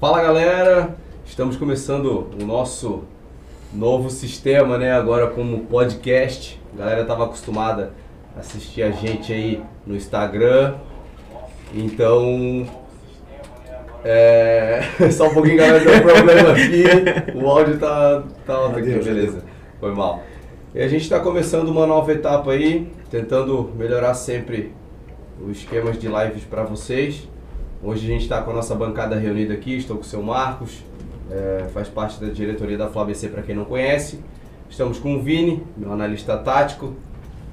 Fala 0.00 0.22
galera, 0.22 0.94
estamos 1.26 1.56
começando 1.56 2.30
o 2.40 2.46
nosso 2.46 3.02
novo 3.74 4.08
sistema, 4.10 4.78
né? 4.78 4.92
Agora 4.92 5.26
como 5.26 5.64
podcast. 5.64 6.60
A 6.72 6.78
galera 6.78 7.02
estava 7.02 7.24
acostumada 7.24 7.92
a 8.36 8.38
assistir 8.38 8.84
a 8.84 8.92
gente 8.92 9.32
aí 9.32 9.60
no 9.84 9.96
Instagram. 9.96 10.76
Então. 11.74 12.64
É. 14.04 14.82
Só 15.10 15.30
um 15.30 15.34
pouquinho, 15.34 15.56
galera, 15.56 15.80
deu 15.80 15.92
um 15.92 16.00
problema 16.00 16.52
aqui. 16.52 17.36
O 17.36 17.48
áudio 17.48 17.76
tá, 17.80 18.22
tá 18.46 18.54
alto 18.54 18.78
aqui, 18.78 18.92
beleza. 18.92 19.42
Foi 19.80 19.92
mal. 19.92 20.22
E 20.76 20.80
a 20.80 20.86
gente 20.86 21.02
está 21.02 21.18
começando 21.18 21.70
uma 21.70 21.88
nova 21.88 22.12
etapa 22.12 22.52
aí, 22.52 22.88
tentando 23.10 23.72
melhorar 23.76 24.14
sempre 24.14 24.72
os 25.44 25.58
esquemas 25.58 25.98
de 25.98 26.06
lives 26.06 26.44
para 26.44 26.62
vocês. 26.62 27.28
Hoje 27.80 28.06
a 28.06 28.08
gente 28.08 28.22
está 28.22 28.42
com 28.42 28.50
a 28.50 28.54
nossa 28.54 28.74
bancada 28.74 29.14
reunida 29.14 29.54
aqui, 29.54 29.76
estou 29.76 29.96
com 29.96 30.02
o 30.02 30.04
seu 30.04 30.20
Marcos, 30.20 30.82
é, 31.30 31.68
faz 31.72 31.86
parte 31.88 32.20
da 32.20 32.26
diretoria 32.26 32.76
da 32.76 32.88
FlaBC 32.88 33.28
para 33.28 33.40
quem 33.40 33.54
não 33.54 33.64
conhece. 33.64 34.18
Estamos 34.68 34.98
com 34.98 35.14
o 35.14 35.22
Vini, 35.22 35.62
meu 35.76 35.92
analista 35.92 36.36
tático, 36.38 36.94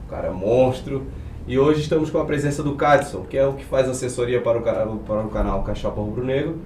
cara 0.09 0.31
monstro. 0.31 1.05
E 1.47 1.59
hoje 1.59 1.81
estamos 1.81 2.09
com 2.09 2.17
a 2.17 2.25
presença 2.25 2.63
do 2.63 2.73
Cadson, 2.73 3.21
que 3.21 3.37
é 3.37 3.45
o 3.45 3.53
que 3.53 3.63
faz 3.63 3.87
assessoria 3.87 4.41
para 4.41 4.57
o 4.57 4.97
para 4.97 5.21
o 5.21 5.29
canal 5.29 5.61
Caixopa 5.61 6.01
Rubro 6.01 6.23
Negro. 6.23 6.57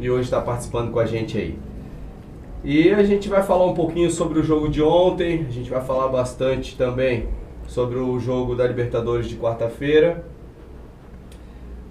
E 0.00 0.10
hoje 0.10 0.24
está 0.24 0.40
participando 0.40 0.90
com 0.90 0.98
a 0.98 1.04
gente 1.04 1.36
aí. 1.36 1.58
E 2.64 2.88
a 2.94 3.02
gente 3.02 3.28
vai 3.28 3.42
falar 3.42 3.66
um 3.66 3.74
pouquinho 3.74 4.10
sobre 4.10 4.38
o 4.38 4.42
jogo 4.42 4.70
de 4.70 4.80
ontem, 4.80 5.44
a 5.46 5.52
gente 5.52 5.68
vai 5.68 5.84
falar 5.84 6.08
bastante 6.08 6.78
também 6.78 7.28
sobre 7.66 7.98
o 7.98 8.18
jogo 8.18 8.54
da 8.54 8.66
Libertadores 8.66 9.28
de 9.28 9.36
quarta-feira. 9.36 10.31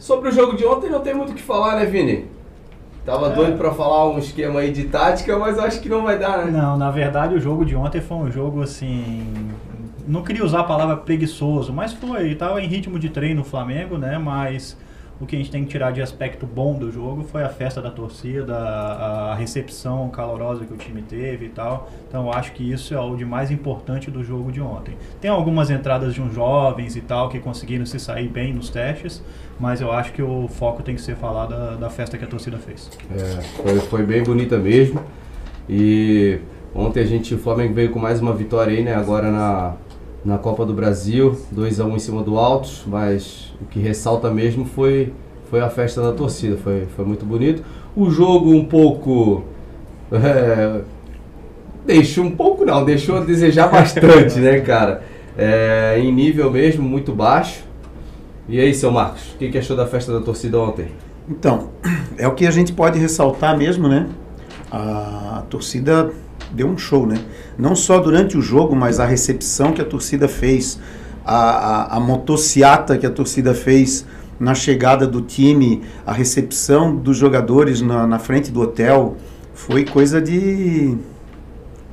Sobre 0.02 0.30
o 0.30 0.32
jogo 0.32 0.58
de 0.58 0.66
ontem 0.66 0.90
não 0.90 1.00
tem 1.00 1.14
muito 1.14 1.32
o 1.32 1.36
que 1.36 1.42
falar, 1.44 1.76
né, 1.76 1.86
Vini? 1.86 2.26
Tava 3.06 3.28
é. 3.28 3.36
doido 3.36 3.56
para 3.56 3.72
falar 3.72 4.10
um 4.10 4.18
esquema 4.18 4.62
aí 4.62 4.72
de 4.72 4.86
tática, 4.86 5.38
mas 5.38 5.60
acho 5.60 5.80
que 5.80 5.88
não 5.88 6.02
vai 6.02 6.18
dar, 6.18 6.44
né? 6.44 6.50
Não, 6.52 6.76
na 6.76 6.90
verdade 6.90 7.36
o 7.36 7.40
jogo 7.40 7.64
de 7.64 7.76
ontem 7.76 8.02
foi 8.02 8.18
um 8.18 8.32
jogo 8.32 8.64
assim. 8.64 9.24
Não 10.08 10.24
queria 10.24 10.44
usar 10.44 10.62
a 10.62 10.64
palavra 10.64 10.98
preguiçoso, 10.98 11.72
mas 11.72 11.94
foi. 11.94 12.34
Tava 12.34 12.60
em 12.60 12.66
ritmo 12.66 12.98
de 12.98 13.10
treino 13.10 13.42
o 13.42 13.46
Flamengo, 13.46 14.00
né? 14.00 14.18
Mas 14.18 14.76
o 15.22 15.26
que 15.28 15.36
a 15.36 15.40
gente 15.40 15.52
tem 15.52 15.64
que 15.64 15.70
tirar 15.70 15.92
de 15.92 16.02
aspecto 16.02 16.48
bom 16.48 16.74
do 16.74 16.92
jogo 16.92 17.24
foi 17.24 17.44
a 17.44 17.50
festa 17.50 17.80
da 17.80 17.92
torcida, 17.92 18.58
a, 18.58 19.36
recepção 19.36 20.10
calorosa 20.10 20.66
que 20.66 20.74
o 20.74 20.78
time 20.78 21.04
teve 21.04 21.46
e 21.46 21.50
tal. 21.50 21.92
Então 22.08 22.34
acho 22.34 22.52
que 22.54 22.70
isso 22.70 22.96
é 22.96 23.00
o 23.00 23.16
de 23.16 23.24
mais 23.24 23.52
importante 23.52 24.10
do 24.10 24.24
jogo 24.24 24.52
de 24.52 24.60
ontem. 24.60 24.98
Tem 25.22 25.30
algumas 25.30 25.70
entradas 25.70 26.16
de 26.16 26.22
uns 26.22 26.34
jovens 26.34 26.96
e 26.96 27.02
tal 27.02 27.30
que 27.30 27.40
conseguiram 27.40 27.86
se 27.86 28.00
sair 28.00 28.28
bem 28.28 28.52
nos 28.52 28.72
testes, 28.72 29.24
mas 29.60 29.80
eu 29.80 29.92
acho 29.92 30.12
que 30.12 30.24
o 30.24 30.48
foco 30.48 30.82
tem 30.82 30.96
que 30.96 31.02
ser 31.02 31.16
falar 31.16 31.46
da, 31.46 31.76
da 31.76 31.90
festa 31.90 32.18
que 32.18 32.26
a 32.26 32.28
torcida 32.28 32.58
fez. 32.58 32.90
É, 33.16 33.42
foi, 33.42 33.80
foi 33.80 34.04
bem 34.04 34.24
bonita 34.24 34.58
mesmo. 34.58 35.04
E 35.70 36.40
ontem 36.74 37.02
a 37.02 37.06
gente, 37.06 37.36
o 37.36 37.38
Flamengo 37.38 37.76
veio 37.76 37.92
com 37.92 38.00
mais 38.00 38.20
uma 38.20 38.34
vitória 38.34 38.76
aí, 38.76 38.84
né? 38.84 38.96
Agora 38.96 39.30
na, 39.30 39.76
na 40.24 40.38
Copa 40.38 40.66
do 40.66 40.74
Brasil, 40.74 41.38
2 41.52 41.80
a 41.80 41.86
1 41.86 41.90
um 41.90 41.96
em 41.96 42.00
cima 42.00 42.22
do 42.22 42.38
Altos, 42.38 42.84
mas 42.86 43.54
o 43.62 43.66
que 43.66 43.80
ressalta 43.80 44.30
mesmo 44.30 44.66
foi, 44.66 45.12
foi 45.50 45.62
a 45.62 45.70
festa 45.70 46.02
da 46.02 46.12
torcida, 46.12 46.58
foi, 46.58 46.88
foi 46.96 47.06
muito 47.06 47.26
bonito. 47.26 47.64
O 47.96 48.10
jogo 48.10 48.52
um 48.52 48.66
pouco. 48.66 49.44
É, 50.12 50.82
deixou 51.86 52.26
um 52.26 52.32
pouco 52.32 52.66
não, 52.66 52.86
deixou 52.86 53.18
a 53.18 53.22
desejar 53.22 53.68
bastante, 53.72 54.40
né, 54.40 54.60
cara? 54.60 55.04
É, 55.38 55.98
em 56.00 56.12
nível 56.12 56.52
mesmo, 56.52 56.84
muito 56.84 57.12
baixo. 57.14 57.64
E 58.48 58.60
aí, 58.60 58.74
seu 58.74 58.92
Marcos, 58.92 59.34
o 59.34 59.38
que, 59.38 59.50
que 59.50 59.58
achou 59.58 59.78
da 59.78 59.88
festa 59.88 60.12
da 60.12 60.20
torcida 60.20 60.60
ontem? 60.60 60.88
Então, 61.30 61.70
é 62.18 62.28
o 62.28 62.34
que 62.34 62.46
a 62.46 62.52
gente 62.52 62.74
pode 62.74 63.00
ressaltar 63.00 63.58
mesmo, 63.58 63.88
né? 63.88 64.10
A 64.72 65.44
torcida 65.50 66.12
deu 66.54 66.68
um 66.68 66.78
show, 66.78 67.06
né? 67.06 67.20
Não 67.58 67.76
só 67.76 68.00
durante 68.00 68.38
o 68.38 68.42
jogo, 68.42 68.76
mas 68.76 69.00
a 69.00 69.06
recepção 69.06 69.72
que 69.72 69.82
a 69.82 69.86
torcida 69.86 70.28
fez, 70.28 70.80
a, 71.26 71.36
a, 71.36 71.98
a 71.98 72.00
motociata 72.00 72.98
que 72.98 73.06
a 73.06 73.10
torcida 73.10 73.54
fez 73.54 74.06
na 74.40 74.56
chegada 74.56 75.06
do 75.06 75.22
time, 75.22 75.84
a 76.06 76.12
recepção 76.12 76.96
dos 76.96 77.16
jogadores 77.16 77.82
na, 77.82 78.08
na 78.08 78.18
frente 78.18 78.52
do 78.52 78.62
hotel, 78.62 79.16
foi 79.54 79.86
coisa 79.86 80.20
de, 80.20 80.98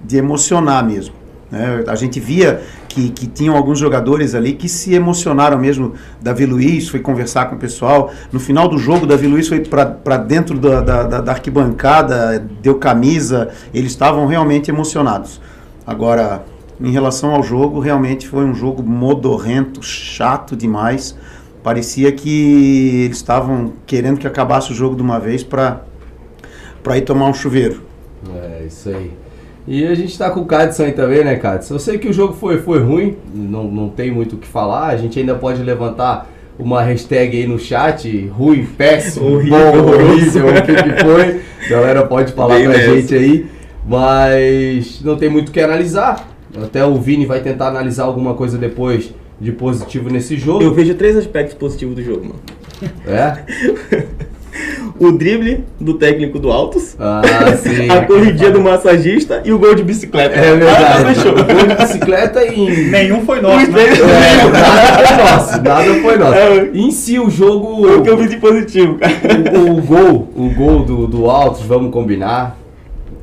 de 0.03 0.17
emocionar 0.17 0.85
mesmo. 0.85 1.15
Né? 1.51 1.85
A 1.87 1.95
gente 1.95 2.19
via 2.19 2.63
que, 2.89 3.11
que 3.11 3.27
tinham 3.27 3.55
alguns 3.55 3.79
jogadores 3.79 4.35
ali 4.35 4.55
que 4.55 4.69
se 4.69 4.95
emocionaram 4.95 5.59
mesmo. 5.59 5.95
Davi 6.21 6.47
Luiz 6.47 6.89
foi 6.89 7.01
conversar 7.01 7.47
com 7.47 7.57
o 7.57 7.59
pessoal. 7.59 8.11
No 8.33 8.41
final 8.41 8.67
do 8.69 8.79
jogo, 8.79 9.07
Davi 9.07 9.27
Luiz 9.27 9.47
foi 9.47 9.61
para 9.61 10.17
dentro 10.17 10.59
da, 10.59 10.81
da, 10.81 11.21
da, 11.21 11.33
arquibancada, 11.33 12.45
deu 12.63 12.77
camisa. 12.77 13.51
Eles 13.73 13.93
estavam 13.93 14.27
realmente 14.27 14.71
emocionados. 14.71 15.41
Agora, 15.87 16.45
em 16.81 16.91
relação 16.91 17.35
ao 17.35 17.43
jogo, 17.43 17.79
realmente 17.79 18.27
foi 18.27 18.45
um 18.45 18.55
jogo 18.55 18.83
modorrento, 18.83 19.83
chato 19.83 20.57
demais. 20.57 21.17
Parecia 21.63 22.11
que 22.13 23.05
eles 23.05 23.19
estavam 23.19 23.75
querendo 23.87 24.19
que 24.19 24.27
acabasse 24.27 24.73
o 24.73 24.75
jogo 24.75 24.97
de 24.97 25.03
uma 25.03 25.21
vez 25.21 25.45
para 25.45 25.83
ir 26.97 27.03
tomar 27.03 27.27
um 27.27 27.35
chuveiro. 27.35 27.83
É, 28.35 28.65
isso 28.67 28.89
aí. 28.89 29.28
E 29.71 29.87
a 29.87 29.95
gente 29.95 30.17
tá 30.17 30.31
com 30.31 30.41
o 30.41 30.47
Cadson 30.47 30.85
aí 30.85 30.93
também, 30.93 31.23
né, 31.23 31.37
Cadson? 31.37 31.75
Eu 31.75 31.79
sei 31.79 31.99
que 31.99 32.09
o 32.09 32.13
jogo 32.13 32.33
foi, 32.33 32.57
foi 32.57 32.79
ruim, 32.79 33.17
não, 33.35 33.65
não 33.65 33.91
tem 33.91 34.11
muito 34.11 34.37
o 34.37 34.39
que 34.39 34.49
falar. 34.49 34.87
A 34.87 34.97
gente 34.97 35.21
ainda 35.21 35.35
pode 35.35 35.63
levantar 35.63 36.27
uma 36.59 36.81
hashtag 36.81 37.37
aí 37.37 37.47
no 37.47 37.59
chat, 37.59 38.27
ruim, 38.29 38.65
péssimo, 38.65 39.35
horrível, 39.35 39.59
bom, 39.59 39.93
horrível, 39.93 40.49
o 40.49 40.63
que, 40.63 40.75
que 40.75 41.05
foi. 41.05 41.43
A 41.67 41.69
galera 41.69 42.07
pode 42.07 42.33
falar 42.33 42.55
Bem 42.55 42.65
pra 42.65 42.79
gente 42.79 43.15
aí. 43.15 43.47
Mas 43.87 45.03
não 45.05 45.17
tem 45.17 45.29
muito 45.29 45.51
o 45.51 45.53
que 45.53 45.61
analisar. 45.61 46.27
Até 46.65 46.83
o 46.87 46.95
Vini 46.95 47.27
vai 47.27 47.41
tentar 47.41 47.69
analisar 47.69 48.05
alguma 48.05 48.33
coisa 48.33 48.57
depois 48.57 49.13
de 49.39 49.53
positivo 49.53 50.09
nesse 50.09 50.39
jogo. 50.39 50.63
Eu 50.63 50.73
vejo 50.73 50.95
três 50.95 51.15
aspectos 51.15 51.55
positivos 51.55 51.95
do 51.95 52.03
jogo, 52.03 52.25
mano. 52.25 52.41
É? 53.07 53.45
o 54.99 55.13
drible 55.13 55.65
do 55.81 55.95
técnico 55.95 56.39
do 56.39 56.51
Altos, 56.51 56.97
ah, 56.99 57.23
sim, 57.57 57.89
a 57.91 58.05
corridinha 58.05 58.51
do 58.51 58.61
massagista 58.61 59.43
e 59.45 59.53
o 59.53 59.59
gol 59.59 59.75
de 59.75 59.83
bicicleta. 59.83 60.35
É 60.35 60.57
verdade. 60.57 61.21
Ah, 61.21 61.31
o 61.31 61.55
gol 61.55 61.67
de 61.67 61.75
bicicleta 61.75 62.45
e. 62.45 62.91
Nenhum 62.91 63.25
foi 63.25 63.41
nosso, 63.41 63.71
né? 63.71 63.83
É, 63.85 64.51
nada 64.51 65.07
foi 65.07 65.17
nosso. 65.17 65.63
Nada 65.63 65.95
foi 66.03 66.17
nosso. 66.17 66.35
É, 66.35 66.71
em 66.75 66.91
si, 66.91 67.19
o 67.19 67.31
jogo. 67.31 67.83
Foi 67.83 67.99
o 67.99 68.03
que 68.03 68.11
eu 68.11 68.17
vi 68.17 68.29
de 68.29 68.37
positivo, 68.37 68.97
cara. 68.97 69.15
O, 69.59 69.79
o 69.79 69.83
gol, 69.83 70.29
o 70.37 70.51
gol 70.51 70.85
do, 70.85 71.07
do 71.07 71.31
Altos, 71.31 71.63
vamos 71.63 71.93
combinar. 71.93 72.57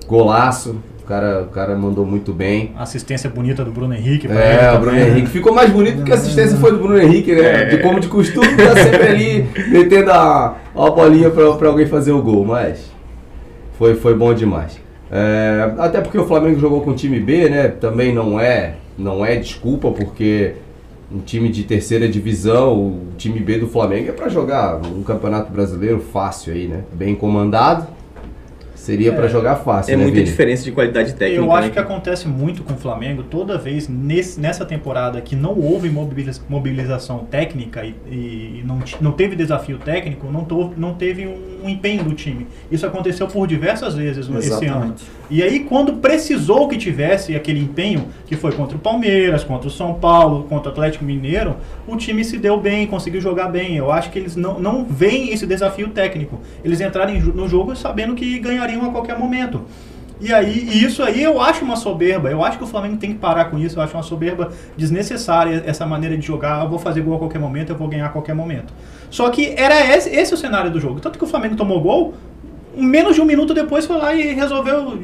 Golaço. 0.07 0.78
O 1.05 1.07
cara, 1.07 1.43
o 1.43 1.53
cara 1.53 1.77
mandou 1.77 2.03
muito 2.03 2.33
bem. 2.33 2.71
assistência 2.75 3.29
bonita 3.29 3.63
do 3.63 3.71
Bruno 3.71 3.93
Henrique. 3.93 4.27
É, 4.27 4.73
o 4.75 4.79
Bruno 4.79 4.97
Henrique. 4.97 5.27
Ficou 5.27 5.53
mais 5.53 5.69
bonito 5.69 5.97
porque 5.97 6.11
a 6.11 6.16
assistência 6.16 6.57
foi 6.57 6.71
do 6.71 6.79
Bruno 6.79 6.99
Henrique, 6.99 7.31
né? 7.31 7.61
É. 7.61 7.66
De 7.66 7.77
como 7.77 7.99
de 7.99 8.07
costume, 8.07 8.47
tá 8.57 8.75
sempre 8.75 9.07
ali 9.07 9.47
metendo 9.69 10.09
a, 10.09 10.57
a 10.75 10.89
bolinha 10.89 11.29
pra, 11.29 11.53
pra 11.53 11.67
alguém 11.67 11.85
fazer 11.85 12.11
o 12.11 12.23
gol. 12.23 12.44
Mas 12.44 12.89
foi, 13.77 13.94
foi 13.94 14.15
bom 14.15 14.33
demais. 14.33 14.79
É, 15.11 15.73
até 15.77 16.01
porque 16.01 16.17
o 16.17 16.25
Flamengo 16.25 16.59
jogou 16.59 16.81
com 16.81 16.89
o 16.89 16.95
time 16.95 17.19
B, 17.19 17.49
né? 17.49 17.67
Também 17.67 18.11
não 18.11 18.39
é, 18.39 18.73
não 18.97 19.23
é 19.23 19.35
desculpa, 19.35 19.91
porque 19.91 20.53
um 21.11 21.19
time 21.19 21.49
de 21.49 21.65
terceira 21.65 22.09
divisão, 22.09 22.73
o 22.73 23.07
time 23.15 23.39
B 23.39 23.59
do 23.59 23.67
Flamengo 23.67 24.09
é 24.09 24.11
para 24.11 24.27
jogar 24.27 24.77
um 24.77 25.03
campeonato 25.03 25.51
brasileiro 25.51 25.99
fácil 25.99 26.51
aí, 26.51 26.67
né? 26.67 26.79
Bem 26.91 27.13
comandado. 27.13 27.85
Seria 28.85 29.12
é, 29.12 29.16
para 29.16 29.28
jogar 29.28 29.56
fácil. 29.56 29.94
É 29.94 29.97
né, 29.97 30.03
muita 30.03 30.19
Vini? 30.19 30.29
diferença 30.29 30.63
de 30.63 30.72
qualidade 30.72 31.16
técnica. 31.16 31.41
Eu 31.41 31.51
acho 31.51 31.68
né? 31.69 31.73
que 31.73 31.79
acontece 31.79 32.28
muito 32.28 32.62
com 32.62 32.73
o 32.73 32.78
Flamengo 32.78 33.23
toda 33.23 33.57
vez 33.57 33.90
nesse, 33.90 34.40
nessa 34.40 34.63
temporada 34.63 35.19
que 35.22 35.35
não 35.35 35.57
houve 35.59 35.90
mobilização 35.90 37.25
técnica 37.25 37.84
e, 37.84 37.95
e 38.07 38.63
não, 38.63 38.79
não 39.01 39.12
teve 39.12 39.35
desafio 39.35 39.79
técnico, 39.79 40.31
não, 40.31 40.45
to, 40.45 40.72
não 40.78 40.94
teve 40.94 41.25
um, 41.25 41.68
empenho 41.68 42.04
do 42.04 42.13
time. 42.13 42.45
Isso 42.71 42.86
aconteceu 42.86 43.27
por 43.27 43.48
diversas 43.48 43.95
vezes 43.95 44.30
Exatamente. 44.30 44.54
esse 44.54 44.65
ano. 44.68 44.95
E 45.30 45.42
aí, 45.42 45.62
quando 45.62 45.94
precisou 45.94 46.68
que 46.68 46.77
tivesse 46.77 47.36
aquele 47.36 47.60
empenho, 47.60 48.07
que 48.27 48.36
foi 48.36 48.51
contra 48.51 48.77
o 48.77 48.80
Palmeiras, 48.80 49.44
contra 49.44 49.68
o 49.68 49.72
São 49.72 49.95
Paulo, 49.95 50.44
contra 50.44 50.69
o 50.69 50.72
Atlético 50.72 51.04
Mineiro, 51.04 51.57
o 51.88 51.95
time 51.95 52.24
se 52.24 52.38
deu 52.38 52.60
bem, 52.60 52.86
conseguiu 52.86 53.19
jogar 53.19 53.48
bem. 53.48 53.75
Eu 53.75 53.92
acho 53.92 54.12
que 54.12 54.19
eles 54.19 54.36
não, 54.36 54.60
não 54.60 54.86
veem 54.86 55.31
esse 55.31 55.45
desafio 55.45 55.89
técnico. 55.89 56.39
Eles 56.63 56.80
entraram 56.80 57.13
no 57.13 57.48
jogo 57.48 57.75
sabendo 57.75 58.13
que 58.13 58.39
ganhariam 58.39 58.86
a 58.86 58.92
qualquer 58.92 59.18
momento. 59.18 59.62
E 60.19 60.33
aí, 60.33 60.69
e 60.72 60.83
isso 60.83 61.04
aí 61.04 61.22
eu 61.22 61.42
acho 61.42 61.66
uma 61.66 61.75
soberba. 61.75 62.30
Eu 62.30 62.44
acho 62.44 62.57
que 62.57 62.63
o 62.63 62.68
Flamengo 62.68 62.98
tem 62.98 63.13
que 63.13 63.19
parar 63.19 63.45
com 63.45 63.57
isso. 63.57 63.78
Eu 63.78 63.83
acho 63.83 63.95
uma 63.95 64.04
soberba 64.04 64.51
desnecessária 64.78 65.63
essa 65.66 65.86
maneira 65.86 66.18
de 66.18 66.25
jogar. 66.25 66.63
Eu 66.63 66.69
vou 66.69 66.80
fazer 66.80 67.01
gol 67.01 67.16
a 67.16 67.19
qualquer 67.19 67.39
momento, 67.39 67.71
eu 67.71 67.75
vou 67.75 67.88
ganhar 67.88 68.06
a 68.06 68.10
qualquer 68.10 68.33
momento. 68.33 68.74
Só 69.10 69.30
que 69.30 69.54
era 69.57 69.95
esse, 69.95 70.10
esse 70.10 70.33
o 70.33 70.38
cenário 70.38 70.71
do 70.71 70.80
jogo. 70.80 71.00
Tanto 71.00 71.18
que 71.18 71.24
o 71.25 71.28
Flamengo 71.28 71.56
tomou 71.56 71.81
gol, 71.81 72.13
menos 72.77 73.16
de 73.16 73.22
um 73.22 73.25
minuto 73.25 73.54
depois 73.54 73.86
foi 73.86 73.98
lá 73.98 74.13
e 74.13 74.33
resolveu, 74.33 75.00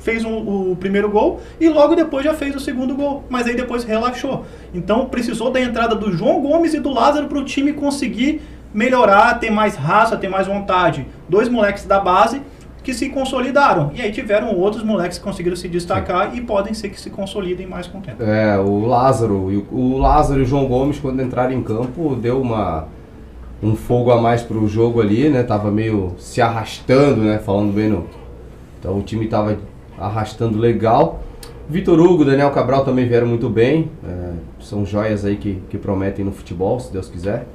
fez 0.00 0.24
um, 0.24 0.70
o 0.72 0.76
primeiro 0.76 1.10
gol 1.10 1.40
e 1.60 1.68
logo 1.68 1.94
depois 1.94 2.24
já 2.24 2.34
fez 2.34 2.54
o 2.54 2.60
segundo 2.60 2.94
gol. 2.94 3.24
Mas 3.28 3.46
aí 3.46 3.54
depois 3.54 3.84
relaxou. 3.84 4.44
Então 4.72 5.06
precisou 5.06 5.50
da 5.50 5.60
entrada 5.60 5.94
do 5.94 6.12
João 6.12 6.40
Gomes 6.40 6.74
e 6.74 6.80
do 6.80 6.90
Lázaro 6.90 7.26
para 7.26 7.38
o 7.38 7.44
time 7.44 7.72
conseguir 7.72 8.42
melhorar, 8.72 9.38
ter 9.38 9.50
mais 9.50 9.76
raça, 9.76 10.16
ter 10.16 10.28
mais 10.28 10.46
vontade. 10.46 11.06
Dois 11.28 11.48
moleques 11.48 11.84
da 11.84 12.00
base 12.00 12.42
que 12.84 12.92
se 12.92 13.08
consolidaram. 13.08 13.90
E 13.94 14.02
aí 14.02 14.12
tiveram 14.12 14.54
outros 14.54 14.82
moleques 14.82 15.16
que 15.16 15.24
conseguiram 15.24 15.56
se 15.56 15.66
destacar 15.66 16.36
e 16.36 16.42
podem 16.42 16.74
ser 16.74 16.90
que 16.90 17.00
se 17.00 17.08
consolidem 17.08 17.66
mais 17.66 17.86
com 17.86 17.98
o 17.98 18.00
tempo. 18.02 18.22
É, 18.22 18.58
o 18.58 18.84
Lázaro, 18.84 19.50
e 19.50 19.56
o, 19.56 19.66
o 19.72 19.98
Lázaro 19.98 20.40
e 20.40 20.42
o 20.42 20.46
João 20.46 20.66
Gomes, 20.66 20.98
quando 20.98 21.22
entraram 21.22 21.52
em 21.52 21.62
campo, 21.62 22.14
deu 22.14 22.40
uma, 22.40 22.86
um 23.62 23.74
fogo 23.74 24.10
a 24.10 24.20
mais 24.20 24.42
pro 24.42 24.66
jogo 24.68 25.00
ali, 25.00 25.28
né? 25.28 25.42
Tava 25.42 25.70
meio 25.70 26.12
se 26.18 26.40
arrastando, 26.40 27.22
né? 27.22 27.38
Falando 27.38 27.72
bem 27.72 27.88
no. 27.88 28.04
Então 28.78 28.98
o 28.98 29.02
time 29.02 29.26
tava 29.26 29.58
arrastando 29.98 30.58
legal. 30.58 31.22
Vitor 31.68 31.98
Hugo, 31.98 32.24
Daniel 32.24 32.50
Cabral 32.50 32.84
também 32.84 33.08
vieram 33.08 33.26
muito 33.26 33.48
bem. 33.48 33.90
é, 34.06 34.32
são 34.60 34.84
joias 34.84 35.24
aí 35.24 35.36
que, 35.36 35.62
que 35.70 35.78
prometem 35.78 36.24
no 36.24 36.32
futebol, 36.32 36.78
se 36.80 36.92
Deus 36.92 37.08
quiser. 37.08 37.46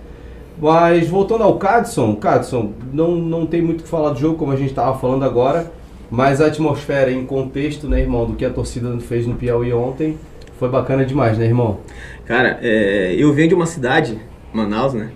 Mas 0.62 1.08
voltando 1.08 1.44
ao 1.44 1.58
Cadson, 1.58 2.16
Cadson, 2.16 2.74
não, 2.92 3.16
não 3.16 3.46
tem 3.46 3.62
muito 3.62 3.82
o 3.82 3.84
que 3.84 3.90
falar 3.90 4.10
do 4.10 4.20
jogo, 4.20 4.36
como 4.36 4.52
a 4.52 4.56
gente 4.56 4.70
estava 4.70 4.98
falando 4.98 5.24
agora. 5.24 5.72
Mas 6.12 6.42
a 6.42 6.48
atmosfera 6.48 7.12
em 7.12 7.24
contexto, 7.26 7.88
né, 7.88 8.00
irmão, 8.00 8.26
do 8.26 8.34
que 8.34 8.44
a 8.44 8.50
torcida 8.50 8.98
fez 9.00 9.28
no 9.28 9.36
Piauí 9.36 9.72
ontem, 9.72 10.18
foi 10.58 10.68
bacana 10.68 11.06
demais, 11.06 11.38
né, 11.38 11.46
irmão? 11.46 11.78
Cara, 12.26 12.60
é, 12.62 13.14
eu 13.18 13.32
venho 13.32 13.50
de 13.50 13.56
uma 13.56 13.68
cidade, 13.68 14.20
Manaus, 14.52 14.94
né? 14.94 15.12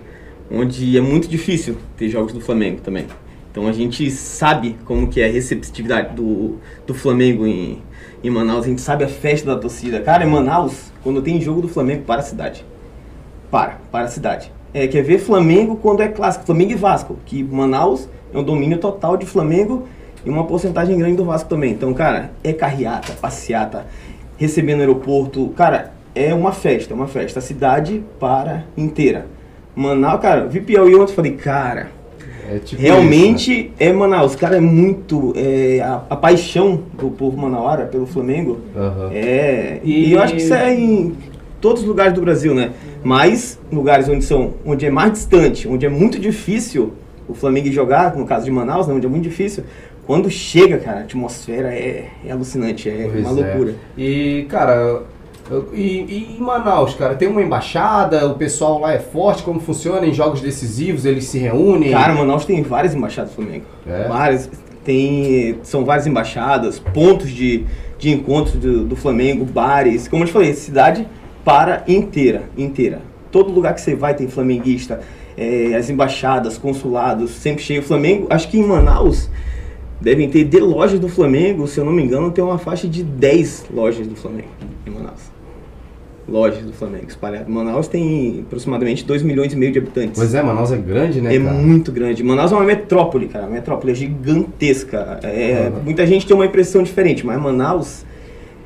Onde 0.50 0.96
é 0.96 1.00
muito 1.00 1.26
difícil 1.28 1.76
ter 1.96 2.08
jogos 2.08 2.32
do 2.32 2.40
Flamengo 2.40 2.80
também. 2.80 3.06
Então 3.50 3.68
a 3.68 3.72
gente 3.72 4.10
sabe 4.10 4.76
como 4.84 5.06
que 5.06 5.20
é 5.20 5.26
a 5.26 5.30
receptividade 5.30 6.14
do, 6.14 6.56
do 6.86 6.92
Flamengo 6.92 7.46
em, 7.46 7.80
em 8.22 8.28
Manaus. 8.28 8.64
A 8.64 8.68
gente 8.68 8.80
sabe 8.80 9.04
a 9.04 9.08
festa 9.08 9.54
da 9.54 9.60
torcida. 9.60 10.00
Cara, 10.00 10.24
em 10.24 10.28
Manaus, 10.28 10.92
quando 11.04 11.22
tem 11.22 11.40
jogo 11.40 11.62
do 11.62 11.68
Flamengo, 11.68 12.02
para 12.02 12.20
a 12.20 12.24
cidade. 12.24 12.64
Para, 13.52 13.78
para 13.92 14.06
a 14.06 14.08
cidade. 14.08 14.50
É, 14.72 14.88
quer 14.88 15.02
ver 15.02 15.18
Flamengo 15.18 15.76
quando 15.76 16.02
é 16.02 16.08
clássico. 16.08 16.44
Flamengo 16.44 16.72
e 16.72 16.74
Vasco. 16.74 17.16
Que 17.24 17.44
Manaus 17.44 18.08
é 18.32 18.38
um 18.38 18.42
domínio 18.42 18.78
total 18.78 19.16
de 19.16 19.24
Flamengo 19.24 19.86
e 20.24 20.28
uma 20.28 20.44
porcentagem 20.44 20.98
grande 20.98 21.16
do 21.16 21.24
Vasco 21.24 21.48
também. 21.48 21.70
Então, 21.70 21.94
cara, 21.94 22.32
é 22.42 22.52
carreata, 22.52 23.12
passeata, 23.12 23.86
recebendo 24.36 24.78
no 24.78 24.82
aeroporto. 24.82 25.50
Cara, 25.50 25.92
é 26.12 26.34
uma 26.34 26.50
festa, 26.50 26.92
é 26.92 26.96
uma 26.96 27.06
festa. 27.06 27.38
A 27.38 27.42
cidade 27.42 28.02
para 28.18 28.64
inteira. 28.76 29.26
Manaus, 29.76 30.20
cara, 30.20 30.46
vi 30.46 30.60
Piauí 30.60 30.94
ontem 30.94 31.12
falei, 31.14 31.32
cara, 31.32 31.88
É 32.48 32.58
tipo 32.58 32.80
realmente 32.80 33.72
é 33.78 33.92
Manaus. 33.92 34.36
Cara, 34.36 34.56
é 34.56 34.60
muito. 34.60 35.32
é, 35.36 35.80
a, 35.80 36.02
a 36.10 36.16
paixão 36.16 36.82
do 36.98 37.10
povo 37.10 37.36
manauara 37.36 37.86
pelo 37.86 38.06
Flamengo 38.06 38.60
isso, 38.72 38.78
né? 38.80 38.86
Aham. 38.86 39.10
é. 39.12 39.80
E- 39.82 40.08
E 40.08 40.12
eu 40.12 40.22
acho 40.22 40.34
que 40.34 40.42
isso 40.42 40.54
é 40.54 40.74
em 40.74 41.14
todos 41.60 41.82
os 41.82 41.88
lugares 41.88 42.12
do 42.12 42.20
Brasil, 42.20 42.54
né? 42.54 42.70
Mas 43.02 43.58
lugares 43.72 44.08
onde 44.08 44.24
são, 44.24 44.54
onde 44.64 44.86
é 44.86 44.90
mais 44.90 45.12
distante, 45.12 45.66
onde 45.66 45.84
é 45.86 45.88
muito 45.88 46.18
difícil 46.18 46.92
o 47.28 47.34
Flamengo 47.34 47.70
jogar, 47.72 48.14
no 48.16 48.26
caso 48.26 48.44
de 48.44 48.50
Manaus, 48.50 48.86
né, 48.86 48.94
onde 48.94 49.06
é 49.06 49.08
muito 49.08 49.24
difícil. 49.24 49.64
Quando 50.06 50.28
chega, 50.30 50.76
cara, 50.76 50.98
a 50.98 51.02
atmosfera 51.02 51.68
é, 51.72 52.08
é 52.26 52.30
alucinante, 52.30 52.90
é 52.90 53.08
Pois 53.10 53.20
uma 53.24 53.30
loucura. 53.30 53.74
E, 53.96 54.44
cara, 54.50 55.02
e, 55.72 55.78
e 55.78 56.36
em 56.38 56.40
Manaus, 56.40 56.94
cara, 56.94 57.14
tem 57.14 57.28
uma 57.28 57.42
embaixada, 57.42 58.26
o 58.26 58.34
pessoal 58.34 58.78
lá 58.78 58.92
é 58.92 58.98
forte, 58.98 59.42
como 59.42 59.60
funciona 59.60 60.06
em 60.06 60.12
jogos 60.12 60.40
decisivos, 60.40 61.04
eles 61.04 61.24
se 61.24 61.38
reúnem. 61.38 61.90
Cara, 61.90 62.14
Manaus 62.14 62.44
tem 62.44 62.62
várias 62.62 62.94
embaixadas 62.94 63.30
do 63.30 63.36
Flamengo. 63.36 63.64
É? 63.86 64.08
Várias. 64.08 64.50
Tem, 64.84 65.58
são 65.62 65.84
várias 65.84 66.06
embaixadas, 66.06 66.78
pontos 66.78 67.30
de, 67.30 67.64
de 67.98 68.10
encontro 68.10 68.58
do, 68.58 68.84
do 68.84 68.96
Flamengo, 68.96 69.44
bares. 69.44 70.08
Como 70.08 70.22
eu 70.22 70.26
te 70.26 70.32
falei, 70.32 70.52
cidade 70.52 71.08
para 71.44 71.84
inteira, 71.86 72.42
inteira. 72.56 73.00
Todo 73.30 73.50
lugar 73.50 73.74
que 73.74 73.80
você 73.80 73.94
vai 73.94 74.14
tem 74.14 74.28
flamenguista. 74.28 75.00
é, 75.36 75.74
as 75.74 75.90
embaixadas, 75.90 76.56
consulados, 76.56 77.30
sempre 77.30 77.62
cheio. 77.62 77.80
O 77.80 77.84
Flamengo, 77.84 78.26
acho 78.30 78.48
que 78.48 78.58
em 78.58 78.66
Manaus 78.66 79.28
devem 80.00 80.28
ter 80.28 80.44
de 80.44 80.60
lojas 80.60 81.00
do 81.00 81.08
Flamengo, 81.08 81.66
se 81.66 81.78
eu 81.78 81.84
não 81.84 81.92
me 81.92 82.02
engano, 82.02 82.30
tem 82.30 82.44
uma 82.44 82.58
faixa 82.58 82.86
de 82.86 83.02
10 83.02 83.66
lojas 83.72 84.06
do 84.06 84.14
Flamengo 84.14 84.48
em 84.86 84.90
Manaus. 84.90 85.33
Lojas 86.26 86.64
do 86.64 86.72
Flamengo 86.72 87.04
espalhadas. 87.08 87.46
Manaus 87.48 87.86
tem 87.86 88.44
aproximadamente 88.46 89.04
2 89.04 89.22
milhões 89.22 89.52
e 89.52 89.56
meio 89.56 89.72
de 89.72 89.78
habitantes. 89.78 90.18
Pois 90.18 90.34
é, 90.34 90.42
Manaus 90.42 90.72
é 90.72 90.76
grande, 90.78 91.20
né, 91.20 91.34
É 91.34 91.38
cara? 91.38 91.52
muito 91.54 91.92
grande. 91.92 92.22
Manaus 92.22 92.50
é 92.50 92.54
uma 92.54 92.64
metrópole, 92.64 93.28
cara. 93.28 93.44
Uma 93.44 93.52
metrópole 93.54 93.92
é 93.92 93.94
gigantesca. 93.94 95.20
É, 95.22 95.70
Uhum. 95.74 95.82
Muita 95.84 96.06
gente 96.06 96.26
tem 96.26 96.34
uma 96.34 96.46
impressão 96.46 96.82
diferente, 96.82 97.24
mas 97.26 97.40
Manaus 97.40 98.04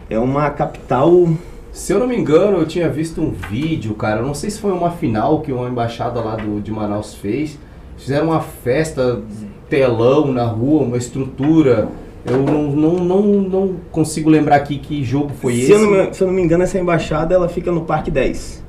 é 0.09 0.19
uma 0.19 0.49
capital. 0.51 1.29
Se 1.73 1.93
eu 1.93 1.99
não 1.99 2.07
me 2.07 2.17
engano, 2.17 2.59
eu 2.59 2.67
tinha 2.67 2.89
visto 2.89 3.21
um 3.21 3.31
vídeo, 3.31 3.95
cara, 3.95 4.23
não 4.23 4.35
sei 4.35 4.51
se 4.51 4.61
foi 4.61 4.73
uma 4.73 4.91
final 4.93 5.41
que 5.41 5.53
uma 5.53 5.69
embaixada 5.69 6.21
lá 6.21 6.37
do, 6.37 6.61
de 6.61 6.71
Manaus 6.71 7.15
fez. 7.15 7.59
Fizeram 7.97 8.29
uma 8.29 8.41
festa, 8.41 9.21
telão 9.69 10.33
na 10.33 10.45
rua, 10.45 10.83
uma 10.83 10.97
estrutura. 10.97 11.89
Eu 12.27 12.39
não, 12.39 12.63
não, 12.71 12.93
não, 12.95 13.23
não 13.23 13.75
consigo 13.91 14.29
lembrar 14.29 14.57
aqui 14.57 14.79
que 14.79 15.03
jogo 15.05 15.31
foi 15.41 15.55
se, 15.55 15.61
esse. 15.63 15.73
eu 15.73 15.91
me- 15.91 16.13
se 16.15 16.23
eu 16.23 16.27
não 16.27 16.35
me 16.35 16.43
engano, 16.43 16.63
essa 16.65 16.79
embaixada 16.79 17.35
ela 17.35 17.49
fica 17.49 17.71
no 17.73 17.83
Parque 17.83 18.11
10. 18.11 18.65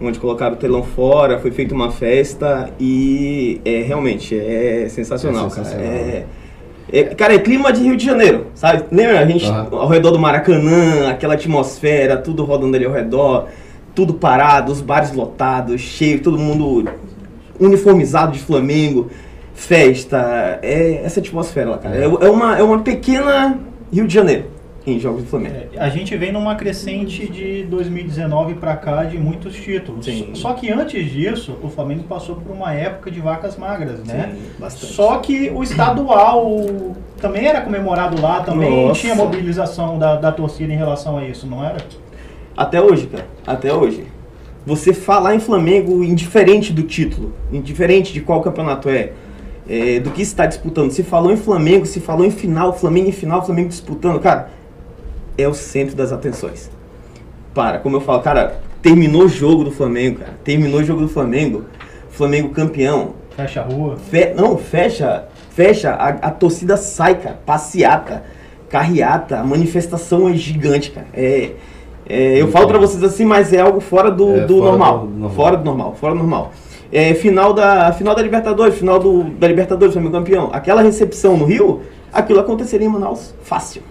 Onde 0.00 0.18
colocaram 0.18 0.54
o 0.54 0.58
telão 0.58 0.82
fora, 0.82 1.38
foi 1.38 1.50
feita 1.50 1.74
uma 1.74 1.90
festa 1.90 2.70
e 2.80 3.60
é 3.64 3.82
realmente 3.82 4.34
é 4.38 4.86
sensacional, 4.88 5.46
É 5.46 5.50
sensacional. 5.50 5.84
cara. 5.86 5.94
É, 5.98 6.24
é- 6.92 7.02
cara, 7.14 7.34
é 7.34 7.38
clima 7.38 7.70
de 7.72 7.82
Rio 7.82 7.96
de 7.96 8.04
Janeiro, 8.04 8.46
sabe? 8.54 8.84
Lembra 8.90 9.20
a 9.20 9.26
gente 9.26 9.44
Aham. 9.44 9.68
ao 9.72 9.88
redor 9.88 10.10
do 10.12 10.18
Maracanã, 10.18 11.10
aquela 11.10 11.34
atmosfera, 11.34 12.16
tudo 12.16 12.44
rodando 12.44 12.74
ali 12.76 12.86
ao 12.86 12.92
redor, 12.92 13.48
tudo 13.94 14.14
parado, 14.14 14.72
os 14.72 14.80
bares 14.80 15.12
lotados, 15.12 15.80
cheio, 15.82 16.20
todo 16.22 16.38
mundo 16.38 16.88
uniformizado 17.58 18.32
de 18.32 18.38
Flamengo, 18.38 19.08
festa, 19.60 20.58
é 20.62 21.02
essa 21.04 21.20
atmosfera 21.20 21.70
lá, 21.70 21.78
cara. 21.78 21.94
É, 21.94 22.04
é 22.04 22.30
uma, 22.30 22.58
é 22.58 22.62
uma 22.62 22.80
pequena 22.80 23.58
Rio 23.92 24.06
de 24.06 24.14
Janeiro 24.14 24.46
em 24.86 24.98
jogos 24.98 25.22
do 25.22 25.28
Flamengo. 25.28 25.54
É, 25.74 25.78
a 25.78 25.90
gente 25.90 26.16
vem 26.16 26.32
numa 26.32 26.54
crescente 26.54 27.30
de 27.30 27.64
2019 27.64 28.54
para 28.54 28.74
cá 28.76 29.04
de 29.04 29.18
muitos 29.18 29.54
títulos. 29.54 30.06
Sim. 30.06 30.30
Só 30.32 30.54
que 30.54 30.72
antes 30.72 31.10
disso, 31.10 31.54
o 31.62 31.68
Flamengo 31.68 32.04
passou 32.04 32.36
por 32.36 32.50
uma 32.50 32.72
época 32.72 33.10
de 33.10 33.20
vacas 33.20 33.58
magras, 33.58 34.02
né? 34.02 34.30
Sim, 34.32 34.42
bastante. 34.58 34.92
Só 34.94 35.18
que 35.18 35.50
o 35.50 35.62
estadual 35.62 36.56
também 37.20 37.44
era 37.44 37.60
comemorado 37.60 38.20
lá, 38.20 38.40
também 38.40 38.86
Nossa. 38.86 38.98
tinha 38.98 39.14
mobilização 39.14 39.98
da, 39.98 40.16
da 40.16 40.32
torcida 40.32 40.72
em 40.72 40.76
relação 40.76 41.18
a 41.18 41.24
isso, 41.26 41.46
não 41.46 41.62
era? 41.62 41.76
Até 42.56 42.80
hoje, 42.80 43.06
cara. 43.08 43.26
Até 43.46 43.72
hoje. 43.72 44.06
Você 44.64 44.94
falar 44.94 45.34
em 45.34 45.40
Flamengo 45.40 46.02
indiferente 46.02 46.72
do 46.72 46.82
título, 46.82 47.34
indiferente 47.52 48.12
de 48.12 48.20
qual 48.22 48.40
campeonato 48.40 48.88
é, 48.88 49.12
é, 49.70 50.00
do 50.00 50.10
que 50.10 50.20
está 50.22 50.46
disputando. 50.46 50.90
Se 50.90 51.02
falou 51.04 51.30
em 51.32 51.36
Flamengo, 51.36 51.86
se 51.86 52.00
falou 52.00 52.26
em 52.26 52.30
final, 52.30 52.72
Flamengo 52.76 53.08
em 53.08 53.12
final, 53.12 53.44
Flamengo 53.46 53.68
disputando, 53.68 54.18
cara, 54.18 54.50
é 55.38 55.46
o 55.46 55.54
centro 55.54 55.94
das 55.94 56.12
atenções. 56.12 56.68
Para, 57.54 57.78
como 57.78 57.96
eu 57.96 58.00
falo, 58.00 58.20
cara, 58.22 58.60
terminou 58.82 59.22
o 59.24 59.28
jogo 59.28 59.64
do 59.64 59.70
Flamengo, 59.70 60.18
cara. 60.18 60.32
Terminou 60.44 60.80
o 60.80 60.84
jogo 60.84 61.02
do 61.02 61.08
Flamengo. 61.08 61.64
Flamengo 62.10 62.50
campeão. 62.50 63.14
Fecha 63.36 63.60
a 63.60 63.64
rua. 63.64 63.96
Fe- 63.96 64.34
não, 64.36 64.58
fecha, 64.58 65.24
fecha, 65.50 65.90
a, 65.92 66.08
a 66.08 66.30
torcida 66.30 66.76
sai, 66.76 67.14
cara, 67.14 67.38
passeata, 67.46 68.24
carreata, 68.68 69.38
a 69.38 69.44
manifestação 69.44 70.28
é 70.28 70.34
gigante, 70.34 70.90
cara. 70.90 71.06
É, 71.14 71.52
é, 72.08 72.34
eu 72.36 72.42
Muito 72.42 72.52
falo 72.52 72.66
pra 72.68 72.78
bom. 72.78 72.86
vocês 72.86 73.02
assim, 73.02 73.24
mas 73.24 73.52
é 73.52 73.60
algo 73.60 73.80
fora 73.80 74.10
do, 74.10 74.34
É, 74.36 74.40
do 74.46 74.58
fora 74.58 74.70
normal, 74.70 74.98
do 74.98 75.06
normal. 75.06 75.30
Fora 75.30 75.56
do 75.56 75.64
normal, 75.64 75.94
fora 75.98 76.12
do 76.14 76.18
normal. 76.18 76.52
É, 76.92 77.14
final, 77.14 77.52
da, 77.52 77.92
final 77.92 78.14
da 78.14 78.22
Libertadores, 78.22 78.76
final 78.76 78.98
do, 78.98 79.24
da 79.24 79.46
Libertadores, 79.46 79.94
campeão. 80.10 80.50
Aquela 80.52 80.82
recepção 80.82 81.36
no 81.36 81.44
Rio, 81.44 81.82
aquilo 82.12 82.40
aconteceria 82.40 82.86
em 82.86 82.90
Manaus, 82.90 83.34
fácil. 83.42 83.82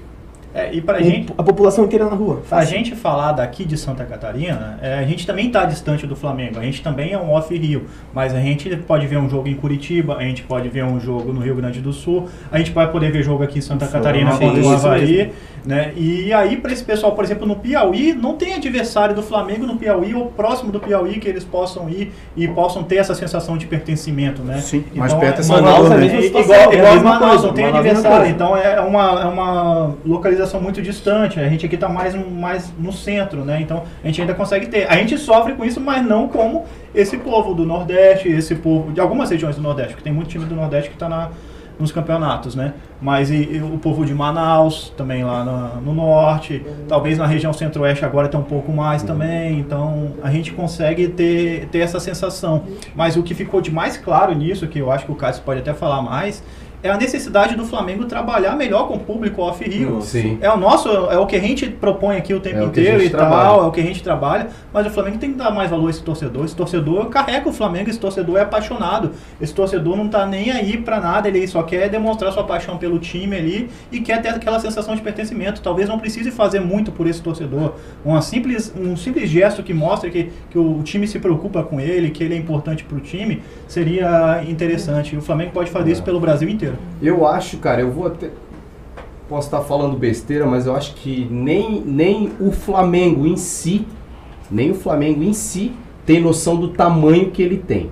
É, 0.59 0.73
e 0.73 0.81
pra 0.81 0.97
Com 0.97 1.03
gente, 1.03 1.33
A 1.37 1.43
população 1.43 1.85
inteira 1.85 2.05
na 2.05 2.15
rua. 2.15 2.37
Pra 2.47 2.59
Fácil. 2.59 2.77
gente 2.77 2.95
falar 2.95 3.31
daqui 3.31 3.63
de 3.65 3.77
Santa 3.77 4.03
Catarina, 4.03 4.77
é, 4.81 4.99
a 4.99 5.03
gente 5.03 5.25
também 5.25 5.47
está 5.47 5.65
distante 5.65 6.05
do 6.05 6.15
Flamengo. 6.15 6.59
A 6.59 6.63
gente 6.63 6.81
também 6.81 7.13
é 7.13 7.17
um 7.17 7.31
off-Rio. 7.31 7.85
Mas 8.13 8.33
a 8.33 8.39
gente 8.39 8.75
pode 8.77 9.07
ver 9.07 9.17
um 9.17 9.29
jogo 9.29 9.47
em 9.47 9.55
Curitiba, 9.55 10.17
a 10.17 10.23
gente 10.23 10.43
pode 10.43 10.67
ver 10.69 10.83
um 10.83 10.99
jogo 10.99 11.31
no 11.31 11.39
Rio 11.41 11.55
Grande 11.55 11.79
do 11.79 11.93
Sul, 11.93 12.27
a 12.51 12.57
gente 12.57 12.71
vai 12.71 12.91
poder 12.91 13.11
ver 13.11 13.23
jogo 13.23 13.43
aqui 13.43 13.59
em 13.59 13.61
Santa 13.61 13.87
Catarina 13.87 14.31
sim, 14.33 14.39
contra 14.39 14.57
o 14.57 14.73
isso 14.75 14.87
Havaí. 14.87 15.31
Né? 15.65 15.91
E 15.95 16.31
aí, 16.33 16.55
para 16.57 16.71
esse 16.71 16.83
pessoal, 16.83 17.11
por 17.11 17.23
exemplo, 17.23 17.45
no 17.45 17.55
Piauí, 17.57 18.13
não 18.13 18.33
tem 18.33 18.53
adversário 18.53 19.13
do 19.13 19.21
Flamengo 19.21 19.65
no 19.65 19.75
Piauí 19.75 20.13
ou 20.13 20.27
próximo 20.27 20.71
do 20.71 20.79
Piauí 20.79 21.19
que 21.19 21.27
eles 21.27 21.43
possam 21.43 21.89
ir 21.89 22.13
e 22.35 22.47
possam 22.47 22.81
ter 22.83 22.95
essa 22.95 23.13
sensação 23.13 23.57
de 23.57 23.65
pertencimento. 23.65 24.41
Né? 24.41 24.59
Sim, 24.61 24.83
mais 24.95 25.11
Então, 25.11 25.19
perto 25.19 25.41
é 25.41 25.45
é- 25.45 25.47
Manaus 25.47 25.91
é 25.91 25.97
né? 25.97 26.05
é, 26.05 26.21
situação, 26.21 26.41
igual, 26.41 26.73
é 26.73 26.89
a 26.89 26.95
igual 26.95 26.95
Manaus, 27.03 27.29
coisa, 27.31 27.47
não 27.47 27.53
tem 27.53 27.65
é 27.65 27.67
a 27.67 27.77
adversário, 27.77 28.29
então 28.29 28.57
é 28.57 28.79
uma, 28.79 29.21
é 29.21 29.25
uma 29.25 29.95
localização 30.05 30.48
muito 30.57 30.81
distante. 30.81 31.39
A 31.39 31.49
gente 31.49 31.65
aqui 31.65 31.75
está 31.75 31.89
mais, 31.89 32.15
mais 32.15 32.73
no 32.79 32.93
centro, 32.93 33.43
né? 33.43 33.59
Então 33.61 33.83
a 34.01 34.07
gente 34.07 34.21
ainda 34.21 34.33
consegue 34.33 34.67
ter. 34.67 34.89
A 34.89 34.95
gente 34.95 35.17
sofre 35.17 35.53
com 35.53 35.65
isso, 35.65 35.81
mas 35.81 36.01
não 36.05 36.29
como 36.29 36.63
esse 36.95 37.17
povo 37.17 37.53
do 37.53 37.65
Nordeste, 37.65 38.29
esse 38.29 38.55
povo 38.55 38.91
de 38.93 39.01
algumas 39.01 39.29
regiões 39.29 39.55
do 39.57 39.61
Nordeste, 39.61 39.91
porque 39.91 40.03
tem 40.03 40.13
muito 40.13 40.29
time 40.29 40.45
do 40.45 40.55
Nordeste 40.55 40.89
que 40.89 40.95
está 40.95 41.29
nos 41.77 41.91
campeonatos, 41.93 42.55
né? 42.55 42.73
Mas 43.01 43.31
e, 43.31 43.35
e 43.53 43.61
o 43.61 43.77
povo 43.77 44.05
de 44.05 44.13
Manaus, 44.13 44.91
também 44.97 45.23
lá 45.23 45.45
na- 45.45 45.81
no 45.81 45.93
norte, 45.93 46.61
talvez 46.89 47.17
na 47.17 47.25
região 47.25 47.53
centro-oeste 47.53 48.03
agora 48.03 48.27
tem 48.27 48.37
um 48.37 48.43
pouco 48.43 48.69
mais 48.73 49.01
também, 49.01 49.59
então 49.59 50.11
a 50.21 50.29
gente 50.29 50.51
consegue 50.51 51.07
ter, 51.07 51.67
ter 51.71 51.79
essa 51.79 51.97
sensação. 51.97 52.63
Mas 52.93 53.15
o 53.15 53.23
que 53.23 53.33
ficou 53.33 53.61
de 53.61 53.71
mais 53.71 53.95
claro 53.95 54.35
nisso, 54.35 54.67
que 54.67 54.77
eu 54.79 54.91
acho 54.91 55.05
que 55.05 55.11
o 55.13 55.15
Cássio 55.15 55.41
pode 55.43 55.61
até 55.61 55.73
falar 55.73 56.01
mais, 56.01 56.43
é 56.81 56.89
a 56.89 56.97
necessidade 56.97 57.55
do 57.55 57.65
Flamengo 57.65 58.05
trabalhar 58.05 58.55
melhor 58.55 58.87
com 58.87 58.95
o 58.95 58.99
público 58.99 59.41
off-Rio. 59.41 60.01
É 60.41 60.49
o 60.49 60.57
nosso, 60.57 60.89
é 60.89 61.17
o 61.17 61.25
que 61.25 61.35
a 61.35 61.39
gente 61.39 61.67
propõe 61.69 62.15
aqui 62.17 62.33
o 62.33 62.39
tempo 62.39 62.57
É 62.57 62.61
o 62.63 62.67
inteiro 62.67 62.99
gente 62.99 63.07
e 63.07 63.11
tal, 63.11 63.19
trabalha. 63.19 63.47
é 63.47 63.65
o 63.67 63.71
que 63.71 63.79
a 63.81 63.83
gente 63.83 64.01
trabalha, 64.01 64.47
mas 64.73 64.87
o 64.87 64.89
Flamengo 64.89 65.17
tem 65.17 65.31
que 65.31 65.37
dar 65.37 65.51
mais 65.51 65.69
valor 65.69 65.87
a 65.87 65.89
esse 65.89 66.01
torcedor. 66.01 66.45
Esse 66.45 66.55
torcedor 66.55 67.07
carrega 67.07 67.49
o 67.49 67.51
Flamengo, 67.53 67.89
esse 67.89 67.99
torcedor 67.99 68.37
é 68.37 68.41
apaixonado. 68.41 69.11
Esse 69.41 69.53
torcedor 69.53 69.97
não 69.97 70.07
tá 70.07 70.25
nem 70.25 70.51
aí 70.51 70.77
pra 70.77 70.99
nada, 70.99 71.27
ele 71.27 71.45
só 71.47 71.63
quer 71.63 71.89
demonstrar 71.89 72.31
sua 72.31 72.43
paixão 72.43 72.77
pelo 72.77 72.97
time 72.97 73.35
ali 73.35 73.69
e 73.91 73.99
quer 73.99 74.21
ter 74.21 74.29
aquela 74.29 74.59
sensação 74.59 74.95
de 74.95 75.01
pertencimento. 75.01 75.61
Talvez 75.61 75.89
não 75.89 75.99
precise 75.99 76.31
fazer 76.31 76.59
muito 76.61 76.91
por 76.91 77.07
esse 77.07 77.21
torcedor. 77.21 77.73
Uma 78.05 78.21
simples, 78.21 78.73
um 78.77 78.95
simples 78.95 79.29
gesto 79.29 79.63
que 79.63 79.73
mostra 79.73 80.09
que, 80.09 80.29
que 80.49 80.57
o 80.57 80.81
time 80.83 81.07
se 81.07 81.19
preocupa 81.19 81.61
com 81.63 81.79
ele, 81.79 82.09
que 82.09 82.23
ele 82.23 82.35
é 82.35 82.37
importante 82.37 82.83
pro 82.85 82.99
time, 82.99 83.41
seria 83.67 84.43
interessante. 84.47 85.15
E 85.15 85.17
o 85.17 85.21
Flamengo 85.21 85.51
pode 85.51 85.69
fazer 85.69 85.91
isso 85.91 86.03
pelo 86.03 86.19
Brasil 86.19 86.47
inteiro. 86.47 86.68
Eu 87.01 87.25
acho, 87.25 87.57
cara, 87.57 87.81
eu 87.81 87.91
vou 87.91 88.07
até. 88.07 88.29
Posso 89.27 89.47
estar 89.47 89.61
falando 89.61 89.95
besteira, 89.95 90.45
mas 90.45 90.65
eu 90.65 90.75
acho 90.75 90.95
que 90.95 91.27
nem, 91.29 91.81
nem 91.85 92.31
o 92.39 92.51
Flamengo 92.51 93.27
em 93.27 93.37
si, 93.37 93.85
nem 94.49 94.71
o 94.71 94.75
Flamengo 94.75 95.21
em 95.21 95.33
si, 95.33 95.71
tem 96.05 96.19
noção 96.19 96.55
do 96.55 96.69
tamanho 96.69 97.29
que 97.29 97.41
ele 97.41 97.57
tem. 97.57 97.91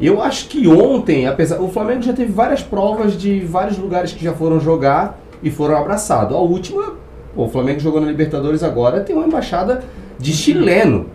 Eu 0.00 0.22
acho 0.22 0.48
que 0.48 0.68
ontem, 0.68 1.26
apesar. 1.26 1.60
O 1.60 1.68
Flamengo 1.68 2.02
já 2.02 2.12
teve 2.12 2.30
várias 2.30 2.62
provas 2.62 3.18
de 3.18 3.40
vários 3.40 3.78
lugares 3.78 4.12
que 4.12 4.22
já 4.22 4.32
foram 4.32 4.60
jogar 4.60 5.18
e 5.42 5.50
foram 5.50 5.76
abraçados. 5.76 6.36
A 6.36 6.38
última, 6.38 6.94
pô, 7.34 7.44
o 7.44 7.48
Flamengo 7.48 7.80
jogou 7.80 8.00
na 8.00 8.06
Libertadores 8.06 8.62
agora, 8.62 9.00
tem 9.00 9.16
uma 9.16 9.26
embaixada 9.26 9.82
de 10.18 10.32
chileno. 10.32 11.06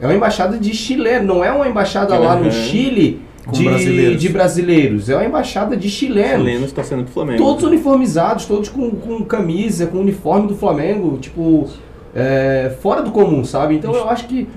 É 0.00 0.06
uma 0.06 0.14
embaixada 0.14 0.56
de 0.56 0.72
chileno, 0.72 1.34
não 1.34 1.44
é 1.44 1.50
uma 1.50 1.68
embaixada 1.68 2.16
lá 2.16 2.36
no 2.36 2.44
Uhum. 2.44 2.50
Chile 2.52 3.20
de 3.52 3.64
brasileiros. 3.64 4.20
de 4.20 4.28
brasileiros. 4.28 5.08
É 5.08 5.16
uma 5.16 5.24
embaixada 5.24 5.76
de 5.76 5.88
chilenos. 5.88 6.46
Chilenos 6.46 6.72
torcendo 6.72 7.04
pro 7.04 7.12
Flamengo. 7.12 7.38
Todos 7.38 7.64
uniformizados, 7.64 8.46
todos 8.46 8.68
com, 8.68 8.90
com 8.90 9.24
camisa, 9.24 9.86
com 9.86 9.98
uniforme 9.98 10.48
do 10.48 10.56
Flamengo, 10.56 11.18
tipo, 11.18 11.68
é, 12.14 12.76
fora 12.80 13.02
do 13.02 13.10
comum, 13.10 13.44
sabe? 13.44 13.74
Então 13.74 13.94
eu 13.94 14.08
acho 14.08 14.26
que 14.26 14.48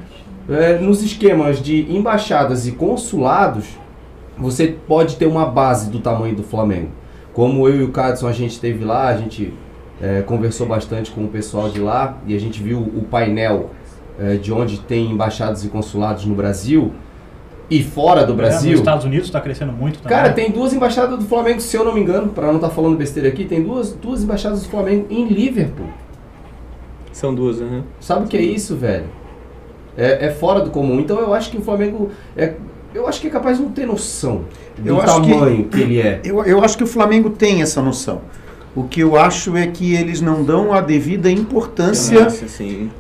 é, 0.50 0.78
nos 0.78 1.02
esquemas 1.02 1.62
de 1.62 1.92
embaixadas 1.94 2.68
e 2.68 2.72
consulados, 2.72 3.66
você 4.38 4.76
pode 4.88 5.16
ter 5.16 5.26
uma 5.26 5.46
base 5.46 5.90
do 5.90 6.00
tamanho 6.00 6.36
do 6.36 6.44
Flamengo. 6.44 6.90
Como 7.34 7.68
eu 7.68 7.82
e 7.82 7.84
o 7.84 7.92
Cadson, 7.92 8.28
a 8.28 8.34
gente 8.34 8.52
esteve 8.52 8.84
lá, 8.84 9.08
a 9.08 9.16
gente 9.16 9.54
é, 10.02 10.22
conversou 10.22 10.68
bastante 10.68 11.12
com 11.12 11.24
o 11.24 11.28
pessoal 11.28 11.70
de 11.70 11.80
lá 11.80 12.18
e 12.26 12.36
a 12.36 12.40
gente 12.40 12.62
viu 12.62 12.80
o 12.80 13.06
painel 13.10 13.70
é, 14.20 14.36
de 14.36 14.52
onde 14.52 14.80
tem 14.80 15.12
embaixadas 15.12 15.64
e 15.64 15.70
consulados 15.70 16.26
no 16.26 16.36
Brasil 16.36 16.92
e 17.72 17.82
fora 17.84 18.24
do 18.26 18.34
É, 18.34 18.36
Brasil. 18.36 18.72
nos 18.72 18.80
Estados 18.82 19.06
Unidos 19.06 19.26
está 19.28 19.40
crescendo 19.42 19.72
muito 19.72 20.00
também. 20.00 20.16
Cara, 20.18 20.32
tem 20.34 20.52
duas 20.52 20.74
embaixadas 20.74 21.18
do 21.18 21.26
Flamengo, 21.26 21.60
se 21.62 21.76
eu 21.76 21.84
não 21.86 21.94
me 21.94 22.02
engano, 22.02 22.28
pra 22.30 22.48
não 22.48 22.56
estar 22.58 22.70
falando 22.70 22.98
besteira 22.98 23.30
aqui, 23.30 23.46
tem 23.46 23.64
duas, 23.64 23.94
duas 23.94 24.22
embaixadas 24.24 24.62
do 24.64 24.70
Flamengo 24.70 25.08
em 25.10 25.26
Liverpool. 25.28 25.88
São 27.12 27.34
duas, 27.34 27.60
né? 27.60 27.82
Sabe 28.00 28.26
o 28.26 28.28
que 28.28 28.38
é 28.38 28.42
isso, 28.42 28.76
velho? 28.76 29.06
É, 29.98 30.28
é 30.28 30.32
fora 30.32 30.62
do 30.62 30.70
comum. 30.70 31.00
Então 31.00 31.20
eu 31.20 31.34
acho 31.34 31.50
que 31.52 31.58
o 31.58 31.62
Flamengo 31.62 32.10
é. 32.38 32.54
Eu 32.94 33.08
acho 33.08 33.22
que 33.22 33.28
é 33.28 33.30
capaz 33.30 33.58
de 33.58 33.64
não 33.64 33.72
ter 33.72 33.86
noção 33.86 34.42
do 34.78 34.90
Eu 34.90 35.02
acho 35.02 35.22
que- 35.22 35.30
tamanho 35.32 35.64
que... 35.66 35.80
ele 35.80 36.02
é. 36.02 36.20
Eu, 36.26 36.44
eu 36.44 36.62
acho 36.64 36.78
que 36.78 36.84
o 36.84 36.88
Flamengo 36.88 37.30
tem 37.30 37.62
essa 37.62 37.82
noção. 37.82 38.22
O 38.74 38.84
que 38.86 39.02
eu 39.02 39.18
acho 39.18 39.58
é 39.58 39.68
que 39.68 39.94
eles 39.94 40.22
não 40.22 40.44
dão 40.44 40.74
a 40.74 40.80
devida 40.80 41.30
importância 41.30 42.24
Nossa, 42.24 42.46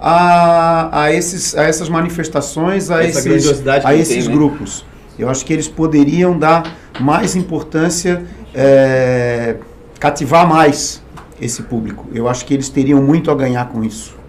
a, 0.01 1.03
a, 1.03 1.13
esses, 1.13 1.55
a 1.55 1.63
essas 1.63 1.87
manifestações, 1.87 2.91
a 2.91 3.01
Essa 3.03 3.29
esses, 3.29 3.65
a 3.65 3.95
esses 3.95 4.25
tem, 4.25 4.27
né? 4.27 4.33
grupos. 4.33 4.85
Eu 5.17 5.29
acho 5.29 5.45
que 5.45 5.53
eles 5.53 5.69
poderiam 5.69 6.37
dar 6.37 6.75
mais 6.99 7.35
importância, 7.35 8.23
é, 8.53 9.55
cativar 9.97 10.47
mais 10.47 11.01
esse 11.39 11.63
público. 11.63 12.05
Eu 12.13 12.27
acho 12.27 12.45
que 12.45 12.53
eles 12.53 12.67
teriam 12.67 13.01
muito 13.01 13.31
a 13.31 13.35
ganhar 13.35 13.69
com 13.69 13.83
isso. 13.83 14.20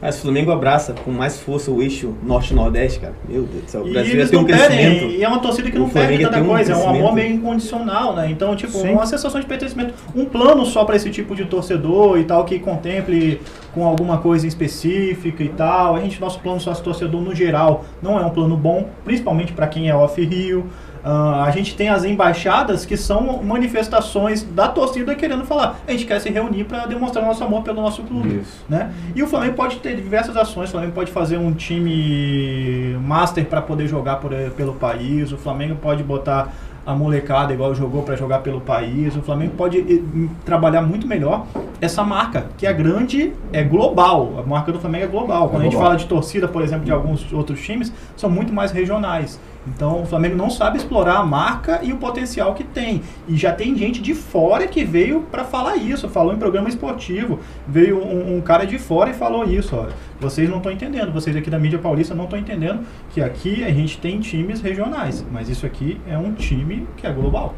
Mas 0.00 0.16
o 0.18 0.22
Flamengo 0.22 0.50
abraça 0.50 0.94
com 1.04 1.10
mais 1.10 1.38
força 1.38 1.70
o 1.70 1.82
eixo 1.82 2.14
norte-nordeste, 2.22 3.00
cara. 3.00 3.14
Meu 3.28 3.42
Deus 3.42 3.64
do 3.64 3.70
céu. 3.70 3.82
O 3.82 3.90
Brasil 3.92 4.16
ia 4.16 4.26
ter 4.26 4.36
um 4.36 4.40
não 4.40 4.46
pedem, 4.46 4.66
crescimento. 4.66 5.12
e 5.12 5.22
é 5.22 5.28
uma 5.28 5.38
torcida 5.40 5.70
que 5.70 5.76
O 5.76 5.80
não 5.80 5.90
Flamengo 5.90 6.22
tanta 6.24 6.40
um 6.40 6.46
coisa, 6.46 6.72
é 6.72 6.76
um 6.76 6.78
amor 6.78 6.90
crescimento. 6.92 7.14
meio 7.14 7.34
incondicional, 7.34 8.16
né? 8.16 8.30
Então, 8.30 8.56
tipo, 8.56 8.72
Sim. 8.72 8.92
uma 8.92 9.04
sensação 9.04 9.38
de 9.38 9.46
pertencimento, 9.46 9.92
um 10.14 10.24
plano 10.24 10.64
só 10.64 10.84
para 10.84 10.96
esse 10.96 11.10
tipo 11.10 11.34
de 11.34 11.44
torcedor 11.44 12.18
e 12.18 12.24
tal, 12.24 12.44
que 12.44 12.58
contemple 12.58 13.40
com 13.74 13.84
alguma 13.84 14.18
coisa 14.18 14.46
específica 14.46 15.42
e 15.44 15.48
tal. 15.50 15.96
A 15.96 16.00
gente, 16.00 16.18
nosso 16.20 16.40
plano 16.40 16.60
sócio 16.60 16.82
torcedor 16.82 17.20
no 17.20 17.34
geral 17.34 17.84
não 18.02 18.18
é 18.18 18.24
um 18.24 18.30
plano 18.30 18.56
bom, 18.56 18.88
principalmente 19.04 19.52
para 19.52 19.66
quem 19.66 19.88
é 19.90 19.94
off-Rio. 19.94 20.66
Ah, 21.02 21.44
a 21.44 21.50
gente 21.50 21.74
tem 21.74 21.88
as 21.88 22.04
embaixadas 22.04 22.84
que 22.84 22.96
são 22.96 23.42
manifestações 23.42 24.42
da 24.42 24.68
torcida 24.68 25.14
querendo 25.14 25.44
falar. 25.44 25.80
A 25.86 25.92
gente 25.92 26.04
quer 26.04 26.20
se 26.20 26.30
reunir 26.30 26.64
para 26.64 26.86
demonstrar 26.86 27.24
nosso 27.24 27.42
amor 27.42 27.62
pelo 27.62 27.80
nosso 27.80 28.02
clube. 28.02 28.40
Isso. 28.42 28.64
Né? 28.68 28.92
E 29.14 29.22
o 29.22 29.26
Flamengo 29.26 29.54
pode 29.54 29.76
ter 29.76 29.96
diversas 29.96 30.36
ações. 30.36 30.68
O 30.68 30.72
Flamengo 30.72 30.92
pode 30.92 31.10
fazer 31.10 31.38
um 31.38 31.52
time 31.52 32.96
master 33.02 33.44
para 33.46 33.62
poder 33.62 33.86
jogar 33.88 34.16
por, 34.16 34.32
pelo 34.56 34.74
país. 34.74 35.32
O 35.32 35.38
Flamengo 35.38 35.76
pode 35.76 36.02
botar 36.02 36.52
a 36.84 36.94
molecada 36.94 37.52
igual 37.52 37.74
jogou 37.74 38.02
para 38.02 38.16
jogar 38.16 38.40
pelo 38.40 38.60
país. 38.60 39.14
O 39.16 39.22
Flamengo 39.22 39.54
pode 39.56 39.78
eh, 39.78 40.28
trabalhar 40.44 40.82
muito 40.82 41.06
melhor 41.06 41.46
essa 41.80 42.02
marca, 42.02 42.46
que 42.56 42.66
é 42.66 42.72
grande, 42.72 43.32
é 43.52 43.62
global. 43.62 44.34
A 44.38 44.48
marca 44.48 44.72
do 44.72 44.80
Flamengo 44.80 45.04
é 45.04 45.08
global. 45.08 45.48
Quando 45.48 45.62
a 45.62 45.64
gente 45.64 45.72
global. 45.72 45.90
fala 45.90 45.98
de 45.98 46.06
torcida, 46.06 46.48
por 46.48 46.62
exemplo, 46.62 46.84
de 46.84 46.92
alguns 46.92 47.32
outros 47.32 47.60
times, 47.60 47.92
são 48.16 48.30
muito 48.30 48.52
mais 48.52 48.70
regionais. 48.72 49.38
Então 49.66 50.02
o 50.02 50.06
Flamengo 50.06 50.36
não 50.36 50.48
sabe 50.50 50.78
explorar 50.78 51.16
a 51.16 51.24
marca 51.24 51.80
e 51.82 51.92
o 51.92 51.96
potencial 51.96 52.54
que 52.54 52.64
tem. 52.64 53.02
E 53.28 53.36
já 53.36 53.52
tem 53.52 53.76
gente 53.76 54.00
de 54.00 54.14
fora 54.14 54.66
que 54.66 54.84
veio 54.84 55.22
para 55.22 55.44
falar 55.44 55.76
isso, 55.76 56.08
falou 56.08 56.32
em 56.32 56.38
programa 56.38 56.68
esportivo. 56.68 57.40
Veio 57.66 58.02
um, 58.02 58.36
um 58.36 58.40
cara 58.40 58.64
de 58.64 58.78
fora 58.78 59.10
e 59.10 59.14
falou 59.14 59.44
isso. 59.44 59.76
Ó. 59.76 59.86
Vocês 60.20 60.48
não 60.48 60.58
estão 60.58 60.72
entendendo, 60.72 61.12
vocês 61.12 61.36
aqui 61.36 61.50
da 61.50 61.58
mídia 61.58 61.78
paulista 61.78 62.14
não 62.14 62.24
estão 62.24 62.38
entendendo 62.38 62.80
que 63.10 63.20
aqui 63.20 63.64
a 63.64 63.70
gente 63.70 63.98
tem 63.98 64.18
times 64.20 64.60
regionais, 64.60 65.24
mas 65.30 65.48
isso 65.48 65.66
aqui 65.66 66.00
é 66.08 66.16
um 66.16 66.32
time 66.32 66.86
que 66.96 67.06
é 67.06 67.12
global. 67.12 67.54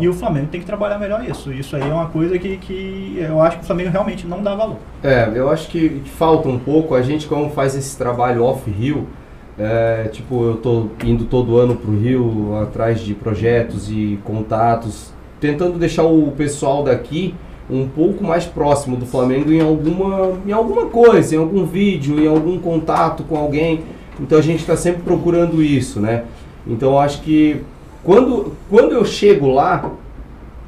E 0.00 0.08
o 0.08 0.12
Flamengo 0.12 0.48
tem 0.48 0.60
que 0.60 0.66
trabalhar 0.66 0.98
melhor 0.98 1.24
isso. 1.24 1.52
Isso 1.52 1.76
aí 1.76 1.82
é 1.82 1.92
uma 1.92 2.06
coisa 2.06 2.38
que, 2.38 2.56
que 2.58 3.16
eu 3.18 3.40
acho 3.40 3.58
que 3.58 3.62
o 3.62 3.66
Flamengo 3.66 3.90
realmente 3.90 4.26
não 4.26 4.42
dá 4.42 4.54
valor. 4.54 4.78
É, 5.02 5.30
eu 5.34 5.48
acho 5.48 5.68
que 5.68 6.02
falta 6.16 6.48
um 6.48 6.58
pouco. 6.58 6.94
A 6.94 7.02
gente, 7.02 7.26
como 7.26 7.50
faz 7.50 7.76
esse 7.76 7.96
trabalho 7.96 8.42
off-Rio, 8.42 9.06
é, 9.58 10.08
tipo, 10.10 10.44
eu 10.44 10.56
tô 10.56 10.86
indo 11.04 11.24
todo 11.24 11.58
ano 11.58 11.76
pro 11.76 11.96
Rio 11.96 12.56
atrás 12.60 13.00
de 13.00 13.14
projetos 13.14 13.90
e 13.90 14.18
contatos, 14.24 15.12
tentando 15.40 15.78
deixar 15.78 16.04
o 16.04 16.32
pessoal 16.32 16.82
daqui 16.82 17.34
um 17.70 17.86
pouco 17.88 18.24
mais 18.24 18.44
próximo 18.44 18.96
do 18.96 19.06
Flamengo 19.06 19.52
em 19.52 19.60
alguma, 19.60 20.32
em 20.46 20.52
alguma 20.52 20.86
coisa, 20.86 21.34
em 21.34 21.38
algum 21.38 21.64
vídeo, 21.64 22.20
em 22.20 22.26
algum 22.26 22.58
contato 22.58 23.22
com 23.24 23.36
alguém. 23.36 23.80
Então 24.20 24.38
a 24.38 24.42
gente 24.42 24.60
está 24.60 24.76
sempre 24.76 25.02
procurando 25.02 25.62
isso, 25.62 26.00
né? 26.00 26.24
Então 26.66 26.98
acho 26.98 27.22
que 27.22 27.62
quando, 28.04 28.52
quando 28.68 28.92
eu 28.92 29.04
chego 29.04 29.48
lá, 29.52 29.90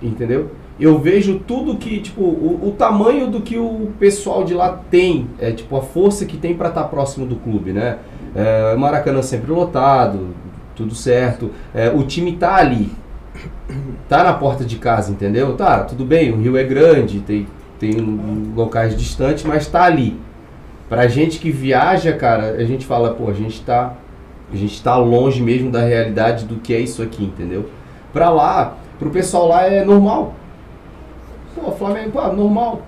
entendeu? 0.03 0.51
Eu 0.79 0.99
vejo 0.99 1.39
tudo 1.47 1.77
que, 1.77 2.01
tipo, 2.01 2.21
o, 2.21 2.69
o 2.69 2.73
tamanho 2.73 3.29
do 3.29 3.41
que 3.41 3.57
o 3.57 3.93
pessoal 3.99 4.43
de 4.43 4.55
lá 4.55 4.81
tem, 4.91 5.29
é 5.39 5.53
tipo 5.53 5.77
a 5.77 5.83
força 5.83 6.25
que 6.25 6.37
tem 6.37 6.55
para 6.55 6.69
estar 6.69 6.85
próximo 6.85 7.27
do 7.27 7.37
clube, 7.37 7.73
né? 7.73 7.99
É, 8.35 8.75
Maracanã 8.77 9.23
sempre 9.23 9.51
lotado, 9.53 10.35
tudo 10.75 10.95
certo. 10.95 11.51
É, 11.75 11.89
o 11.89 12.03
time 12.03 12.37
tá 12.37 12.57
ali, 12.57 12.91
tá 14.09 14.25
na 14.25 14.33
porta 14.33 14.65
de 14.65 14.77
casa, 14.77 15.13
entendeu? 15.13 15.57
Tá, 15.57 15.85
tudo 15.85 16.05
bem, 16.05 16.33
o 16.33 16.37
Rio 16.37 16.57
é 16.57 16.65
grande, 16.65 17.21
tem, 17.21 17.47
tem 17.79 17.93
locais 18.55 18.97
distantes, 18.97 19.45
mas 19.45 19.67
tá 19.67 19.85
ali. 19.85 20.19
Pra 20.89 21.07
gente 21.09 21.39
que 21.39 21.51
viaja, 21.51 22.13
cara, 22.13 22.53
a 22.53 22.65
gente 22.65 22.85
fala, 22.85 23.15
pô, 23.15 23.31
a 23.31 23.33
gente 23.33 23.63
tá, 23.63 23.95
a 24.53 24.57
gente 24.57 24.83
tá 24.83 24.97
longe 24.97 25.43
mesmo 25.43 25.71
da 25.71 25.81
realidade 25.81 26.45
do 26.45 26.57
que 26.57 26.75
é 26.75 26.81
isso 26.81 27.03
aqui, 27.03 27.25
entendeu? 27.25 27.69
Pra 28.13 28.31
lá, 28.31 28.77
pro 28.99 29.11
pessoal 29.11 29.49
lá 29.49 29.67
é 29.67 29.85
normal. 29.85 30.35
Pô, 31.55 31.71
Flamengo, 31.73 32.11
pô, 32.11 32.33
normal. 32.33 32.83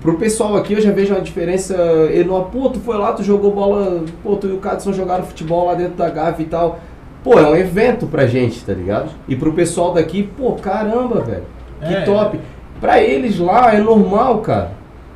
Pro 0.00 0.14
pessoal 0.14 0.56
aqui 0.56 0.74
eu 0.74 0.80
já 0.80 0.92
vejo 0.92 1.12
uma 1.12 1.20
diferença 1.20 1.74
enorme. 2.14 2.46
Pô, 2.52 2.68
tu 2.70 2.80
foi 2.80 2.96
lá, 2.96 3.12
tu 3.12 3.22
jogou 3.22 3.50
bola, 3.52 4.04
pô, 4.22 4.36
tu 4.36 4.46
e 4.46 4.52
o 4.52 4.58
Cadson 4.58 4.92
jogaram 4.92 5.24
futebol 5.24 5.66
lá 5.66 5.74
dentro 5.74 5.94
da 5.94 6.08
Gávea 6.08 6.42
e 6.42 6.46
tal. 6.46 6.78
Pô, 7.24 7.38
é 7.38 7.46
um 7.46 7.56
evento 7.56 8.06
pra 8.06 8.26
gente, 8.26 8.64
tá 8.64 8.72
ligado? 8.72 9.10
E 9.28 9.36
pro 9.36 9.52
pessoal 9.52 9.92
daqui, 9.92 10.22
pô, 10.22 10.52
caramba, 10.52 11.20
velho. 11.20 11.42
Que 11.86 11.94
É. 11.94 12.00
top. 12.02 12.38
Pra 12.80 13.02
eles 13.02 13.38
lá 13.38 13.74
é 13.74 13.78
normal, 13.78 14.38
cara. 14.38 14.72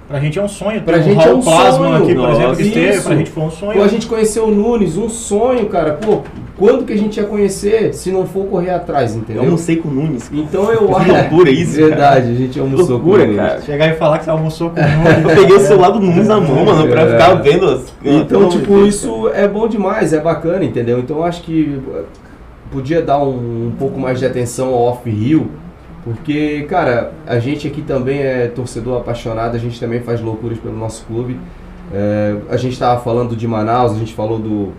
Pra 0.07 0.21
gente 0.21 0.39
é 0.39 0.43
um 0.43 0.49
sonho 0.49 0.83
Pra 0.83 0.99
um 0.99 1.03
gente 1.03 1.27
é 1.27 1.33
um 1.33 1.41
sonho. 1.41 1.95
aqui, 1.95 2.15
por 2.15 2.29
exemplo, 2.29 2.49
Nossa, 2.49 2.57
que 2.57 2.69
esteve. 2.69 3.01
Pra 3.01 3.17
gente 3.17 3.31
foi 3.31 3.43
um 3.43 3.51
sonho. 3.51 3.79
Pô, 3.79 3.83
a 3.85 3.89
gente 3.89 4.07
conheceu 4.07 4.45
o 4.45 4.51
Nunes, 4.51 4.99
um 4.99 5.09
sonho, 5.09 5.67
cara. 5.71 5.95
Pô, 5.95 6.21
quando 6.57 6.85
que 6.85 6.93
a 6.93 6.97
gente 6.97 7.17
ia 7.19 7.25
conhecer 7.27 7.93
se 7.95 8.13
não 8.13 8.25
for 8.27 8.47
correr 8.47 8.71
atrás, 8.71 9.13
Eu 9.15 9.21
entendeu? 9.21 9.43
almocei 9.43 9.77
com 9.77 9.89
o 9.89 9.93
Nunes. 9.93 10.31
Então 10.33 10.71
eu 10.73 10.87
Que 10.89 11.11
loucura 11.11 11.51
isso, 11.51 11.75
Verdade, 11.81 12.31
a 12.31 12.35
gente 12.35 12.61
almoçou 12.61 12.89
Loucura, 12.91 13.25
com 13.25 13.33
o 13.33 13.35
Nunes. 13.35 13.49
cara. 13.51 13.63
Chegar 13.63 13.89
e 13.89 13.95
falar 13.95 14.19
que 14.19 14.25
você 14.25 14.31
almoçou 14.31 14.71
com 14.71 14.81
o 14.81 14.83
Eu 14.85 15.21
Nunes. 15.23 15.39
peguei 15.41 15.57
o 15.57 15.61
celular 15.61 15.91
do 15.91 16.01
Nunes 16.01 16.29
na 16.29 16.41
mão, 16.41 16.65
mano, 16.65 16.89
pra 16.89 17.03
É. 17.03 17.11
ficar 17.13 17.35
vendo 17.35 17.67
as. 17.69 17.93
Então, 18.05 18.27
Pelo 18.41 18.49
tipo, 18.51 18.75
Deus, 18.75 18.95
isso 18.95 19.29
é 19.35 19.49
bom 19.49 19.67
demais, 19.67 20.13
é 20.13 20.21
bacana, 20.21 20.65
entendeu? 20.65 20.99
Então 21.01 21.17
eu 21.19 21.25
acho 21.25 21.43
que 21.43 21.81
podia 22.71 23.03
dar 23.03 23.19
um, 23.19 23.67
um 23.69 23.73
pouco 23.79 23.99
mais 23.99 24.19
de 24.19 24.27
atenção 24.27 24.69
ao 24.69 24.83
off-rio, 24.83 25.51
porque, 26.05 26.67
cara, 26.69 27.13
a 27.27 27.39
gente 27.39 27.67
aqui 27.67 27.81
também 27.83 28.21
é 28.21 28.47
torcedor 28.49 28.99
apaixonado, 28.99 29.55
a 29.55 29.59
gente 29.59 29.79
também 29.81 30.01
faz 30.01 30.21
loucuras 30.21 30.59
pelo 30.59 30.77
nosso 30.77 31.05
clube. 31.07 31.39
É, 31.93 32.35
a 32.51 32.57
gente 32.57 32.73
estava 32.73 33.01
falando 33.01 33.35
de 33.37 33.47
Manaus, 33.49 33.93
a 33.93 33.97
gente 33.97 34.13
falou 34.15 34.39
do 34.39 34.73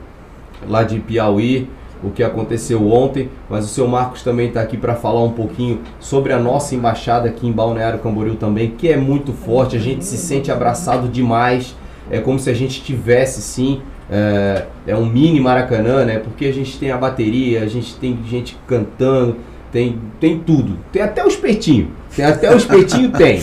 lá 0.68 0.84
de 0.84 1.00
Piauí, 1.00 1.68
o 2.04 2.12
que 2.12 2.24
aconteceu 2.24 2.92
ontem, 2.92 3.30
mas 3.50 3.66
o 3.66 3.68
seu 3.68 3.88
Marcos 3.88 4.22
também 4.22 4.50
está 4.50 4.62
aqui 4.62 4.78
para 4.78 4.96
falar 4.96 5.24
um 5.24 5.32
pouquinho 5.32 5.82
sobre 6.00 6.34
a 6.34 6.40
nossa 6.40 6.76
embaixada 6.76 7.30
aqui 7.30 7.48
em 7.48 7.52
Balneário 7.52 8.00
Camboriú 8.00 8.36
também, 8.36 8.72
que 8.72 8.90
é 8.90 8.98
muito 8.98 9.34
forte, 9.34 9.76
a 9.76 9.80
gente 9.80 10.06
se 10.06 10.18
sente 10.18 10.52
abraçado 10.52 11.08
demais, 11.08 11.76
é 12.12 12.20
como 12.20 12.38
se 12.38 12.50
a 12.50 12.54
gente 12.54 12.84
tivesse 12.84 13.42
sim 13.42 13.82
é, 14.10 14.66
é 14.86 14.96
um 14.96 15.06
mini 15.06 15.40
Maracanã, 15.40 16.06
né? 16.06 16.20
Porque 16.20 16.46
a 16.46 16.54
gente 16.54 16.78
tem 16.78 16.92
a 16.92 16.98
bateria, 16.98 17.64
a 17.64 17.68
gente 17.68 17.96
tem 17.96 18.20
gente 18.30 18.58
cantando, 18.68 19.38
tem, 19.72 20.00
tem 20.20 20.40
tudo. 20.40 20.78
Tem 20.92 21.02
até 21.02 21.24
o 21.24 21.28
espetinho. 21.28 21.92
Tem 22.16 22.24
até 22.24 22.54
o 22.54 22.58
espetinho, 22.58 23.12
tem. 23.12 23.42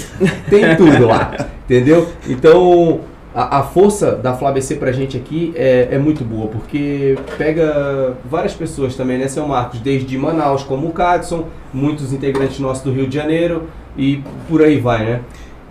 Tem 0.49 0.77
tudo 0.77 1.07
lá. 1.07 1.35
Entendeu? 1.65 2.09
Então, 2.29 3.01
a, 3.35 3.59
a 3.61 3.63
força 3.63 4.13
da 4.13 4.35
FlaBC 4.35 4.77
pra 4.77 4.93
gente 4.93 5.17
aqui 5.17 5.53
é, 5.57 5.89
é 5.93 5.99
muito 5.99 6.25
boa, 6.25 6.49
porque 6.49 7.17
pega 7.39 8.15
várias 8.29 8.53
pessoas 8.53 8.95
também, 8.95 9.19
né, 9.19 9.29
seu 9.29 9.47
Marcos? 9.47 9.81
Desde 9.81 10.17
Manaus, 10.19 10.63
como 10.63 10.89
o 10.89 10.93
Cadson, 10.93 11.47
muitos 11.73 12.13
integrantes 12.13 12.59
nossos 12.59 12.83
do 12.83 12.93
Rio 12.93 13.07
de 13.07 13.15
Janeiro 13.17 13.69
e 13.97 14.23
por 14.49 14.63
aí 14.63 14.79
vai, 14.79 15.05
né? 15.05 15.21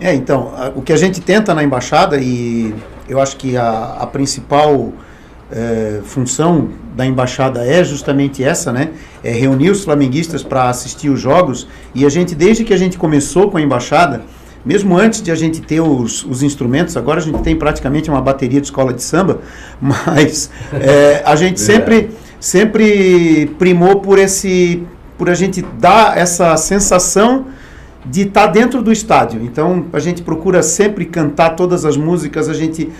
É, 0.00 0.12
então, 0.14 0.52
o 0.74 0.82
que 0.82 0.92
a 0.92 0.96
gente 0.96 1.20
tenta 1.20 1.54
na 1.54 1.62
embaixada, 1.62 2.18
e 2.18 2.74
eu 3.08 3.20
acho 3.20 3.36
que 3.36 3.56
a, 3.56 3.98
a 4.00 4.06
principal 4.06 4.92
é, 5.50 6.00
função 6.02 6.70
da 6.96 7.06
embaixada 7.06 7.64
é 7.64 7.84
justamente 7.84 8.42
essa, 8.42 8.72
né? 8.72 8.90
É 9.22 9.30
reunir 9.30 9.70
os 9.70 9.84
flamenguistas 9.84 10.42
para 10.42 10.68
assistir 10.68 11.08
os 11.08 11.20
jogos. 11.20 11.68
E 11.94 12.04
a 12.04 12.08
gente, 12.08 12.34
desde 12.34 12.64
que 12.64 12.74
a 12.74 12.76
gente 12.76 12.98
começou 12.98 13.50
com 13.50 13.58
a 13.58 13.62
embaixada, 13.62 14.22
mesmo 14.64 14.96
antes 14.96 15.20
de 15.20 15.30
a 15.30 15.34
gente 15.34 15.60
ter 15.60 15.80
os, 15.80 16.24
os 16.24 16.42
instrumentos, 16.42 16.96
agora 16.96 17.20
a 17.20 17.22
gente 17.22 17.40
tem 17.42 17.56
praticamente 17.56 18.08
uma 18.08 18.20
bateria 18.20 18.60
de 18.60 18.66
escola 18.66 18.92
de 18.92 19.02
samba, 19.02 19.40
mas 19.80 20.50
é, 20.72 21.22
a 21.24 21.34
gente 21.36 21.60
sempre, 21.60 22.10
sempre 22.38 23.46
primou 23.58 24.00
por 24.00 24.18
esse, 24.18 24.82
por 25.18 25.28
a 25.28 25.34
gente 25.34 25.62
dar 25.78 26.16
essa 26.16 26.56
sensação 26.56 27.46
de 28.04 28.22
estar 28.22 28.46
tá 28.46 28.52
dentro 28.52 28.82
do 28.82 28.92
estádio. 28.92 29.42
Então 29.42 29.86
a 29.92 29.98
gente 29.98 30.22
procura 30.22 30.62
sempre 30.62 31.04
cantar 31.04 31.50
todas 31.50 31.84
as 31.84 31.96
músicas, 31.96 32.48
a 32.48 32.54
gente 32.54 32.90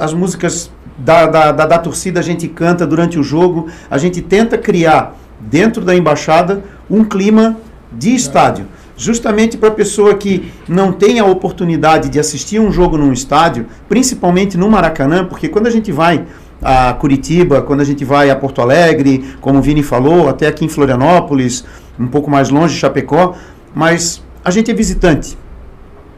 as 0.00 0.14
músicas 0.14 0.70
da, 0.96 1.26
da, 1.26 1.52
da, 1.52 1.66
da, 1.66 1.78
torcida 1.78 2.18
a 2.20 2.22
gente 2.22 2.48
canta 2.48 2.86
durante 2.86 3.18
o 3.18 3.22
jogo, 3.22 3.68
a 3.90 3.98
gente 3.98 4.20
tenta 4.20 4.58
criar 4.58 5.16
dentro 5.38 5.84
da 5.84 5.94
embaixada 5.94 6.64
um 6.90 7.04
clima 7.04 7.56
de 7.92 8.14
estádio. 8.14 8.66
Justamente 8.98 9.56
para 9.56 9.68
a 9.68 9.72
pessoa 9.72 10.14
que 10.16 10.52
não 10.68 10.90
tem 10.90 11.20
a 11.20 11.24
oportunidade 11.24 12.08
de 12.08 12.18
assistir 12.18 12.58
um 12.58 12.72
jogo 12.72 12.98
num 12.98 13.12
estádio, 13.12 13.66
principalmente 13.88 14.58
no 14.58 14.68
Maracanã, 14.68 15.24
porque 15.24 15.48
quando 15.48 15.68
a 15.68 15.70
gente 15.70 15.92
vai 15.92 16.26
a 16.60 16.92
Curitiba, 16.94 17.62
quando 17.62 17.80
a 17.80 17.84
gente 17.84 18.04
vai 18.04 18.28
a 18.28 18.34
Porto 18.34 18.60
Alegre, 18.60 19.36
como 19.40 19.60
o 19.60 19.62
Vini 19.62 19.84
falou, 19.84 20.28
até 20.28 20.48
aqui 20.48 20.64
em 20.64 20.68
Florianópolis, 20.68 21.64
um 21.96 22.08
pouco 22.08 22.28
mais 22.28 22.50
longe, 22.50 22.76
Chapecó, 22.76 23.36
mas 23.72 24.20
a 24.44 24.50
gente 24.50 24.68
é 24.68 24.74
visitante. 24.74 25.38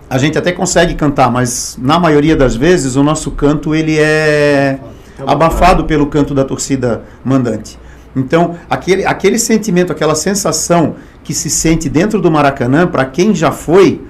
A 0.08 0.16
gente 0.16 0.38
até 0.38 0.50
consegue 0.50 0.94
cantar, 0.94 1.30
mas 1.30 1.78
na 1.80 1.98
maioria 1.98 2.34
das 2.34 2.56
vezes 2.56 2.96
o 2.96 3.02
nosso 3.02 3.30
canto 3.32 3.74
ele 3.74 3.98
é 3.98 4.78
abafado 5.26 5.84
pelo 5.84 6.06
canto 6.06 6.32
da 6.32 6.44
torcida 6.44 7.02
mandante. 7.22 7.78
Então, 8.14 8.56
aquele, 8.68 9.04
aquele 9.04 9.38
sentimento, 9.38 9.92
aquela 9.92 10.14
sensação 10.14 10.96
que 11.22 11.32
se 11.32 11.48
sente 11.48 11.88
dentro 11.88 12.20
do 12.20 12.30
Maracanã, 12.30 12.86
para 12.86 13.04
quem 13.04 13.34
já 13.34 13.52
foi, 13.52 14.02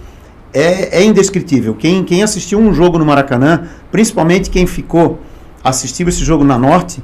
é, 0.53 1.01
é, 1.01 1.05
indescritível. 1.05 1.75
Quem, 1.75 2.03
quem 2.03 2.23
assistiu 2.23 2.59
um 2.59 2.73
jogo 2.73 2.99
no 2.99 3.05
Maracanã, 3.05 3.69
principalmente 3.91 4.51
quem 4.51 4.67
ficou, 4.67 5.21
assistiu 5.63 6.09
esse 6.09 6.25
jogo 6.25 6.45
na 6.45 6.59
Norte, 6.59 7.03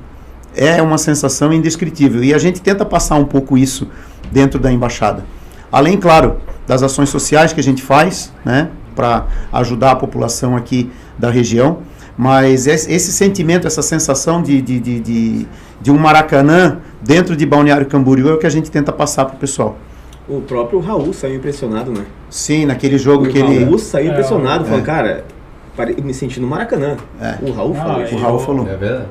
é 0.54 0.80
uma 0.80 0.98
sensação 0.98 1.52
indescritível. 1.52 2.24
E 2.24 2.32
a 2.32 2.38
gente 2.38 2.61
tenta 2.61 2.85
passar 2.85 3.16
um 3.16 3.24
pouco 3.24 3.59
isso 3.59 3.88
dentro 4.32 4.59
da 4.59 4.72
embaixada. 4.72 5.24
Além, 5.70 5.96
claro, 5.98 6.38
das 6.66 6.82
ações 6.82 7.11
sociais 7.11 7.52
que 7.52 7.61
a 7.61 7.62
gente 7.62 7.82
faz, 7.82 8.32
né, 8.44 8.70
para 8.94 9.26
ajudar 9.52 9.92
a 9.92 9.96
população 9.96 10.56
aqui 10.56 10.90
da 11.18 11.30
região. 11.30 11.78
Mas 12.16 12.66
esse 12.66 13.12
sentimento, 13.12 13.66
essa 13.66 13.82
sensação 13.82 14.40
de, 14.40 14.62
de, 14.62 14.80
de, 14.80 15.00
de, 15.00 15.48
de 15.80 15.90
um 15.90 15.98
Maracanã 15.98 16.78
dentro 17.00 17.36
de 17.36 17.44
Balneário 17.46 17.86
Camboriú 17.86 18.28
é 18.28 18.34
o 18.34 18.38
que 18.38 18.46
a 18.46 18.50
gente 18.50 18.70
tenta 18.70 18.92
passar 18.92 19.24
para 19.26 19.36
o 19.36 19.38
pessoal. 19.38 19.76
O 20.28 20.40
próprio 20.40 20.80
Raul 20.80 21.12
saiu 21.12 21.36
impressionado, 21.36 21.92
né? 21.92 22.04
Sim, 22.28 22.66
naquele 22.66 22.98
jogo 22.98 23.26
o 23.26 23.28
que 23.28 23.38
Raul 23.38 23.52
ele. 23.52 23.62
O 23.64 23.66
Raul 23.68 23.78
saiu 23.78 24.10
impressionado, 24.10 24.64
é. 24.64 24.68
falou, 24.68 24.84
cara, 24.84 25.24
eu 25.96 26.02
me 26.02 26.12
senti 26.12 26.40
no 26.40 26.46
Maracanã. 26.48 26.96
É. 27.20 27.36
O 27.42 27.52
Raul 27.52 27.74
falou. 27.74 28.02
é, 28.02 28.12
O 28.12 28.16
Raul 28.18 28.38
falou. 28.38 28.68
É 28.68 28.76
verdade. 28.76 29.06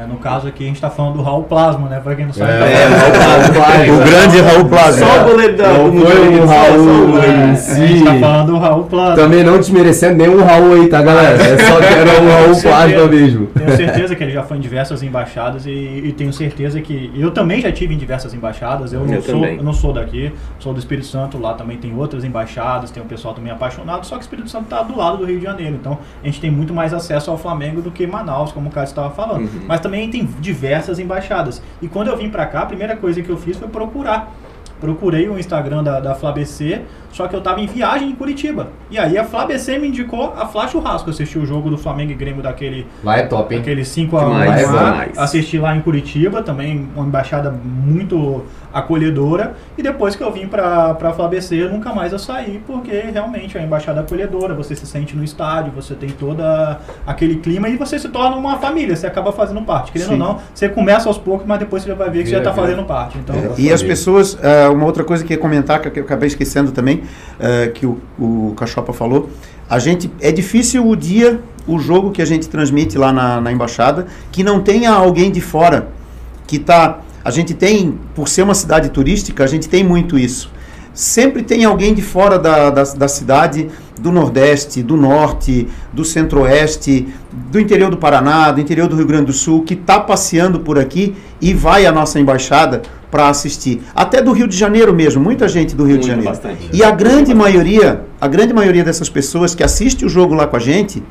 É, 0.00 0.06
no 0.06 0.16
caso 0.16 0.46
aqui 0.46 0.62
a 0.62 0.66
gente 0.66 0.76
está 0.76 0.88
falando 0.88 1.14
do 1.16 1.22
Raul 1.22 1.42
Plasma, 1.42 1.88
né? 1.88 1.98
Pra 1.98 2.14
quem 2.14 2.26
não 2.26 2.32
sabe. 2.32 2.52
É, 2.52 2.58
tá 2.58 2.66
é, 2.66 3.52
falando- 3.52 4.00
o 4.00 4.04
grande 4.04 4.40
Raul 4.40 4.64
Plaza. 4.66 5.04
Só 5.04 5.22
o 5.22 5.24
goleiro 5.24 5.56
da 5.56 5.68
Não 5.72 5.92
foi 5.92 6.38
o 6.38 6.46
Raul, 6.46 7.08
né? 7.14 7.26
É, 7.48 7.72
a 7.72 7.86
gente 7.86 8.04
tá 8.04 8.14
falando 8.14 8.46
do 8.52 8.58
Raul 8.58 8.84
Plasma. 8.84 9.16
Também 9.16 9.42
não 9.42 9.58
desmerecendo 9.58 10.16
nenhum 10.16 10.44
Raul 10.44 10.74
aí, 10.74 10.88
tá, 10.88 11.02
galera? 11.02 11.36
É 11.42 11.58
só 11.58 11.78
que 11.82 11.84
era 11.86 12.22
o 12.22 12.28
Raul. 12.28 12.60
Plasma 12.62 13.06
mesmo. 13.08 13.46
Tenho 13.46 13.76
certeza 13.76 14.14
que 14.14 14.22
ele 14.22 14.32
já 14.32 14.42
foi 14.44 14.56
em 14.56 14.60
diversas 14.60 15.02
embaixadas 15.02 15.66
e, 15.66 15.70
e 15.70 16.14
tenho 16.16 16.32
certeza 16.32 16.80
que 16.80 17.10
eu 17.16 17.32
também 17.32 17.60
já 17.60 17.72
tive 17.72 17.92
em 17.94 17.98
diversas 17.98 18.32
embaixadas. 18.32 18.92
Eu 18.92 19.00
não, 19.04 19.14
Eu 19.14 19.22
sou, 19.22 19.34
também. 19.34 19.56
eu 19.56 19.64
não 19.64 19.72
sou 19.72 19.92
daqui, 19.92 20.32
sou 20.60 20.72
do 20.72 20.78
Espírito 20.78 21.08
Santo. 21.08 21.38
Lá 21.40 21.54
também 21.54 21.76
tem 21.76 21.92
outras 21.96 22.22
embaixadas, 22.24 22.90
tem 22.92 23.02
um 23.02 23.06
pessoal 23.06 23.34
também 23.34 23.50
apaixonado. 23.52 24.06
Só 24.06 24.14
que 24.14 24.20
o 24.20 24.22
Espírito 24.22 24.48
Santo 24.48 24.64
está 24.64 24.82
do 24.82 24.96
lado 24.96 25.16
do 25.18 25.24
Rio 25.24 25.38
de 25.38 25.44
Janeiro, 25.44 25.74
então 25.74 25.98
a 26.22 26.26
gente 26.26 26.40
tem 26.40 26.50
muito 26.50 26.72
mais 26.72 26.94
acesso 26.94 27.30
ao 27.32 27.36
Flamengo 27.38 27.82
do 27.82 27.90
que 27.90 28.06
Manaus, 28.06 28.52
como 28.52 28.68
o 28.68 28.70
Cássio 28.72 28.92
estava 28.92 29.10
falando. 29.10 29.42
Uhum. 29.42 29.64
Mas 29.66 29.80
também 29.88 30.10
tem 30.10 30.28
diversas 30.38 30.98
embaixadas. 30.98 31.62
E 31.80 31.88
quando 31.88 32.08
eu 32.08 32.16
vim 32.16 32.28
pra 32.28 32.44
cá, 32.46 32.60
a 32.60 32.66
primeira 32.66 32.94
coisa 32.94 33.22
que 33.22 33.30
eu 33.30 33.38
fiz 33.38 33.56
foi 33.56 33.68
procurar. 33.68 34.34
Procurei 34.78 35.28
o 35.28 35.36
Instagram 35.36 35.82
da, 35.82 35.98
da 35.98 36.14
FlaBC, 36.14 36.82
só 37.10 37.26
que 37.26 37.34
eu 37.34 37.40
tava 37.40 37.60
em 37.60 37.66
viagem 37.66 38.10
em 38.10 38.14
Curitiba. 38.14 38.68
E 38.88 38.96
aí 38.96 39.18
a 39.18 39.24
FlaBC 39.24 39.76
me 39.76 39.88
indicou 39.88 40.34
a 40.36 40.46
Fla 40.46 40.68
Churrasco. 40.68 41.10
Assisti 41.10 41.36
o 41.36 41.44
jogo 41.44 41.68
do 41.68 41.76
Flamengo 41.76 42.12
e 42.12 42.14
Grêmio 42.14 42.42
daquele 42.42 42.86
Lá 43.02 43.16
é 43.16 43.22
top, 43.24 43.52
hein? 43.52 43.60
Aquele 43.60 43.84
5 43.84 44.16
a 44.16 44.24
1 44.28 44.40
Demais, 44.40 44.70
lá, 44.70 44.90
demais. 44.90 45.18
assisti 45.18 45.58
lá 45.58 45.74
em 45.74 45.80
Curitiba, 45.80 46.42
também 46.42 46.88
uma 46.94 47.04
embaixada 47.06 47.50
muito 47.50 48.44
acolhedora. 48.72 49.54
E 49.76 49.82
depois 49.82 50.14
que 50.16 50.22
eu 50.22 50.32
vim 50.32 50.46
pra, 50.46 50.94
pra 50.94 51.12
FlaBC, 51.12 51.68
nunca 51.68 51.92
mais 51.92 52.12
eu 52.12 52.18
saí, 52.18 52.60
porque 52.66 52.92
realmente 53.12 53.56
é 53.56 53.60
uma 53.60 53.66
embaixada 53.66 54.00
acolhedora, 54.00 54.54
você 54.54 54.74
se 54.74 54.86
sente 54.86 55.16
no 55.16 55.24
estádio, 55.24 55.72
você 55.72 55.94
tem 55.94 56.10
todo 56.10 56.42
aquele 57.06 57.36
clima 57.36 57.68
e 57.68 57.76
você 57.76 57.98
se 57.98 58.08
torna 58.08 58.36
uma 58.36 58.58
família, 58.58 58.94
você 58.94 59.06
acaba 59.06 59.32
fazendo 59.32 59.62
parte. 59.62 59.92
Querendo 59.92 60.08
Sim. 60.08 60.14
ou 60.14 60.18
não, 60.18 60.38
você 60.54 60.68
começa 60.68 61.08
aos 61.08 61.18
poucos, 61.18 61.46
mas 61.46 61.58
depois 61.58 61.82
você 61.82 61.88
já 61.88 61.94
vai 61.94 62.10
ver 62.10 62.22
que 62.22 62.28
você 62.28 62.36
já 62.36 62.42
tá 62.42 62.50
vira. 62.50 62.66
fazendo 62.66 62.84
parte. 62.84 63.18
Então, 63.18 63.34
É. 63.36 63.52
E 63.58 63.72
as 63.72 63.82
pessoas, 63.82 64.38
eh, 64.42 64.68
uma 64.68 64.84
outra 64.84 65.04
coisa 65.04 65.24
que 65.24 65.32
eu 65.32 65.36
ia 65.36 65.40
comentar, 65.40 65.80
que 65.80 65.98
eu 65.98 66.04
acabei 66.04 66.26
esquecendo 66.26 66.70
também, 66.72 67.02
eh, 67.40 67.68
que 67.74 67.86
o, 67.86 67.98
o 68.18 68.54
Cachopa 68.56 68.92
falou, 68.92 69.30
a 69.68 69.78
gente, 69.78 70.10
é 70.20 70.32
difícil 70.32 70.86
o 70.88 70.96
dia, 70.96 71.40
o 71.66 71.78
jogo 71.78 72.10
que 72.10 72.22
a 72.22 72.24
gente 72.24 72.48
transmite 72.48 72.96
lá 72.96 73.12
na, 73.12 73.40
na 73.40 73.52
embaixada, 73.52 74.06
que 74.32 74.42
não 74.42 74.60
tenha 74.60 74.90
alguém 74.90 75.30
de 75.30 75.40
fora, 75.40 75.88
que 76.46 76.58
tá, 76.58 76.98
a 77.24 77.30
gente 77.30 77.54
tem, 77.54 77.98
por 78.14 78.28
ser 78.28 78.42
uma 78.42 78.54
cidade 78.54 78.88
turística, 78.90 79.44
a 79.44 79.46
gente 79.46 79.68
tem 79.68 79.84
muito 79.84 80.18
isso. 80.18 80.50
Sempre 80.94 81.42
tem 81.42 81.64
alguém 81.64 81.94
de 81.94 82.02
fora 82.02 82.38
da, 82.38 82.70
da, 82.70 82.82
da 82.82 83.08
cidade, 83.08 83.68
do 84.00 84.10
Nordeste, 84.10 84.82
do 84.82 84.96
Norte, 84.96 85.68
do 85.92 86.04
Centro-Oeste, 86.04 87.06
do 87.32 87.60
interior 87.60 87.90
do 87.90 87.96
Paraná, 87.96 88.50
do 88.50 88.60
interior 88.60 88.88
do 88.88 88.96
Rio 88.96 89.06
Grande 89.06 89.26
do 89.26 89.32
Sul, 89.32 89.62
que 89.62 89.74
está 89.74 90.00
passeando 90.00 90.60
por 90.60 90.78
aqui 90.78 91.14
e 91.40 91.52
vai 91.52 91.86
à 91.86 91.92
nossa 91.92 92.18
embaixada 92.18 92.82
para 93.10 93.28
assistir. 93.28 93.82
Até 93.94 94.20
do 94.20 94.32
Rio 94.32 94.46
de 94.46 94.56
Janeiro 94.56 94.92
mesmo, 94.94 95.22
muita 95.22 95.48
gente 95.48 95.74
do 95.74 95.84
Rio 95.84 95.98
de 95.98 96.08
Muito, 96.08 96.08
Janeiro. 96.08 96.30
bastante. 96.30 96.68
E 96.72 96.82
a 96.82 96.90
grande 96.90 97.34
maioria, 97.34 98.04
a 98.20 98.28
grande 98.28 98.52
maioria 98.52 98.84
dessas 98.84 99.08
pessoas 99.08 99.54
que 99.54 99.62
assiste 99.62 100.04
o 100.04 100.08
jogo 100.08 100.34
lá 100.34 100.46
com 100.46 100.56
a 100.56 100.60
gente, 100.60 101.02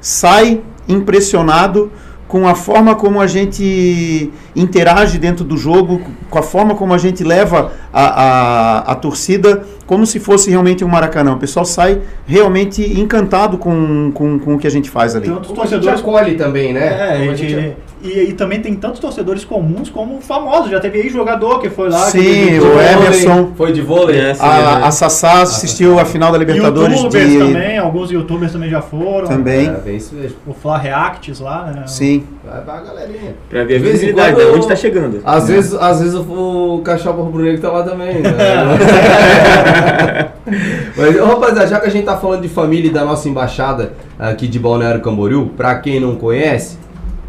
sai 0.00 0.60
impressionado 0.88 1.90
com 2.34 2.48
a 2.48 2.56
forma 2.56 2.96
como 2.96 3.20
a 3.20 3.28
gente 3.28 4.28
interage 4.56 5.18
dentro 5.18 5.44
do 5.44 5.56
jogo, 5.56 6.00
com 6.28 6.36
a 6.36 6.42
forma 6.42 6.74
como 6.74 6.92
a 6.92 6.98
gente 6.98 7.22
leva 7.22 7.70
a, 7.92 8.02
a, 8.02 8.78
a 8.90 8.94
torcida 8.96 9.64
como 9.86 10.06
se 10.06 10.18
fosse 10.18 10.50
realmente 10.50 10.84
um 10.84 10.88
Maracanã. 10.88 11.32
O 11.34 11.38
pessoal 11.38 11.64
sai 11.64 12.00
realmente 12.26 12.82
encantado 12.98 13.58
com, 13.58 14.10
com, 14.12 14.38
com 14.38 14.54
o 14.54 14.58
que 14.58 14.66
a 14.66 14.70
gente 14.70 14.90
faz 14.90 15.14
ali. 15.14 15.26
Tantos 15.26 15.48
Como 15.48 15.62
a 15.62 15.66
gente 15.66 15.80
torcedores 15.80 16.00
acolhe 16.00 16.34
também, 16.34 16.72
né? 16.72 16.86
É, 16.86 17.28
a 17.28 17.32
e, 17.32 17.36
gente- 17.36 17.76
e, 18.04 18.20
e 18.28 18.32
também 18.34 18.60
tem 18.60 18.74
tantos 18.74 19.00
torcedores 19.00 19.46
comuns 19.46 19.88
como 19.88 20.20
famosos. 20.20 20.70
Já 20.70 20.78
teve 20.78 21.00
aí 21.00 21.08
jogador 21.08 21.58
que 21.58 21.70
foi 21.70 21.88
lá. 21.88 22.00
Sim, 22.00 22.20
que, 22.20 22.60
o 22.60 22.78
Emerson. 22.78 23.52
Foi 23.56 23.72
de 23.72 23.80
vôlei? 23.80 24.20
É, 24.20 24.34
sim. 24.34 24.42
A, 24.44 24.86
a 24.86 24.90
Sassá 24.90 25.40
assistiu 25.40 25.98
a 25.98 26.04
final 26.04 26.30
da 26.30 26.36
Libertadores 26.36 26.98
Youtubers 26.98 27.30
de. 27.30 27.38
também, 27.38 27.78
alguns 27.78 28.10
youtubers 28.10 28.52
também 28.52 28.68
já 28.68 28.82
foram. 28.82 29.26
Também. 29.26 29.68
É, 29.68 29.72
bem 29.72 29.96
isso 29.96 30.14
mesmo. 30.14 30.36
O 30.46 30.52
Fla 30.52 30.76
Reacts 30.76 31.40
lá, 31.40 31.72
né? 31.74 31.84
Sim. 31.86 32.24
Vai 32.44 32.60
pra 32.60 32.80
galerinha. 32.80 33.36
Pra 33.48 33.64
ver 33.64 33.76
a 33.76 33.78
visibilidade, 33.78 34.38
onde 34.54 34.68
tá 34.68 34.76
chegando. 34.76 35.22
Às 35.24 35.48
vezes, 35.48 35.72
às 35.74 36.00
vezes 36.00 36.14
o, 36.14 36.76
o 36.76 36.82
Cachorro 36.82 37.22
Rubro-Negro 37.22 37.62
tá 37.62 37.70
lá 37.70 37.82
também. 37.84 38.16
Né? 38.16 38.30
Mas, 40.96 41.18
rapaziada, 41.18 41.66
já 41.66 41.80
que 41.80 41.86
a 41.86 41.90
gente 41.90 42.04
tá 42.04 42.16
falando 42.16 42.42
de 42.42 42.48
família 42.48 42.88
e 42.88 42.92
da 42.92 43.04
nossa 43.04 43.28
embaixada 43.28 43.94
aqui 44.18 44.46
de 44.46 44.58
Balneário 44.58 45.00
Camboriú, 45.00 45.50
pra 45.56 45.74
quem 45.76 45.98
não 45.98 46.16
conhece, 46.16 46.78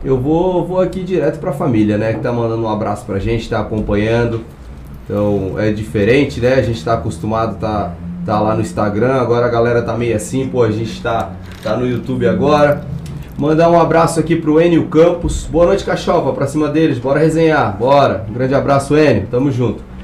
eu 0.04 0.20
vou, 0.20 0.66
vou 0.66 0.80
aqui 0.80 1.04
direto 1.04 1.40
pra 1.40 1.52
família, 1.52 1.98
né? 1.98 2.14
Que 2.14 2.20
tá 2.20 2.32
mandando 2.32 2.62
um 2.62 2.70
abraço 2.70 3.06
pra 3.06 3.18
gente, 3.20 3.50
tá 3.50 3.60
acompanhando. 3.60 4.42
Então 5.04 5.56
é 5.58 5.72
diferente, 5.72 6.40
né? 6.40 6.56
A 6.56 6.62
gente 6.62 6.84
tá 6.84 6.94
acostumado, 6.94 7.58
tá, 7.60 7.94
tá 8.26 8.40
lá 8.40 8.56
no 8.56 8.62
Instagram, 8.62 9.16
agora 9.16 9.46
a 9.46 9.50
galera 9.50 9.82
tá 9.82 9.96
meio 9.96 10.16
assim, 10.16 10.48
pô, 10.48 10.64
a 10.64 10.72
gente 10.72 11.02
tá, 11.02 11.32
tá 11.64 11.76
no 11.76 11.88
YouTube 11.88 12.28
agora. 12.28 12.82
Mandar 13.38 13.70
um 13.70 13.80
abraço 13.80 14.20
aqui 14.20 14.36
pro 14.36 14.62
Enio 14.62 14.88
Campos. 14.88 15.46
Boa 15.46 15.66
noite, 15.66 15.84
Cachopa, 15.84 16.32
pra 16.34 16.48
cima 16.48 16.70
deles, 16.70 17.00
bora 17.00 17.20
resenhar, 17.20 17.76
bora. 17.78 18.26
Um 18.30 18.34
grande 18.34 18.54
abraço, 18.56 18.96
Enio, 18.96 19.28
tamo 19.30 19.52
junto. 19.52 19.95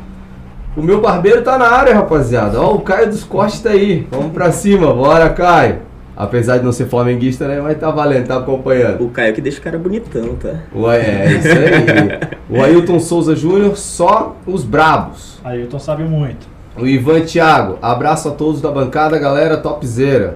O 0.75 0.81
meu 0.81 1.01
barbeiro 1.01 1.41
tá 1.41 1.57
na 1.57 1.67
área, 1.67 1.93
rapaziada. 1.93 2.59
Ó, 2.61 2.75
o 2.75 2.81
Caio 2.81 3.09
dos 3.09 3.23
Cortes 3.23 3.59
tá 3.59 3.71
aí. 3.71 4.07
Vamos 4.09 4.31
pra 4.31 4.51
cima, 4.51 4.93
bora, 4.93 5.29
Caio. 5.29 5.79
Apesar 6.15 6.59
de 6.59 6.63
não 6.63 6.71
ser 6.71 6.85
flamenguista, 6.85 7.47
né? 7.47 7.59
Mas 7.59 7.77
tá 7.77 7.89
valendo, 7.89 8.27
tá 8.27 8.37
acompanhando. 8.37 9.03
O 9.03 9.09
Caio 9.09 9.33
que 9.33 9.41
deixa 9.41 9.59
o 9.59 9.61
cara 9.61 9.77
bonitão, 9.77 10.35
tá? 10.35 10.53
Ué, 10.75 10.99
é 10.99 11.31
isso 11.33 11.47
aí. 11.47 12.29
O 12.49 12.61
Ailton 12.61 12.99
Souza 12.99 13.35
Júnior, 13.35 13.75
só 13.75 14.35
os 14.45 14.63
brabos. 14.63 15.39
Ailton 15.43 15.79
sabe 15.79 16.03
muito. 16.03 16.47
O 16.77 16.87
Ivan 16.87 17.21
Thiago, 17.21 17.77
abraço 17.81 18.29
a 18.29 18.31
todos 18.31 18.61
da 18.61 18.71
bancada, 18.71 19.19
galera 19.19 19.57
topzera. 19.57 20.35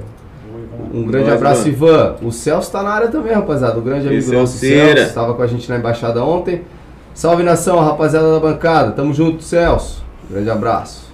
Um 0.93 1.04
grande 1.04 1.30
Nós, 1.30 1.36
abraço, 1.36 1.62
mano. 1.62 1.74
Ivan. 1.74 2.15
O 2.21 2.32
Celso 2.32 2.71
tá 2.71 2.84
na 2.84 2.89
área 2.89 3.08
também, 3.08 3.34
rapaziada. 3.34 3.78
O 3.78 3.82
grande 3.82 4.08
amigo 4.08 4.19
Esse 4.19 4.34
nosso 4.34 4.58
Celceira. 4.58 4.95
Celso. 4.95 5.10
Estava 5.10 5.34
com 5.34 5.41
a 5.41 5.48
gente 5.48 5.69
na 5.69 5.78
embaixada 5.78 6.24
ontem. 6.24 6.62
Salve 7.13 7.43
nação, 7.43 7.80
rapaziada 7.80 8.32
da 8.34 8.39
bancada. 8.39 8.91
Tamo 8.91 9.13
junto, 9.13 9.43
Celso. 9.43 10.05
Grande 10.30 10.50
abraço. 10.50 11.12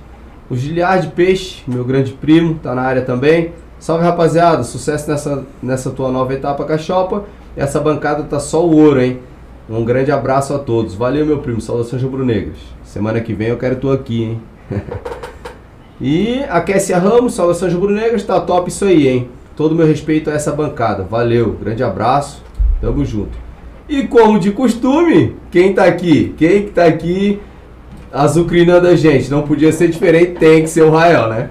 O 0.50 0.56
Giliard 0.56 1.08
Peixe, 1.10 1.63
meu 1.67 1.84
grande 1.84 2.13
primo, 2.13 2.56
tá 2.56 2.76
na 2.76 2.82
área 2.82 3.02
também. 3.02 3.54
Salve, 3.80 4.04
rapaziada. 4.04 4.63
Sucesso 4.63 5.10
nessa, 5.10 5.45
nessa 5.62 5.89
tua 5.91 6.12
nova 6.12 6.34
etapa, 6.34 6.65
Cachopa. 6.65 7.26
Essa 7.56 7.80
bancada 7.80 8.24
tá 8.24 8.39
só 8.39 8.65
o 8.65 8.76
ouro, 8.76 9.02
hein? 9.02 9.19
Um 9.69 9.86
grande 9.86 10.12
abraço 10.12 10.54
a 10.54 10.60
todos. 10.60 10.93
Valeu, 10.93 11.26
meu 11.26 11.39
primo. 11.39 11.62
Saudações 11.62 12.04
rubro-negras. 12.04 12.58
Semana 12.84 13.21
que 13.21 13.34
vem 13.34 13.47
eu 13.47 13.58
quero 13.58 13.78
tu 13.78 13.91
aqui, 13.91 14.24
hein? 14.24 14.41
E 16.04 16.43
a 16.50 16.60
Kessia 16.62 16.97
Ramos, 16.97 17.36
saudações 17.36 17.71
rubro-negras, 17.71 18.24
tá 18.24 18.41
top 18.41 18.71
isso 18.71 18.86
aí, 18.86 19.08
hein? 19.08 19.30
Todo 19.56 19.76
meu 19.76 19.86
respeito 19.86 20.32
a 20.32 20.34
essa 20.34 20.52
bancada. 20.52 21.04
Valeu, 21.04 21.52
grande 21.52 21.84
abraço, 21.84 22.41
tamo 22.82 23.06
junto. 23.06 23.38
E 23.88 24.08
como 24.08 24.39
de 24.39 24.50
costume, 24.50 25.36
quem 25.52 25.76
tá 25.76 25.86
aqui? 25.86 26.34
Quem 26.38 26.63
que 26.63 26.71
tá 26.71 26.86
aqui 26.86 27.39
azucrinando 28.12 28.88
a 28.88 28.95
gente? 28.95 29.30
Não 29.32 29.41
podia 29.43 29.71
ser 29.71 29.89
diferente, 29.89 30.34
tem 30.39 30.63
que 30.63 30.69
ser 30.69 30.84
o 30.84 30.91
Rael, 30.91 31.28
né? 31.30 31.50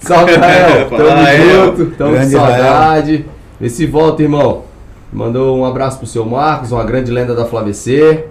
Salve, 0.00 0.34
Rael! 0.36 0.88
Tamo 0.90 1.08
Rael. 1.08 1.66
junto, 1.66 1.86
tamo 1.96 2.10
com 2.10 2.16
Grande 2.16 2.32
saudade. 2.32 3.26
Vê 3.60 3.68
se 3.68 3.86
volta, 3.86 4.22
irmão. 4.22 4.64
Mandou 5.12 5.56
um 5.58 5.64
abraço 5.64 5.98
pro 5.98 6.06
seu 6.06 6.24
Marcos, 6.24 6.72
uma 6.72 6.82
grande 6.84 7.10
lenda 7.10 7.34
da 7.34 7.44
Flavc. 7.44 8.24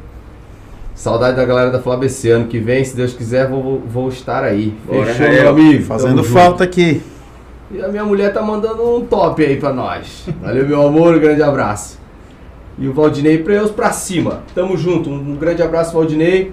Saudade 0.94 1.38
da 1.38 1.46
galera 1.46 1.72
da 1.72 1.80
Flavc. 1.80 2.28
Ano 2.30 2.48
que 2.48 2.60
vem, 2.60 2.84
se 2.84 2.96
Deus 2.96 3.14
quiser, 3.14 3.48
vou, 3.48 3.82
vou 3.88 4.10
estar 4.10 4.44
aí. 4.44 4.76
Bora, 4.86 5.06
Fechou, 5.06 5.30
meu 5.32 5.50
amigo? 5.50 5.84
Fazendo 5.84 6.10
Tamo 6.16 6.24
junto. 6.24 6.34
falta 6.34 6.64
aqui. 6.64 7.02
E 7.72 7.82
a 7.82 7.88
minha 7.88 8.04
mulher 8.04 8.34
tá 8.34 8.42
mandando 8.42 8.98
um 8.98 9.06
top 9.06 9.44
aí 9.46 9.56
pra 9.56 9.72
nós. 9.72 10.28
Valeu, 10.42 10.68
meu 10.68 10.86
amor, 10.86 11.16
um 11.16 11.20
grande 11.20 11.42
abraço. 11.42 11.98
E 12.78 12.88
o 12.88 12.94
Valdinei 12.94 13.38
Preus 13.38 13.72
pra 13.72 13.92
cima. 13.92 14.42
Tamo 14.54 14.76
junto, 14.76 15.10
um 15.10 15.36
grande 15.36 15.62
abraço, 15.64 15.94
Valdinei. 15.94 16.52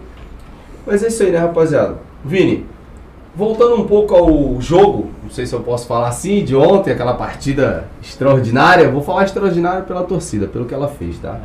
Mas 0.89 1.03
é 1.05 1.09
isso 1.09 1.23
aí, 1.23 1.31
né, 1.31 1.39
rapaziada? 1.39 1.97
Vini, 2.25 2.65
voltando 3.37 3.75
um 3.77 3.85
pouco 3.87 4.15
ao 4.15 4.61
jogo, 4.61 5.11
não 5.23 5.31
sei 5.31 5.45
se 5.47 5.53
eu 5.55 5.61
posso 5.61 5.87
falar 5.87 6.09
assim, 6.09 6.43
de 6.45 6.57
ontem, 6.57 6.91
aquela 6.91 7.15
partida 7.15 7.85
extraordinária. 8.03 8.89
Vou 8.91 9.03
falar 9.03 9.25
extraordinária 9.25 9.83
pela 9.83 10.03
torcida, 10.03 10.47
pelo 10.47 10.65
que 10.65 10.73
ela 10.75 10.89
fez, 10.89 11.19
tá? 11.19 11.39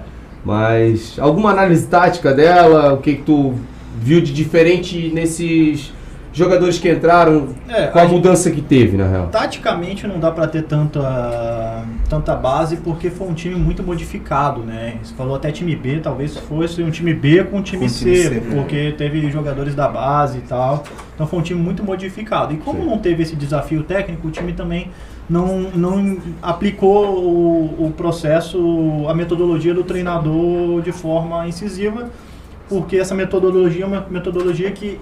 Mas 0.46 1.18
alguma 1.20 1.52
análise 1.52 1.86
tática 1.88 2.34
dela, 2.34 2.94
o 2.94 2.98
que, 2.98 3.16
que 3.16 3.22
tu 3.24 3.54
viu 4.02 4.22
de 4.22 4.34
diferente 4.34 5.12
nesses 5.14 5.94
jogadores 6.34 6.80
que 6.80 6.90
entraram, 6.92 7.50
É, 7.70 7.88
com 7.88 8.00
a 8.00 8.02
a 8.02 8.06
gente- 8.06 8.16
mudança 8.16 8.50
que 8.50 8.62
teve, 8.62 8.98
na 8.98 9.08
real? 9.08 9.28
Taticamente 9.32 10.08
não 10.08 10.20
dá 10.20 10.32
pra 10.32 10.48
ter 10.48 10.64
tanta, 10.64 11.84
tanta 12.10 12.36
base 12.36 12.78
porque 12.78 13.10
foi 13.10 13.28
um 13.28 13.34
time 13.34 13.56
muito 13.56 13.82
modificado, 13.82 14.62
né? 14.62 14.98
Você 15.02 15.14
falou 15.14 15.36
até 15.36 15.52
time 15.52 15.76
B, 15.76 16.00
talvez 16.00 16.38
fosse 16.38 16.84
um 16.84 16.92
time 16.92 17.14
B 17.14 17.44
com 17.44 17.58
um 17.58 17.62
time, 17.62 17.84
Com 17.84 17.90
C, 17.90 18.04
time 18.04 18.16
C, 18.18 18.42
porque 18.56 18.94
teve 18.98 19.30
jogadores 19.32 19.74
da 19.76 19.88
base 19.88 20.40
e 20.40 20.42
tal. 20.42 20.84
Então 21.16 21.26
foi 21.26 21.40
um 21.40 21.42
time 21.42 21.62
muito 21.62 21.84
modificado. 21.84 22.54
E 22.54 22.58
como 22.58 22.82
Sim. 22.82 22.90
não 22.90 22.98
teve 22.98 23.24
esse 23.24 23.36
desafio 23.36 23.84
técnico, 23.84 24.28
o 24.28 24.32
time 24.32 24.54
também 24.54 24.90
não, 25.30 25.72
não 25.76 26.18
aplicou 26.42 27.24
o, 27.24 27.88
o 27.88 27.92
processo, 27.92 29.06
a 29.08 29.14
metodologia 29.14 29.74
do 29.74 29.84
treinador 29.84 30.82
de 30.82 30.92
forma 30.92 31.48
incisiva, 31.48 32.10
porque 32.68 32.98
essa 32.98 33.16
metodologia 33.16 33.84
é 33.84 33.88
uma 33.88 34.06
metodologia 34.10 34.72
que 34.72 35.00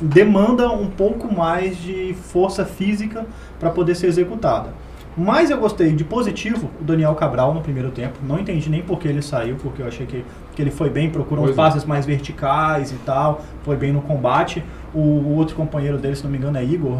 demanda 0.00 0.70
um 0.70 0.88
pouco 0.88 1.32
mais 1.32 1.76
de 1.78 2.14
força 2.14 2.64
física 2.64 3.26
para 3.58 3.70
poder 3.70 3.94
ser 3.94 4.06
executada. 4.08 4.85
Mas 5.16 5.50
eu 5.50 5.58
gostei 5.58 5.92
de 5.92 6.04
positivo 6.04 6.70
o 6.80 6.84
Daniel 6.84 7.14
Cabral 7.14 7.54
no 7.54 7.60
primeiro 7.62 7.90
tempo. 7.90 8.18
Não 8.26 8.38
entendi 8.38 8.68
nem 8.68 8.82
por 8.82 8.98
que 8.98 9.08
ele 9.08 9.22
saiu, 9.22 9.56
porque 9.56 9.80
eu 9.80 9.86
achei 9.86 10.04
que, 10.06 10.22
que 10.54 10.60
ele 10.62 10.70
foi 10.70 10.90
bem, 10.90 11.08
procurou 11.10 11.44
uns 11.44 11.48
Pois 11.48 11.58
é. 11.58 11.62
passes 11.62 11.84
mais 11.86 12.04
verticais 12.04 12.92
e 12.92 12.96
tal, 12.96 13.40
foi 13.62 13.76
bem 13.76 13.92
no 13.92 14.02
combate. 14.02 14.62
O, 14.94 14.98
o 15.00 15.36
outro 15.36 15.56
companheiro 15.56 15.96
dele, 15.96 16.16
se 16.16 16.22
não 16.24 16.30
me 16.30 16.36
engano, 16.36 16.58
é 16.58 16.64
Igor, 16.64 16.98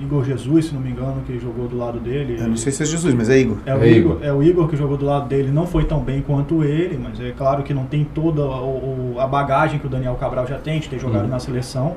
Igor 0.00 0.24
Jesus, 0.24 0.66
se 0.66 0.74
não 0.74 0.80
me 0.80 0.90
engano, 0.90 1.20
que 1.26 1.38
jogou 1.38 1.68
do 1.68 1.76
lado 1.76 2.00
dele. 2.00 2.38
Eu 2.40 2.48
não 2.48 2.56
sei 2.56 2.72
se 2.72 2.82
é 2.82 2.86
Jesus, 2.86 3.12
mas 3.12 3.28
é 3.28 3.38
Igor. 3.38 3.58
É 3.66 3.74
o, 3.74 3.82
É 3.82 3.88
Igor, 3.90 4.12
Igor. 4.14 4.26
é 4.26 4.32
o 4.32 4.42
Igor 4.42 4.66
que 4.68 4.76
jogou 4.76 4.96
do 4.96 5.04
lado 5.04 5.28
dele, 5.28 5.50
não 5.50 5.66
foi 5.66 5.84
tão 5.84 6.00
bem 6.00 6.22
quanto 6.22 6.64
ele, 6.64 6.98
mas 7.02 7.20
é 7.20 7.32
claro 7.32 7.62
que 7.62 7.74
não 7.74 7.84
tem 7.84 8.04
toda 8.04 8.40
o- 8.40 9.14
o- 9.16 9.20
a 9.20 9.26
bagagem 9.26 9.78
que 9.78 9.86
o 9.86 9.90
Daniel 9.90 10.14
Cabral 10.14 10.46
já 10.46 10.56
tem, 10.56 10.80
de 10.80 10.88
ter 10.88 10.98
jogado 10.98 11.24
Uhum. 11.24 11.28
na 11.30 11.38
seleção. 11.38 11.96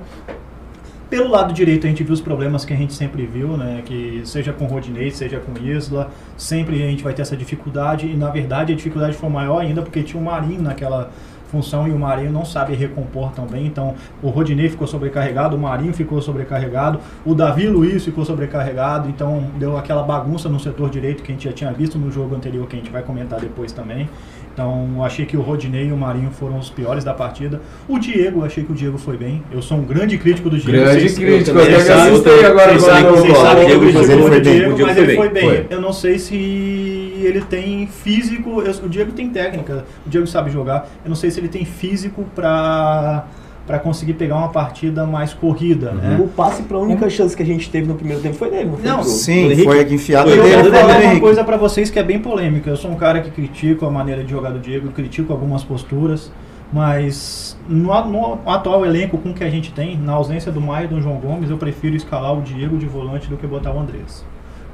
Pelo 1.13 1.29
lado 1.29 1.53
direito 1.53 1.85
a 1.85 1.89
gente 1.91 2.03
viu 2.03 2.11
os 2.11 2.21
problemas 2.21 2.65
que 2.65 2.73
a 2.73 2.75
gente 2.75 2.91
sempre 2.91 3.23
viu, 3.27 3.55
né? 3.55 3.83
Que 3.85 4.23
seja 4.25 4.51
com 4.51 4.65
Rodinei, 4.65 5.11
seja 5.11 5.39
com 5.39 5.53
Isla, 5.63 6.09
sempre 6.35 6.81
a 6.81 6.87
gente 6.87 7.03
vai 7.03 7.13
ter 7.13 7.21
essa 7.21 7.37
dificuldade 7.37 8.07
e 8.07 8.17
na 8.17 8.31
verdade 8.31 8.73
a 8.73 8.75
dificuldade 8.75 9.15
foi 9.15 9.29
maior 9.29 9.59
ainda 9.59 9.83
porque 9.83 10.01
tinha 10.01 10.19
o 10.19 10.25
Marinho 10.25 10.63
naquela 10.63 11.11
função 11.51 11.87
e 11.87 11.91
o 11.91 11.99
Marinho 11.99 12.31
não 12.31 12.43
sabe 12.43 12.73
recompor 12.73 13.31
tão 13.31 13.45
bem, 13.45 13.67
então 13.67 13.93
o 14.23 14.29
Rodinei 14.29 14.69
ficou 14.69 14.87
sobrecarregado, 14.87 15.55
o 15.55 15.59
Marinho 15.59 15.93
ficou 15.93 16.19
sobrecarregado, 16.19 16.99
o 17.23 17.35
Davi 17.35 17.67
Luiz 17.67 18.03
ficou 18.03 18.25
sobrecarregado, 18.25 19.07
então 19.07 19.51
deu 19.59 19.77
aquela 19.77 20.01
bagunça 20.01 20.49
no 20.49 20.59
setor 20.59 20.89
direito 20.89 21.21
que 21.21 21.31
a 21.31 21.35
gente 21.35 21.47
já 21.47 21.53
tinha 21.53 21.71
visto 21.71 21.99
no 21.99 22.11
jogo 22.11 22.33
anterior 22.33 22.65
que 22.65 22.75
a 22.75 22.79
gente 22.79 22.89
vai 22.89 23.03
comentar 23.03 23.39
depois 23.39 23.71
também. 23.71 24.09
Então, 24.53 25.03
achei 25.03 25.25
que 25.25 25.35
o 25.35 25.41
Rodinei 25.41 25.87
e 25.87 25.91
o 25.91 25.97
Marinho 25.97 26.29
foram 26.29 26.59
os 26.59 26.69
piores 26.69 27.03
da 27.03 27.11
partida. 27.11 27.59
O 27.87 27.97
Diego, 27.97 28.45
achei 28.45 28.63
que 28.63 28.71
o 28.71 28.75
Diego 28.75 28.99
foi 28.99 29.17
bem. 29.17 29.43
Eu 29.51 29.63
sou 29.63 29.79
um 29.79 29.83
grande 29.83 30.15
crítico 30.19 30.47
do 30.47 30.57
Diego. 30.59 30.71
Grande 30.79 30.99
Vocês- 31.09 31.17
crítico, 31.17 31.57
eu 31.57 31.77
assustei 31.95 32.45
agora 32.45 32.73
vocês 32.73 32.83
sabem, 32.83 33.65
que 33.65 33.71
eu 33.71 33.79
Diego, 33.79 33.93
mas 33.97 34.09
ele 34.09 34.21
foi 34.21 34.27
o 34.29 34.31
bem. 34.31 34.41
Diego, 34.41 34.71
O 34.71 34.75
Diego 34.75 34.89
mas 34.89 34.97
ele 34.97 35.15
foi 35.15 35.29
bem. 35.29 35.43
Foi. 35.49 35.65
Eu 35.71 35.81
não 35.81 35.91
sei 35.91 36.19
se 36.19 36.35
ele 36.35 37.41
tem 37.41 37.87
físico. 37.87 38.61
eu- 38.61 38.73
O 38.85 38.89
Diego 38.89 39.11
tem 39.11 39.29
técnica, 39.29 39.85
o 40.05 40.09
Diego 40.09 40.27
sabe 40.27 40.51
jogar. 40.51 40.87
Eu 41.03 41.09
não 41.09 41.15
sei 41.15 41.31
se 41.31 41.39
ele 41.39 41.47
tem 41.47 41.65
físico 41.65 42.23
pra, 42.35 43.25
pra 43.65 43.79
conseguir 43.79 44.13
pegar 44.15 44.35
uma 44.35 44.49
partida 44.49 45.05
mais 45.05 45.33
corrida, 45.33 45.91
né? 45.91 46.19
O 46.21 46.27
passe 46.27 46.63
pra 46.63 46.77
única 46.77 47.09
chance 47.09 47.35
que 47.35 47.41
a 47.41 47.45
gente 47.45 47.69
teve 47.69 47.87
no 47.87 47.95
primeiro 47.95 48.21
tempo 48.21 48.35
foi 48.35 48.49
dele, 48.51 48.65
não 48.69 48.77
foi? 48.77 48.85
Não, 48.89 48.95
pro- 48.97 49.03
pro 49.05 49.11
Sim, 49.13 49.45
Henrique? 49.45 49.63
foi 49.63 49.79
a 49.79 49.83
enfiada 49.83 50.29
Foi 50.29 50.37
Eu 50.39 50.43
dele. 50.43 50.55
vou 50.55 50.63
do 50.63 50.71
do 50.71 50.77
falar 50.77 50.99
uma 51.01 51.19
coisa 51.19 51.43
pra 51.45 51.55
vocês 51.57 51.89
que 51.89 51.97
é 51.97 52.03
bem 52.03 52.19
polêmica. 52.19 52.69
Eu 52.69 52.75
sou 52.75 52.91
um 52.91 52.95
cara 52.95 53.21
que 53.21 53.31
critico 53.31 53.85
a 53.85 53.89
maneira 53.91 54.21
de 54.23 54.29
jogar 54.31 54.49
do 54.51 54.59
Diego, 54.59 54.89
critico 54.91 55.31
algumas 55.31 55.63
posturas, 55.63 56.29
mas 56.73 57.57
no, 57.69 57.93
a- 57.93 58.03
no 58.05 58.39
atual 58.45 58.85
elenco 58.85 59.17
com 59.17 59.33
que 59.33 59.43
a 59.43 59.49
gente 59.49 59.71
tem, 59.71 59.97
na 59.97 60.13
ausência 60.13 60.51
do 60.51 60.59
Maio 60.59 60.85
e 60.85 60.87
do 60.87 61.01
João 61.01 61.15
Gomes, 61.17 61.49
eu 61.49 61.57
prefiro 61.57 61.95
escalar 61.95 62.37
o 62.37 62.41
Diego 62.41 62.77
de 62.77 62.85
volante 62.85 63.29
do 63.29 63.37
que 63.37 63.47
botar 63.47 63.71
o 63.71 63.79
Andrés. 63.79 64.25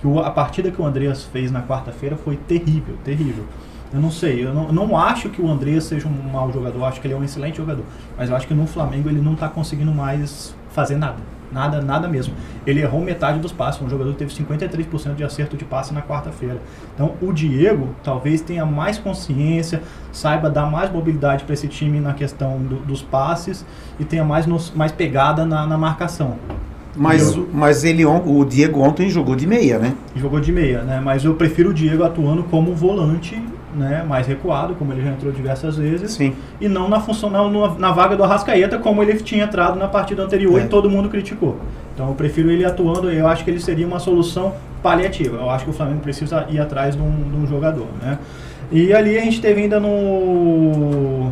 Que 0.02 0.08
o- 0.08 0.20
a 0.20 0.32
partida 0.32 0.72
que 0.72 0.82
o 0.82 0.86
Andreas 0.86 1.24
fez 1.26 1.52
na 1.52 1.62
quarta-feira 1.62 2.16
foi 2.16 2.38
terrível, 2.48 2.96
terrível. 3.04 3.44
Eu 3.94 4.00
não 4.00 4.12
sei, 4.12 4.46
eu 4.46 4.54
não, 4.54 4.72
não 4.72 4.98
acho 4.98 5.30
que 5.30 5.42
o 5.42 5.50
Andreas 5.50 5.86
seja 5.86 6.08
um 6.08 6.32
mau 6.32 6.52
jogador, 6.52 6.84
acho 6.84 7.02
que 7.02 7.08
ele 7.08 7.16
é 7.16 7.18
um 7.18 7.24
excelente 7.24 7.58
jogador, 7.58 7.84
mas 8.16 8.30
eu 8.30 8.36
acho 8.36 8.48
que 8.48 8.54
no 8.54 8.68
Flamengo 8.68 9.10
ele 9.10 9.20
não 9.20 9.34
está 9.34 9.48
conseguindo 9.48 9.92
mais 9.92 10.56
fazer 10.70 10.96
nada. 10.96 11.18
Nada, 11.52 11.82
nada 11.82 12.08
mesmo. 12.08 12.34
Ele 12.66 12.82
errou 12.82 13.02
metade 13.02 13.40
dos 13.40 13.52
passes. 13.52 13.82
Um 13.82 13.90
jogador 13.90 14.12
que 14.12 14.20
teve 14.20 14.32
53% 14.32 15.16
de 15.16 15.24
acerto 15.24 15.58
de 15.58 15.66
passe 15.66 15.94
na 15.94 16.02
quarta-feira. 16.02 16.60
Então, 16.94 17.14
o 17.22 17.34
Diego 17.34 17.90
talvez 18.04 18.42
tenha 18.42 18.66
mais 18.66 19.00
consciência, 19.00 19.82
saiba 20.12 20.50
dar 20.50 20.68
mais 20.68 20.92
mobilidade 20.92 21.44
para 21.44 21.54
esse 21.54 21.68
time 21.68 22.00
na 22.00 22.14
questão 22.14 22.60
do, 22.60 22.76
dos 22.78 23.02
passes 23.02 23.66
e 24.00 24.06
tenha 24.06 24.24
mais, 24.24 24.46
nos, 24.46 24.72
mais 24.76 24.92
pegada 24.92 25.44
na, 25.44 25.66
na 25.66 25.78
marcação. 25.78 26.38
Mas, 26.96 27.36
mas 27.54 27.84
ele, 27.84 28.06
o 28.06 28.44
Diego 28.44 28.82
ontem 28.82 29.10
jogou 29.10 29.36
de 29.36 29.48
meia, 29.48 29.80
né? 29.80 29.96
Jogou 30.16 30.40
de 30.40 30.52
meia, 30.52 30.82
né? 30.82 31.00
Mas 31.04 31.24
eu 31.24 31.34
prefiro 31.36 31.70
o 31.70 31.74
Diego 31.74 32.04
atuando 32.04 32.44
como 32.44 32.76
volante, 32.76 33.42
né? 33.74 34.04
Mais 34.08 34.28
recuado, 34.28 34.76
como 34.76 34.92
ele 34.94 35.02
já 35.04 35.10
entrou 35.10 35.32
diversas 35.32 35.78
vezes. 35.78 36.12
Sim. 36.12 36.34
E 36.60 36.68
não 36.68 36.88
na 36.90 37.00
função, 37.00 37.30
não 37.30 37.50
na, 37.52 37.70
na 37.76 37.92
vaga 37.92 38.16
do 38.16 38.24
Arrascaeta, 38.24 38.78
como 38.80 39.02
ele 39.04 39.14
tinha 39.22 39.44
entrado 39.46 39.78
na 39.78 39.88
partida 39.88 40.24
anterior 40.24 40.60
É. 40.60 40.64
e 40.64 40.68
todo 40.68 40.90
mundo 40.90 41.10
criticou. 41.10 41.58
Então 41.94 42.08
eu 42.10 42.16
prefiro 42.16 42.50
ele 42.50 42.64
atuando, 42.66 43.10
eu 43.12 43.28
acho 43.28 43.44
que 43.44 43.52
ele 43.52 43.60
seria 43.60 43.86
uma 43.86 44.00
solução 44.00 44.54
paliativa. 44.82 45.38
Eu 45.38 45.50
acho 45.50 45.66
que 45.66 45.70
o 45.72 45.74
Flamengo 45.74 46.00
precisa 46.00 46.46
ir 46.50 46.60
atrás 46.60 46.96
de 46.96 47.02
um, 47.02 47.12
de 47.12 47.36
um 47.36 47.46
jogador, 47.48 47.88
né? 48.02 48.18
E 48.72 48.94
ali 48.94 49.18
a 49.18 49.22
gente 49.22 49.42
teve 49.42 49.62
ainda 49.62 49.80
no 49.80 51.32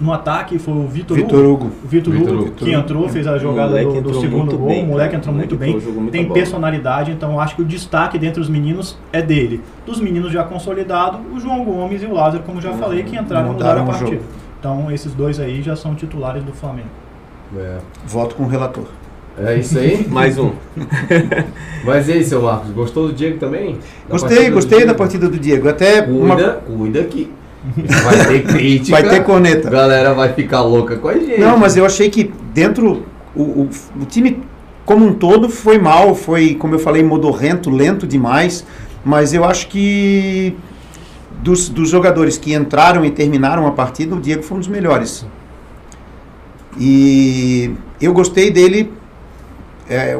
no 0.00 0.12
ataque 0.12 0.58
foi 0.58 0.74
o 0.74 0.86
Vitor 0.86 1.16
Vitor 1.16 1.38
Hugo. 1.44 1.52
Hugo. 1.66 1.70
Vitor 1.84 2.12
Vitor 2.12 2.34
Hugo, 2.34 2.42
Hugo. 2.44 2.50
que 2.52 2.72
entrou, 2.72 3.08
fez 3.08 3.26
a 3.26 3.38
jogada 3.38 3.82
do, 3.84 4.00
do 4.00 4.20
segundo 4.20 4.58
gol. 4.58 4.66
bem, 4.68 4.84
o 4.84 4.86
moleque 4.88 5.16
entrou 5.16 5.34
muito 5.34 5.56
bem. 5.56 5.76
entrou, 5.76 6.06
Tem 6.10 6.22
bola. 6.24 6.34
personalidade, 6.34 7.10
então 7.12 7.32
eu 7.32 7.40
acho 7.40 7.54
que 7.56 7.62
o 7.62 7.64
destaque 7.64 8.18
dentre 8.18 8.40
os 8.40 8.48
meninos 8.48 8.98
é 9.12 9.22
dele. 9.22 9.60
Dos 9.86 10.00
meninos 10.00 10.32
já 10.32 10.42
consolidados, 10.44 11.20
o 11.34 11.38
João 11.38 11.64
Gomes 11.64 12.02
e 12.02 12.06
o 12.06 12.12
Lázaro, 12.12 12.42
como 12.44 12.60
já 12.60 12.72
falei, 12.72 13.02
que 13.04 13.16
entraram 13.16 13.48
e 13.50 13.52
mudaram 13.52 13.82
a 13.82 13.84
Mudaram 13.84 13.98
partida. 14.00 14.20
jogo. 14.22 14.32
Então 14.58 14.90
esses 14.90 15.12
dois 15.14 15.38
aí 15.38 15.62
já 15.62 15.76
são 15.76 15.94
titulares 15.94 16.42
do 16.42 16.52
Flamengo. 16.52 16.88
É. 17.56 17.78
Voto 18.06 18.34
com 18.34 18.44
o 18.44 18.48
relator. 18.48 18.84
É 19.38 19.56
isso 19.56 19.78
aí? 19.78 20.06
Mais 20.10 20.38
um. 20.38 20.52
Mas 21.84 22.08
e 22.08 22.12
aí, 22.12 22.24
seu 22.24 22.42
Marcos, 22.42 22.70
gostou 22.70 23.08
do 23.08 23.12
Diego 23.12 23.38
também? 23.38 23.74
Da 23.74 23.78
Gostei, 24.10 24.50
gostei 24.50 24.86
da 24.86 24.94
partida 24.94 25.28
do 25.28 25.38
Diego. 25.38 25.68
Até 25.68 26.02
uma- 26.02 26.34
Cuida, 26.34 26.52
cuida 26.66 27.04
que 27.04 27.30
vai 28.02 28.26
ter 28.26 28.42
crítica. 28.44 29.00
vai 29.00 29.08
ter 29.08 29.20
A 29.20 29.24
corneta. 29.24 29.70
galera 29.70 30.14
vai 30.14 30.32
ficar 30.32 30.62
louca 30.62 30.96
com 30.96 31.08
a 31.08 31.14
gente. 31.14 31.40
Não, 31.40 31.56
mas 31.58 31.76
eu 31.76 31.84
achei 31.86 32.10
que 32.10 32.32
dentro 32.52 33.04
o, 33.34 33.42
o, 33.42 33.70
o 34.00 34.04
time 34.04 34.42
como 34.84 35.06
um 35.06 35.14
todo 35.14 35.48
foi 35.48 35.78
mal, 35.78 36.14
foi, 36.14 36.54
como 36.54 36.74
eu 36.74 36.78
falei, 36.78 37.02
modorrento, 37.02 37.70
lento 37.70 38.06
demais. 38.06 38.66
Mas 39.04 39.32
eu 39.32 39.44
acho 39.44 39.68
que 39.68 40.56
dos, 41.42 41.68
dos 41.68 41.88
jogadores 41.90 42.38
que 42.38 42.54
entraram 42.54 43.04
e 43.04 43.10
terminaram 43.10 43.66
a 43.66 43.72
partida, 43.72 44.14
o 44.14 44.20
Diego 44.20 44.42
foi 44.42 44.56
um 44.56 44.60
dos 44.60 44.68
melhores. 44.68 45.26
E 46.78 47.72
eu 48.00 48.12
gostei 48.12 48.50
dele. 48.50 48.92
é, 49.88 50.18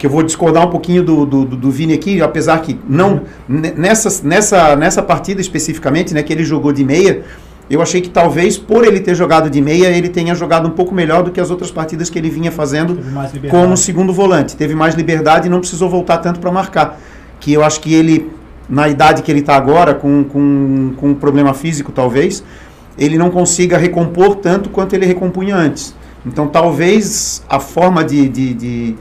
que 0.00 0.06
eu 0.06 0.10
vou 0.10 0.22
discordar 0.22 0.66
um 0.66 0.70
pouquinho 0.70 1.02
do, 1.02 1.26
do, 1.26 1.44
do- 1.44 1.70
Vini 1.70 1.92
aqui, 1.92 2.22
apesar 2.22 2.58
que 2.62 2.80
não 2.88 3.20
ne- 3.46 3.72
nessa, 3.76 4.26
nessa, 4.26 4.74
nessa 4.74 5.02
partida 5.02 5.42
especificamente, 5.42 6.14
né, 6.14 6.22
que 6.22 6.32
ele 6.32 6.42
jogou 6.42 6.72
de 6.72 6.82
meia, 6.82 7.22
eu 7.68 7.82
achei 7.82 8.00
que 8.00 8.08
talvez 8.08 8.56
por 8.56 8.82
ele 8.82 8.98
ter 9.00 9.14
jogado 9.14 9.50
de 9.50 9.60
meia, 9.60 9.88
ele 9.88 10.08
tenha 10.08 10.34
jogado 10.34 10.66
um 10.66 10.70
pouco 10.70 10.94
melhor 10.94 11.22
do 11.22 11.30
que 11.30 11.38
as 11.38 11.50
outras 11.50 11.70
partidas 11.70 12.08
que 12.08 12.18
ele 12.18 12.30
vinha 12.30 12.50
fazendo 12.50 12.94
como 13.50 13.76
segundo 13.76 14.10
volante. 14.10 14.56
Teve 14.56 14.74
mais 14.74 14.94
liberdade 14.94 15.48
e 15.48 15.50
não 15.50 15.60
precisou 15.60 15.90
voltar 15.90 16.16
tanto 16.16 16.40
para 16.40 16.50
marcar. 16.50 16.98
Que 17.38 17.52
eu 17.52 17.62
acho 17.62 17.78
que 17.82 17.92
ele, 17.92 18.30
na 18.70 18.88
idade 18.88 19.20
que 19.22 19.30
ele 19.30 19.40
está 19.40 19.54
agora, 19.54 19.92
com, 19.92 20.24
com, 20.24 20.94
com 20.96 21.08
um 21.10 21.14
problema 21.14 21.52
físico 21.52 21.92
talvez, 21.92 22.42
ele 22.96 23.18
não 23.18 23.28
consiga 23.30 23.76
recompor 23.76 24.36
tanto 24.36 24.70
quanto 24.70 24.94
ele 24.94 25.04
recompunha 25.04 25.54
antes. 25.56 25.94
Então 26.24 26.48
talvez 26.48 27.42
a 27.50 27.60
forma 27.60 28.02
de, 28.02 28.28
de, 28.30 28.54
de 28.54 28.94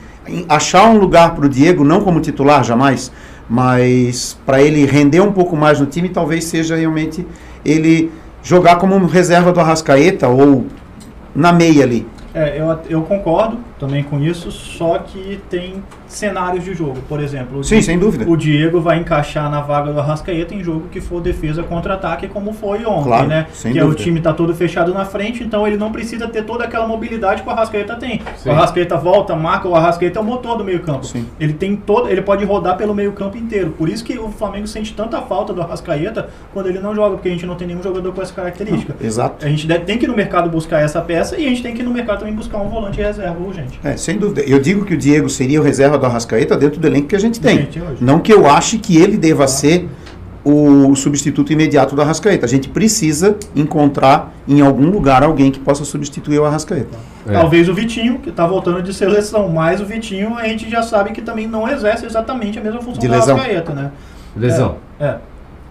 achar 0.48 0.90
um 0.90 0.98
lugar 0.98 1.36
para 1.36 1.46
o 1.46 1.50
Diego, 1.50 1.84
não 1.84 2.02
como 2.02 2.20
titular 2.20 2.64
jamais, 2.64 3.12
mas 3.50 4.38
para 4.46 4.62
ele 4.62 4.86
render 4.86 5.22
um 5.22 5.32
pouco 5.32 5.56
mais 5.56 5.80
no 5.80 5.86
time, 5.86 6.10
talvez 6.10 6.46
seja 6.46 6.76
realmente 6.76 7.26
ele 7.66 8.12
jogar 8.44 8.78
como 8.78 9.06
reserva 9.06 9.52
do 9.52 9.60
Arrascaeta 9.60 10.28
ou 10.28 10.66
na 11.36 11.52
meia 11.52 11.84
ali. 11.84 12.08
É, 12.34 12.60
eu, 12.60 12.80
eu 12.90 13.02
concordo 13.02 13.58
também 13.80 14.04
com 14.04 14.20
isso, 14.20 14.52
só 14.52 14.98
que 15.00 15.40
tem 15.50 15.82
cenários 16.08 16.66
de 16.66 16.74
jogo. 16.74 16.98
Por 17.08 17.20
exemplo, 17.22 17.60
o 17.60 17.64
Sim, 17.64 17.82
sem 17.82 17.98
dúvida. 17.98 18.30
o 18.30 18.36
Diego 18.36 18.82
vai 18.82 18.98
encaixar 19.00 19.50
na 19.50 19.62
vaga 19.62 19.94
do 19.94 20.00
Arrascaeta 20.00 20.54
em 20.54 20.64
jogo 20.64 20.88
que 20.92 21.00
for 21.00 21.22
defesa 21.22 21.64
contra-ataque, 21.64 22.28
como 22.28 22.52
foi 22.52 22.86
ontem, 22.86 23.04
Claro, 23.04 23.28
né? 23.28 23.48
sem 23.54 23.72
que 23.74 23.80
é 23.80 23.84
o 23.84 23.86
dúvida. 23.88 24.04
time 24.04 24.20
tá 24.22 24.34
todo 24.34 24.54
fechado 24.54 24.94
na 24.94 25.06
frente, 25.06 25.44
então 25.44 25.66
ele 25.68 25.78
não 25.78 25.92
precisa 25.92 26.28
ter 26.28 26.44
toda 26.44 26.64
aquela 26.66 26.86
mobilidade 26.88 27.42
que 27.42 27.48
o 27.48 27.52
Arrascaeta 27.52 27.96
tem. 27.96 28.22
Sim. 28.38 28.50
O 28.50 28.52
Arrascaeta 28.52 28.98
volta, 28.98 29.36
marca, 29.36 29.68
o 29.68 29.76
Arrascaeta 29.76 30.20
é 30.20 30.22
o 30.22 30.26
motor 30.26 30.58
do 30.58 30.64
meio-campo. 30.64 31.06
Sim. 31.06 31.26
Ele 31.40 31.54
tem 31.54 31.76
todo, 31.76 32.10
ele 32.10 32.22
pode 32.22 32.44
rodar 32.44 32.76
pelo 32.76 32.94
meio-campo 32.94 33.38
inteiro. 33.38 33.72
Por 33.78 33.88
isso 33.88 34.04
que 34.04 34.18
o 34.20 34.30
Flamengo 34.30 34.68
sente 34.68 34.94
tanta 34.94 35.22
falta 35.22 35.54
do 35.54 35.62
Arrascaeta 35.62 36.30
quando 36.54 36.68
ele 36.68 36.80
não 36.80 36.94
joga, 36.96 37.16
porque 37.16 37.30
a 37.30 37.32
gente 37.32 37.46
não 37.46 37.56
tem 37.56 37.68
nenhum 37.68 37.84
jogador 37.84 38.12
com 38.14 38.22
essa 38.22 38.34
característica. 38.34 38.96
Exato. 39.00 39.46
A 39.46 39.50
gente 39.50 39.66
deve- 39.68 39.86
tem 39.86 39.98
que 39.98 40.06
ir 40.06 40.08
no 40.08 40.16
mercado 40.16 40.50
buscar 40.50 40.80
essa 40.82 41.00
peça 41.02 41.38
e 41.38 41.46
a 41.46 41.50
gente 41.50 41.62
tem 41.62 41.74
que 41.74 41.82
ir 41.82 41.86
no 41.86 41.92
mercado 41.92 42.20
também 42.20 42.34
buscar 42.34 42.58
um 42.58 42.68
volante 42.70 43.00
reserva 43.00 43.40
urgente. 43.40 43.69
É, 43.84 43.98
sem 43.98 44.18
dúvida. 44.18 44.42
Eu 44.42 44.60
digo 44.60 44.86
que 44.86 44.94
o 44.94 44.98
Diego 44.98 45.30
seria 45.30 45.60
o 45.60 45.64
reserva 45.64 45.98
do 45.98 46.06
Arrascaeta 46.06 46.58
dentro 46.58 46.80
do 46.80 46.88
elenco 46.88 47.08
que 47.08 47.16
a 47.16 47.20
gente 47.20 47.40
tem. 47.40 47.58
Gente, 47.58 47.80
hoje. 47.80 48.04
Não 48.04 48.20
que 48.20 48.34
eu 48.34 48.50
ache 48.50 48.78
que 48.78 48.98
ele 48.98 49.18
deva 49.18 49.48
ser 49.48 49.88
o 50.44 50.96
substituto 50.96 51.52
imediato 51.52 51.96
do 51.96 52.02
Arrascaeta. 52.02 52.46
A 52.46 52.50
gente 52.50 52.70
precisa 52.70 53.38
encontrar 53.56 54.34
em 54.48 54.62
algum 54.62 54.90
lugar 54.90 55.22
alguém 55.22 55.52
que 55.52 55.60
possa 55.60 55.84
substituir 55.84 56.40
o 56.40 56.46
Arrascaeta. 56.46 56.98
É. 57.28 57.34
Talvez 57.34 57.68
o 57.68 57.74
Vitinho, 57.74 58.20
que 58.20 58.32
tá 58.32 58.48
voltando 58.48 58.82
de 58.82 58.94
seleção, 58.94 59.50
mas 59.50 59.82
o 59.82 59.86
Vitinho 59.86 60.36
a 60.36 60.48
gente 60.48 60.70
já 60.70 60.82
sabe 60.82 61.12
que 61.12 61.22
também 61.22 61.48
não 61.48 61.68
exerce 61.70 62.06
exatamente 62.06 62.58
a 62.58 62.64
mesma 62.64 62.80
função 62.80 63.00
De 63.00 63.08
do 63.08 63.14
lesão. 63.14 63.36
Arrascaeta, 63.36 63.74
né? 63.74 63.92
Lesão. 64.36 64.78
É. 65.00 65.16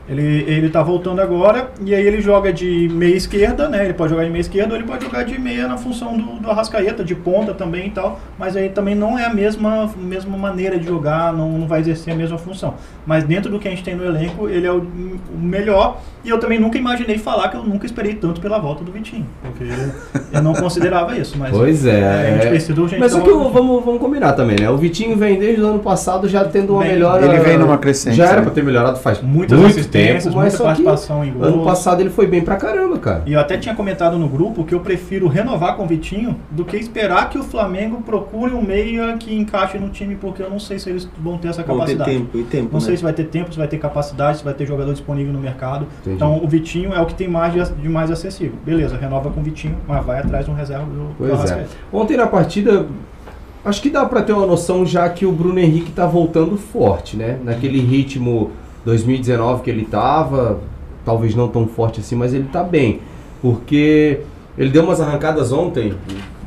Ele, 0.08 0.22
ele 0.48 0.70
tá 0.70 0.82
voltando 0.82 1.20
agora 1.20 1.68
e 1.84 1.94
aí 1.94 2.06
ele 2.06 2.20
joga 2.22 2.50
de 2.50 2.88
meia 2.90 3.14
esquerda, 3.14 3.68
né? 3.68 3.84
Ele 3.84 3.92
pode 3.92 4.10
jogar 4.10 4.24
de 4.24 4.30
meia 4.30 4.40
esquerda 4.40 4.72
ou 4.72 4.76
ele 4.80 4.86
pode 4.88 5.04
jogar 5.04 5.22
de 5.22 5.38
meia 5.38 5.68
na 5.68 5.76
função 5.76 6.16
do, 6.16 6.40
do 6.40 6.50
Arrascaeta, 6.50 7.04
de 7.04 7.14
ponta 7.14 7.52
também 7.52 7.88
e 7.88 7.90
tal. 7.90 8.18
Mas 8.38 8.56
aí 8.56 8.70
também 8.70 8.94
não 8.94 9.18
é 9.18 9.26
a 9.26 9.34
mesma, 9.34 9.90
mesma 9.98 10.34
maneira 10.36 10.78
de 10.78 10.86
jogar, 10.86 11.32
não, 11.34 11.52
não 11.52 11.66
vai 11.68 11.80
exercer 11.80 12.14
a 12.14 12.16
mesma 12.16 12.38
função. 12.38 12.74
Mas 13.04 13.24
dentro 13.24 13.50
do 13.50 13.58
que 13.58 13.68
a 13.68 13.70
gente 13.70 13.84
tem 13.84 13.94
no 13.94 14.04
elenco, 14.04 14.48
ele 14.48 14.66
é 14.66 14.72
o, 14.72 14.78
o 14.78 15.38
melhor. 15.38 16.00
E 16.24 16.30
eu 16.30 16.38
também 16.38 16.58
nunca 16.58 16.76
imaginei 16.78 17.16
falar 17.18 17.48
que 17.48 17.56
eu 17.56 17.62
nunca 17.62 17.84
esperei 17.86 18.14
tanto 18.14 18.40
pela 18.40 18.58
volta 18.58 18.82
do 18.82 18.90
Vitinho. 18.90 19.26
Porque 19.42 19.64
eu 20.32 20.42
não 20.42 20.52
considerava 20.54 21.16
isso. 21.16 21.36
Mas 21.38 21.50
Pois 21.50 21.84
é. 21.86 22.02
a 22.28 22.30
gente 22.34 22.46
é. 22.46 22.50
precisa 22.50 22.80
urgente 22.80 23.00
Mas 23.00 23.12
só 23.12 23.20
que 23.20 23.28
o- 23.30 23.36
Vitinho. 23.38 23.52
vamos, 23.52 23.84
vamos 23.84 24.00
combinar 24.00 24.32
também, 24.32 24.56
né? 24.58 24.68
O 24.70 24.76
Vitinho 24.76 25.16
vem 25.16 25.38
desde 25.38 25.62
o 25.62 25.66
ano 25.66 25.78
passado 25.78 26.26
já 26.28 26.44
tendo 26.44 26.72
uma 26.72 26.82
Bem, 26.82 26.92
melhora. 26.92 27.24
ele 27.24 27.38
vem 27.38 27.56
numa 27.58 27.78
crescente, 27.78 28.16
Já 28.16 28.26
era 28.26 28.36
né? 28.36 28.42
pra 28.42 28.50
ter 28.50 28.64
melhorado 28.64 28.98
faz 28.98 29.22
Muitas 29.22 29.58
muito 29.58 29.74
tempo, 29.88 29.88
muita 30.06 30.30
mas 30.34 30.52
só 30.52 30.58
que 30.58 30.64
participação 30.82 31.24
em 31.24 31.32
gols. 31.32 31.46
ano 31.46 31.64
passado 31.64 32.00
ele 32.00 32.10
foi 32.10 32.26
bem 32.26 32.40
pra 32.42 32.56
caramba, 32.56 32.98
cara. 32.98 33.22
E 33.26 33.32
eu 33.32 33.40
até 33.40 33.56
tinha 33.58 33.74
comentado 33.74 34.18
no 34.18 34.28
grupo 34.28 34.64
que 34.64 34.74
eu 34.74 34.80
prefiro 34.80 35.26
renovar 35.28 35.76
com 35.76 35.84
o 35.84 35.86
Vitinho 35.86 36.36
do 36.50 36.64
que 36.64 36.76
esperar 36.76 37.28
que 37.30 37.38
o 37.38 37.42
Flamengo 37.42 38.00
procure 38.02 38.52
um 38.54 38.62
meia 38.62 39.16
que 39.18 39.34
encaixe 39.34 39.78
no 39.78 39.88
time, 39.88 40.14
porque 40.16 40.42
eu 40.42 40.50
não 40.50 40.58
sei 40.58 40.78
se 40.78 40.88
eles 40.90 41.08
vão 41.20 41.38
ter 41.38 41.48
essa 41.48 41.62
Vão 41.62 41.76
ter 41.86 41.96
capacidade. 41.96 42.10
tempo 42.10 42.38
e 42.38 42.42
tempo, 42.44 42.68
Não 42.72 42.80
né? 42.80 42.86
sei 42.86 42.96
se 42.96 43.02
vai 43.02 43.12
ter 43.12 43.24
tempo, 43.24 43.52
se 43.52 43.58
vai 43.58 43.68
ter 43.68 43.78
capacidade, 43.78 44.38
se 44.38 44.44
vai 44.44 44.54
ter 44.54 44.66
jogador 44.66 44.92
disponível 44.92 45.32
no 45.32 45.40
mercado. 45.40 45.86
Entendi. 46.00 46.16
Então 46.16 46.42
o 46.42 46.48
Vitinho 46.48 46.92
é 46.94 47.00
o 47.00 47.06
que 47.06 47.14
tem 47.14 47.28
mais 47.28 47.52
de, 47.52 47.72
de 47.82 47.88
mais 47.88 48.10
acessível. 48.10 48.54
Beleza, 48.64 48.96
renova 48.96 49.30
com 49.30 49.40
o 49.40 49.42
Vitinho, 49.42 49.76
mas 49.86 50.04
vai 50.04 50.18
atrás 50.20 50.44
de 50.44 50.50
um 50.50 50.54
reserva 50.54 50.84
do, 50.84 51.08
Pois 51.18 51.50
é. 51.50 51.66
Ontem 51.92 52.16
na 52.16 52.26
partida, 52.26 52.86
acho 53.64 53.82
que 53.82 53.90
dá 53.90 54.04
pra 54.06 54.22
ter 54.22 54.32
uma 54.32 54.46
noção 54.46 54.86
já 54.86 55.08
que 55.08 55.26
o 55.26 55.32
Bruno 55.32 55.58
Henrique 55.58 55.90
tá 55.92 56.06
voltando 56.06 56.56
forte, 56.56 57.16
né? 57.16 57.38
Naquele 57.44 57.80
ritmo 57.80 58.50
2019 58.88 59.62
que 59.62 59.70
ele 59.70 59.84
tava, 59.84 60.60
talvez 61.04 61.34
não 61.34 61.48
tão 61.48 61.66
forte 61.66 62.00
assim, 62.00 62.16
mas 62.16 62.32
ele 62.32 62.48
tá 62.50 62.62
bem. 62.62 63.00
Porque 63.42 64.20
ele 64.56 64.70
deu 64.70 64.82
umas 64.82 65.00
arrancadas 65.00 65.52
ontem. 65.52 65.94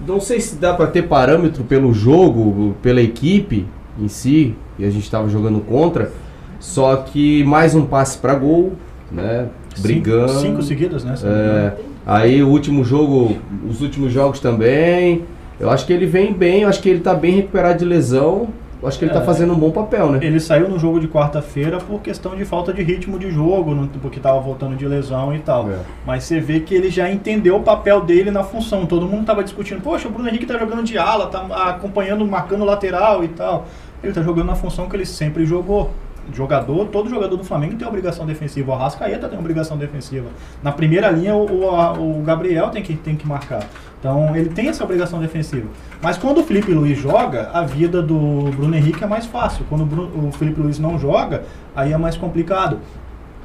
Não 0.07 0.19
sei 0.19 0.41
se 0.41 0.55
dá 0.55 0.73
pra 0.73 0.87
ter 0.87 1.03
parâmetro 1.03 1.63
pelo 1.63 1.93
jogo, 1.93 2.75
pela 2.81 2.99
equipe 2.99 3.67
em 3.99 4.07
si, 4.07 4.55
e 4.79 4.85
a 4.85 4.89
gente 4.89 5.09
tava 5.09 5.29
jogando 5.29 5.59
contra. 5.61 6.11
Só 6.59 6.95
que 6.95 7.43
mais 7.43 7.75
um 7.75 7.85
passe 7.85 8.17
pra 8.17 8.33
gol, 8.33 8.73
né? 9.11 9.47
Brigando. 9.77 10.29
Cinco, 10.29 10.41
cinco 10.41 10.61
seguidas, 10.63 11.03
né? 11.03 11.15
É, 11.23 11.73
aí 12.05 12.41
o 12.41 12.49
último 12.49 12.83
jogo, 12.83 13.37
os 13.69 13.81
últimos 13.81 14.11
jogos 14.11 14.39
também. 14.39 15.23
Eu 15.59 15.69
acho 15.69 15.85
que 15.85 15.93
ele 15.93 16.07
vem 16.07 16.33
bem, 16.33 16.63
eu 16.63 16.69
acho 16.69 16.81
que 16.81 16.89
ele 16.89 17.01
tá 17.01 17.13
bem 17.13 17.35
recuperado 17.35 17.77
de 17.77 17.85
lesão. 17.85 18.47
Eu 18.81 18.87
acho 18.87 18.97
que 18.97 19.05
ele 19.05 19.13
tá 19.13 19.19
É. 19.19 19.23
fazendo 19.23 19.53
um 19.53 19.55
bom 19.55 19.69
papel, 19.69 20.11
né? 20.11 20.19
Ele 20.23 20.39
saiu 20.39 20.67
no 20.67 20.79
jogo 20.79 20.99
de 20.99 21.07
quarta-feira 21.07 21.77
por 21.77 22.01
questão 22.01 22.35
de 22.35 22.43
falta 22.43 22.73
de 22.73 22.81
ritmo 22.81 23.19
de 23.19 23.29
jogo, 23.29 23.87
porque 24.01 24.17
estava 24.17 24.39
voltando 24.39 24.75
de 24.75 24.87
lesão 24.87 25.35
e 25.35 25.39
tal. 25.39 25.69
É. 25.69 25.75
Mas 26.05 26.23
você 26.23 26.39
vê 26.39 26.59
que 26.61 26.73
ele 26.73 26.89
já 26.89 27.09
entendeu 27.11 27.57
o 27.57 27.61
papel 27.61 28.01
dele 28.01 28.31
na 28.31 28.43
função. 28.43 28.87
Todo 28.87 29.05
mundo 29.07 29.23
tava 29.25 29.43
discutindo, 29.43 29.81
poxa, 29.81 30.07
o 30.07 30.11
Bruno 30.11 30.27
Henrique 30.27 30.47
tá 30.47 30.57
jogando 30.57 30.81
de 30.83 30.97
ala, 30.97 31.27
tá 31.27 31.45
acompanhando, 31.69 32.25
marcando 32.25 32.65
lateral 32.65 33.23
e 33.23 33.27
tal. 33.27 33.67
Ele 34.03 34.13
tá 34.13 34.23
jogando 34.23 34.47
na 34.47 34.55
função 34.55 34.89
que 34.89 34.95
ele 34.95 35.05
sempre 35.05 35.45
jogou. 35.45 35.91
Jogador, 36.33 36.85
todo 36.87 37.09
jogador 37.09 37.35
do 37.35 37.43
Flamengo 37.43 37.75
tem 37.75 37.87
obrigação 37.87 38.25
defensiva. 38.25 38.71
O 38.71 38.73
Arrascaeta 38.75 39.27
tem 39.27 39.37
obrigação 39.37 39.77
defensiva. 39.77 40.27
Na 40.61 40.71
primeira 40.71 41.09
linha, 41.09 41.35
o, 41.35 41.45
o, 41.63 42.19
o 42.19 42.23
Gabriel 42.23 42.69
tem 42.69 42.81
que, 42.83 42.95
tem 42.95 43.15
que 43.15 43.27
marcar. 43.27 43.63
Então, 43.99 44.35
ele 44.35 44.49
tem 44.49 44.67
essa 44.67 44.83
obrigação 44.83 45.19
defensiva. 45.19 45.67
Mas 46.01 46.17
quando 46.17 46.39
o 46.39 46.43
Felipe 46.43 46.71
Luiz 46.73 46.97
joga, 46.97 47.51
a 47.53 47.61
vida 47.63 48.01
do 48.01 48.49
Bruno 48.55 48.75
Henrique 48.75 49.03
é 49.03 49.07
mais 49.07 49.25
fácil. 49.27 49.63
Quando 49.69 49.81
o, 49.81 49.85
Bru- 49.85 50.27
o 50.27 50.31
Felipe 50.31 50.59
Luiz 50.59 50.79
não 50.79 50.97
joga, 50.97 51.43
aí 51.75 51.93
é 51.93 51.97
mais 51.97 52.17
complicado. 52.17 52.79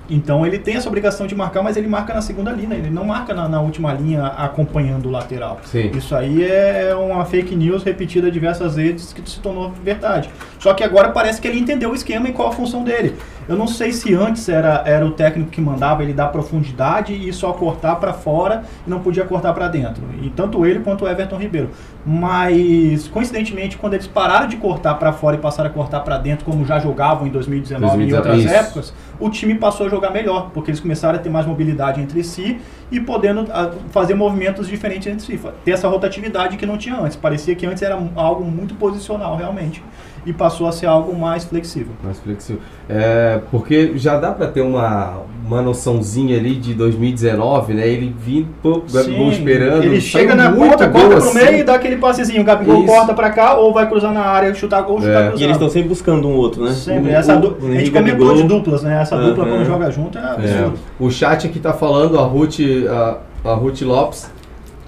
Então 0.09 0.47
ele 0.47 0.59
tem 0.59 0.77
essa 0.77 0.89
obrigação 0.89 1.27
de 1.27 1.35
marcar, 1.35 1.63
mas 1.63 1.77
ele 1.77 1.89
marca 1.89 2.15
na 2.15 2.23
segunda 2.23 2.53
linha, 2.53 2.75
ele 2.75 2.91
não 2.91 3.05
marca 3.05 3.35
na, 3.35 3.49
na 3.49 3.61
última 3.61 3.93
linha 3.93 4.27
acompanhando 4.27 5.07
o 5.07 5.11
lateral. 5.11 5.61
Sim. 5.65 5.91
Isso 5.95 6.15
aí 6.15 6.45
é 6.45 6.95
uma 6.95 7.25
fake 7.25 7.55
news 7.55 7.83
repetida 7.83 8.31
diversas 8.31 8.77
vezes 8.77 9.13
que 9.13 9.29
se 9.29 9.41
tornou 9.41 9.73
verdade. 9.83 10.31
Só 10.59 10.75
que 10.75 10.85
agora 10.85 11.11
parece 11.11 11.41
que 11.41 11.49
ele 11.49 11.59
entendeu 11.59 11.91
o 11.91 11.95
esquema 11.95 12.29
e 12.29 12.33
qual 12.33 12.49
a 12.49 12.53
função 12.53 12.83
dele. 12.83 13.17
Eu 13.49 13.57
não 13.57 13.69
sei 13.69 13.93
se 13.93 14.13
antes 14.13 14.49
era, 14.49 14.83
era 14.85 15.07
o 15.07 15.13
técnico 15.13 15.51
que 15.51 15.61
mandava 15.61 16.03
ele 16.03 16.13
dar 16.13 16.29
profundidade 16.29 17.15
e 17.15 17.33
só 17.33 17.53
cortar 17.53 17.97
para 17.97 18.13
fora 18.13 18.65
e 18.85 18.91
não 18.91 19.01
podia 19.01 19.25
cortar 19.25 19.53
para 19.53 19.69
dentro. 19.69 20.03
E 20.21 20.31
tanto 20.31 20.67
ele 20.67 20.81
quanto 20.81 21.05
o 21.05 21.09
Everton 21.09 21.37
Ribeiro. 21.37 21.71
Mas 22.05 23.07
coincidentemente, 23.09 23.77
quando 23.77 23.95
eles 23.95 24.07
pararam 24.07 24.49
de 24.49 24.57
cortar 24.57 24.95
para 24.95 25.13
fora 25.13 25.37
e 25.37 25.39
passaram 25.39 25.71
a 25.71 25.73
cortar 25.73 26.01
para 26.01 26.19
dentro, 26.19 26.45
como 26.45 26.65
já 26.65 26.81
jogavam 26.81 27.27
em 27.27 27.31
2019 27.31 28.05
e 28.05 28.15
outras 28.15 28.39
Isso. 28.39 28.49
épocas, 28.49 28.95
o 29.19 29.31
time 29.31 29.55
passou 29.55 29.87
a 29.87 29.89
jogar 29.89 30.11
melhor, 30.11 30.51
porque 30.53 30.71
eles 30.71 30.81
começaram 30.81 31.19
a 31.19 31.19
ter 31.19 31.31
mais 31.31 31.47
mobilidade 31.47 32.01
entre 32.01 32.23
si 32.23 32.61
e 32.91 33.01
podendo 33.01 33.47
ah, 33.51 33.73
fazer 33.91 34.15
movimentos 34.15 34.69
diferentes 34.69 35.07
entre 35.07 35.25
si, 35.25 35.41
ter 35.65 35.73
essa 35.73 35.89
rotatividade 35.89 36.57
que 36.57 36.67
não 36.67 36.77
tinha 36.77 36.99
antes. 36.99 37.17
Parecia 37.17 37.55
que 37.55 37.67
antes 37.67 37.83
era 37.83 37.99
algo 38.15 38.45
muito 38.45 38.75
posicional 38.75 39.37
realmente 39.37 39.83
e 40.27 40.33
passou 40.33 40.67
a 40.67 40.73
ser 40.73 40.87
algo 40.87 41.17
mais 41.17 41.45
flexível. 41.45 41.93
Mais 42.03 42.19
flexível. 42.19 42.61
É, 42.89 43.39
porque 43.51 43.93
já 43.97 44.19
dá 44.19 44.33
pra 44.33 44.49
ter 44.49 44.61
uma, 44.61 45.21
uma 45.47 45.63
noçãozinha 45.63 46.37
ali 46.37 46.57
de 46.57 46.75
2019, 46.75 47.75
né? 47.75 47.87
Ele 47.87 48.15
vindo, 48.19 48.49
pô, 48.61 48.79
o 48.79 48.93
Gabigol 48.93 49.31
esperando. 49.31 49.85
Ele 49.85 50.01
chega 50.01 50.35
na 50.35 50.51
ponta, 50.51 50.89
corta 50.89 51.09
pro 51.09 51.17
assim. 51.19 51.35
meio 51.35 51.59
e 51.59 51.63
dá 51.63 51.77
aquele 51.77 51.97
passezinho. 51.97 52.43
O 52.43 52.45
Gabigol 52.45 52.79
Isso. 52.83 52.87
corta 52.87 53.15
pra 53.15 53.31
cá 53.31 53.55
ou 53.57 53.73
vai 53.73 53.89
cruzar 53.89 54.13
na 54.13 54.23
área, 54.23 54.53
chutar 54.53 54.83
gol, 54.83 54.99
chutar 55.01 55.11
É. 55.11 55.15
cruzado. 55.29 55.41
E 55.41 55.45
eles 55.45 55.57
estão 55.57 55.69
sempre 55.71 55.89
buscando 55.91 56.27
um 56.29 56.35
outro, 56.35 56.65
né? 56.65 56.73
Sempre. 56.73 57.11
O- 57.13 57.15
Essa 57.15 57.37
du- 57.37 57.49
o 57.49 57.51
a 57.51 57.61
gente 57.61 57.71
Henrique 57.75 57.91
comentou 57.93 58.27
Gabigol. 58.27 58.35
de 58.37 58.43
duplas, 58.49 58.83
né? 58.83 59.01
Essa 59.01 59.17
dupla 59.17 59.45
Aham. 59.45 59.53
quando 59.53 59.65
joga 59.67 59.91
junto 59.93 60.19
é 60.19 60.21
É. 60.23 60.25
absurdo. 60.31 60.79
O 60.99 61.11
chat 61.11 61.47
aqui 61.47 61.61
tá 61.61 61.73
falando, 61.73 62.19
a 62.19 62.23
Ruth, 62.25 62.59
a, 62.91 63.51
a 63.51 63.55
Ruth 63.55 63.81
Lopes 63.83 64.29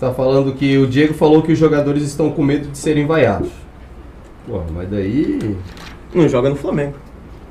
tá 0.01 0.11
falando 0.13 0.53
que 0.53 0.77
o 0.79 0.87
Diego 0.87 1.15
falou 1.15 1.43
que 1.43 1.53
os 1.53 1.59
jogadores 1.59 2.03
estão 2.03 2.31
com 2.31 2.43
medo 2.43 2.69
de 2.69 2.77
serem 2.79 3.07
vaiados. 3.07 3.49
Pô, 4.49 4.61
mas 4.75 4.89
daí. 4.89 5.57
Não 6.15 6.29
joga 6.29 6.49
no 6.51 6.57
Flamengo. 6.57 6.95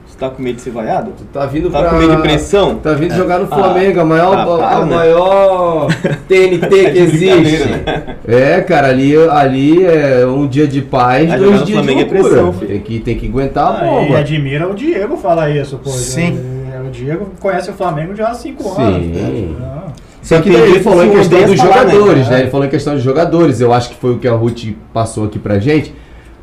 Você 0.08 0.18
tá 0.18 0.30
com 0.30 0.42
medo 0.42 0.56
de 0.56 0.62
ser 0.62 0.72
vaiado? 0.72 1.12
Tu 1.18 1.24
tá 1.26 1.46
vindo 1.46 1.70
Tá 1.70 1.80
pra. 1.82 1.90
com 1.90 1.98
medo 1.98 2.16
de 2.16 2.22
pressão? 2.22 2.76
Tá 2.76 2.94
vindo 2.94 3.14
jogar 3.14 3.40
no 3.40 3.46
Ah, 3.46 3.56
Flamengo, 3.56 4.00
a 4.00 4.06
maior, 4.06 4.38
ah, 4.38 4.46
para, 4.58 4.78
a 4.78 4.86
né? 4.86 4.96
maior 4.96 5.88
TNT 6.28 6.68
que 6.68 6.92
De 6.92 7.00
existe. 7.00 7.36
brincadeira, 7.68 8.18
É, 8.28 8.62
cara, 8.62 8.88
ali, 8.88 9.16
ali 9.30 9.86
é 9.86 10.26
um 10.26 10.48
dia 10.48 10.66
de 10.66 10.82
paz, 10.82 11.28
Mas 11.30 11.40
dois 11.40 11.52
dias 11.58 11.66
de 11.68 11.74
Flamengo 11.74 12.00
é 12.00 12.04
loucura. 12.04 12.22
pressão, 12.24 12.54
filho. 12.54 12.68
tem, 12.72 12.80
que, 12.80 13.00
tem 13.00 13.18
que 13.18 13.28
aguentar 13.28 13.66
a 13.68 13.80
Ah, 13.82 13.86
e 13.86 14.06
bomba. 14.08 14.18
admira 14.20 14.68
o 14.68 14.74
Diego 14.74 15.18
falar 15.18 15.50
isso, 15.52 15.78
pô. 15.78 15.90
Sim. 15.90 16.40
É, 16.74 16.80
O 16.88 16.90
Diego 16.90 17.28
conhece 17.40 17.70
o 17.70 17.74
Flamengo 17.74 18.16
já 18.16 18.30
há 18.30 18.34
cinco 18.34 18.64
anos. 18.80 19.04
Sim. 19.06 19.12
né? 19.12 19.56
Ah. 19.62 19.92
Só 20.22 20.42
que 20.42 20.50
ele 20.50 20.80
falou 20.80 21.04
em 21.06 21.10
que 21.12 21.18
questão 21.18 21.42
dos 21.42 21.50
né? 21.52 21.56
jogadores, 21.58 22.28
né? 22.30 22.38
É. 22.38 22.40
Ele 22.42 22.50
falou 22.50 22.66
em 22.66 22.70
questão 22.70 22.94
dos 22.96 23.04
jogadores. 23.04 23.60
Eu 23.62 23.74
acho 23.74 23.90
que 23.90 23.96
foi 23.96 24.12
o 24.14 24.18
que 24.18 24.28
a 24.28 24.34
Ruth 24.34 24.74
passou 24.94 25.26
aqui 25.26 25.38
pra 25.38 25.60
gente. 25.60 25.94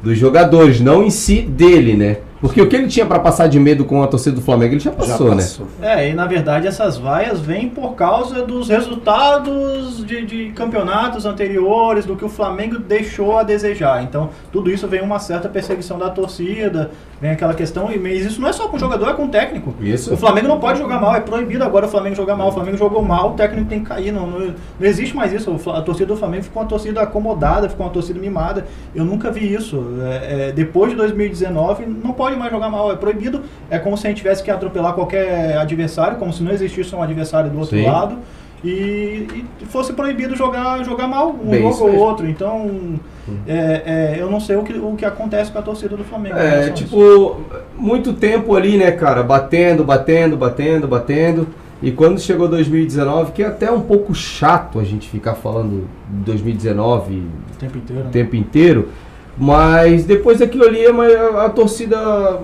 Dos 0.04 0.18
jogadores, 0.18 0.80
não 0.80 1.02
em 1.02 1.08
si 1.08 1.40
dele, 1.40 1.94
né? 1.94 2.18
Porque 2.38 2.60
o 2.60 2.68
que 2.68 2.76
ele 2.76 2.88
tinha 2.88 3.06
pra 3.06 3.18
passar 3.18 3.46
de 3.46 3.58
medo 3.58 3.86
com 3.86 4.02
a 4.02 4.06
torcida 4.06 4.36
do 4.36 4.42
Flamengo, 4.42 4.74
ele 4.74 4.80
já 4.80 4.90
passou, 4.90 5.28
Já 5.30 5.34
né? 5.34 5.42
passou. 5.42 5.66
É, 5.80 6.10
e 6.10 6.12
na 6.12 6.26
verdade 6.26 6.66
essas 6.66 6.98
vaias 6.98 7.40
vêm 7.40 7.70
por 7.70 7.94
causa 7.94 8.42
dos 8.42 8.68
resultados 8.68 10.04
de, 10.04 10.26
de 10.26 10.52
campeonatos 10.52 11.24
anteriores, 11.24 12.04
do 12.04 12.16
que 12.16 12.24
o 12.24 12.28
Flamengo 12.28 12.78
deixou 12.78 13.38
a 13.38 13.42
desejar. 13.42 14.02
Então, 14.02 14.28
tudo 14.52 14.70
isso 14.70 14.86
vem 14.86 15.00
uma 15.00 15.18
certa 15.18 15.48
perseguição 15.48 15.98
da 15.98 16.10
torcida, 16.10 16.90
vem 17.24 17.30
aquela 17.30 17.54
questão, 17.54 17.90
e 17.90 17.98
mas 17.98 18.22
isso 18.22 18.38
não 18.38 18.50
é 18.50 18.52
só 18.52 18.68
com 18.68 18.76
o 18.76 18.78
jogador, 18.78 19.08
é 19.08 19.14
com 19.14 19.24
o 19.24 19.28
técnico. 19.28 19.74
Isso. 19.80 20.12
O 20.12 20.16
Flamengo 20.16 20.46
não 20.46 20.60
pode 20.60 20.78
jogar 20.78 21.00
mal, 21.00 21.16
é 21.16 21.20
proibido 21.20 21.64
agora 21.64 21.87
o 21.87 21.88
Flamengo 21.88 22.14
jogar 22.14 22.37
mal. 22.37 22.48
O 22.48 22.52
Flamengo 22.52 22.76
jogou 22.76 23.02
mal, 23.02 23.30
o 23.30 23.32
técnico 23.34 23.66
tem 23.66 23.80
que 23.80 23.87
cair. 23.87 24.12
Não, 24.12 24.26
não, 24.26 24.40
não 24.40 24.54
existe 24.87 25.16
mais 25.16 25.32
isso. 25.32 25.50
A 25.70 25.80
torcida 25.80 26.08
do 26.08 26.18
Flamengo 26.18 26.42
ficou 26.42 26.62
uma 26.62 26.68
torcida 26.68 27.00
acomodada, 27.00 27.66
ficou 27.66 27.87
uma 27.87 27.92
torcida 27.92 28.20
mimada. 28.20 28.66
Eu 28.94 29.06
nunca 29.06 29.30
vi 29.30 29.54
isso. 29.54 29.82
É, 30.02 30.48
é, 30.48 30.52
depois 30.52 30.90
de 30.90 30.98
2019, 30.98 31.87
não 31.87 32.12
pode 32.12 32.37
mais 32.37 32.52
jogar 32.52 32.68
mal, 32.68 32.92
é 32.92 32.96
proibido. 32.96 33.40
É 33.70 33.78
como 33.78 33.96
se 33.96 34.06
a 34.06 34.10
gente 34.10 34.18
tivesse 34.18 34.42
que 34.42 34.50
atropelar 34.50 34.92
qualquer 34.92 35.56
adversário, 35.56 36.18
como 36.18 36.30
se 36.30 36.42
não 36.42 36.52
existisse 36.52 36.94
um 36.94 37.02
adversário 37.02 37.48
do 37.48 37.58
outro 37.58 37.74
Sim. 37.74 37.87
lado. 37.87 38.18
E, 38.64 39.44
e 39.61 39.66
fosse 39.66 39.92
proibido 39.92 40.35
jogar, 40.35 40.83
jogar 40.85 41.07
mal 41.07 41.31
um 41.31 41.50
Bem, 41.50 41.61
jogo 41.61 41.87
ou 41.87 41.96
outro. 41.96 42.27
Então, 42.27 42.98
é, 43.46 43.83
é, 43.85 44.16
eu 44.18 44.31
não 44.31 44.40
sei 44.40 44.57
o 44.57 44.62
que, 44.62 44.72
o 44.72 44.94
que 44.96 45.05
acontece 45.05 45.53
com 45.53 45.59
a 45.59 45.62
torcida 45.62 45.96
do 45.96 46.05
Flamengo. 46.05 46.37
É, 46.37 46.64
isso. 46.64 46.72
tipo, 46.72 47.40
muito 47.77 48.14
tempo 48.14 48.57
ali, 48.57 48.79
né, 48.79 48.90
cara? 48.90 49.22
Batendo, 49.22 49.85
batendo, 49.85 50.37
batendo, 50.37 50.88
batendo. 50.88 51.46
E 51.83 51.92
quando 51.92 52.18
chegou 52.18 52.48
2019, 52.48 53.33
que 53.33 53.42
é 53.42 53.46
até 53.46 53.70
um 53.70 53.83
pouco 53.83 54.14
chato 54.14 54.81
a 54.81 54.85
gente 54.85 55.11
ficar 55.11 55.35
falando 55.35 55.87
de 56.09 56.24
2019 56.24 57.14
o 57.14 57.57
tempo 57.59 57.77
inteiro. 57.77 58.00
o 58.00 58.05
né? 58.05 58.11
tempo 58.11 58.37
inteiro. 58.37 58.88
Mas 59.37 60.05
depois 60.05 60.38
daquilo 60.38 60.64
ali, 60.64 60.87
a, 60.87 61.44
a 61.44 61.50
torcida, 61.50 62.40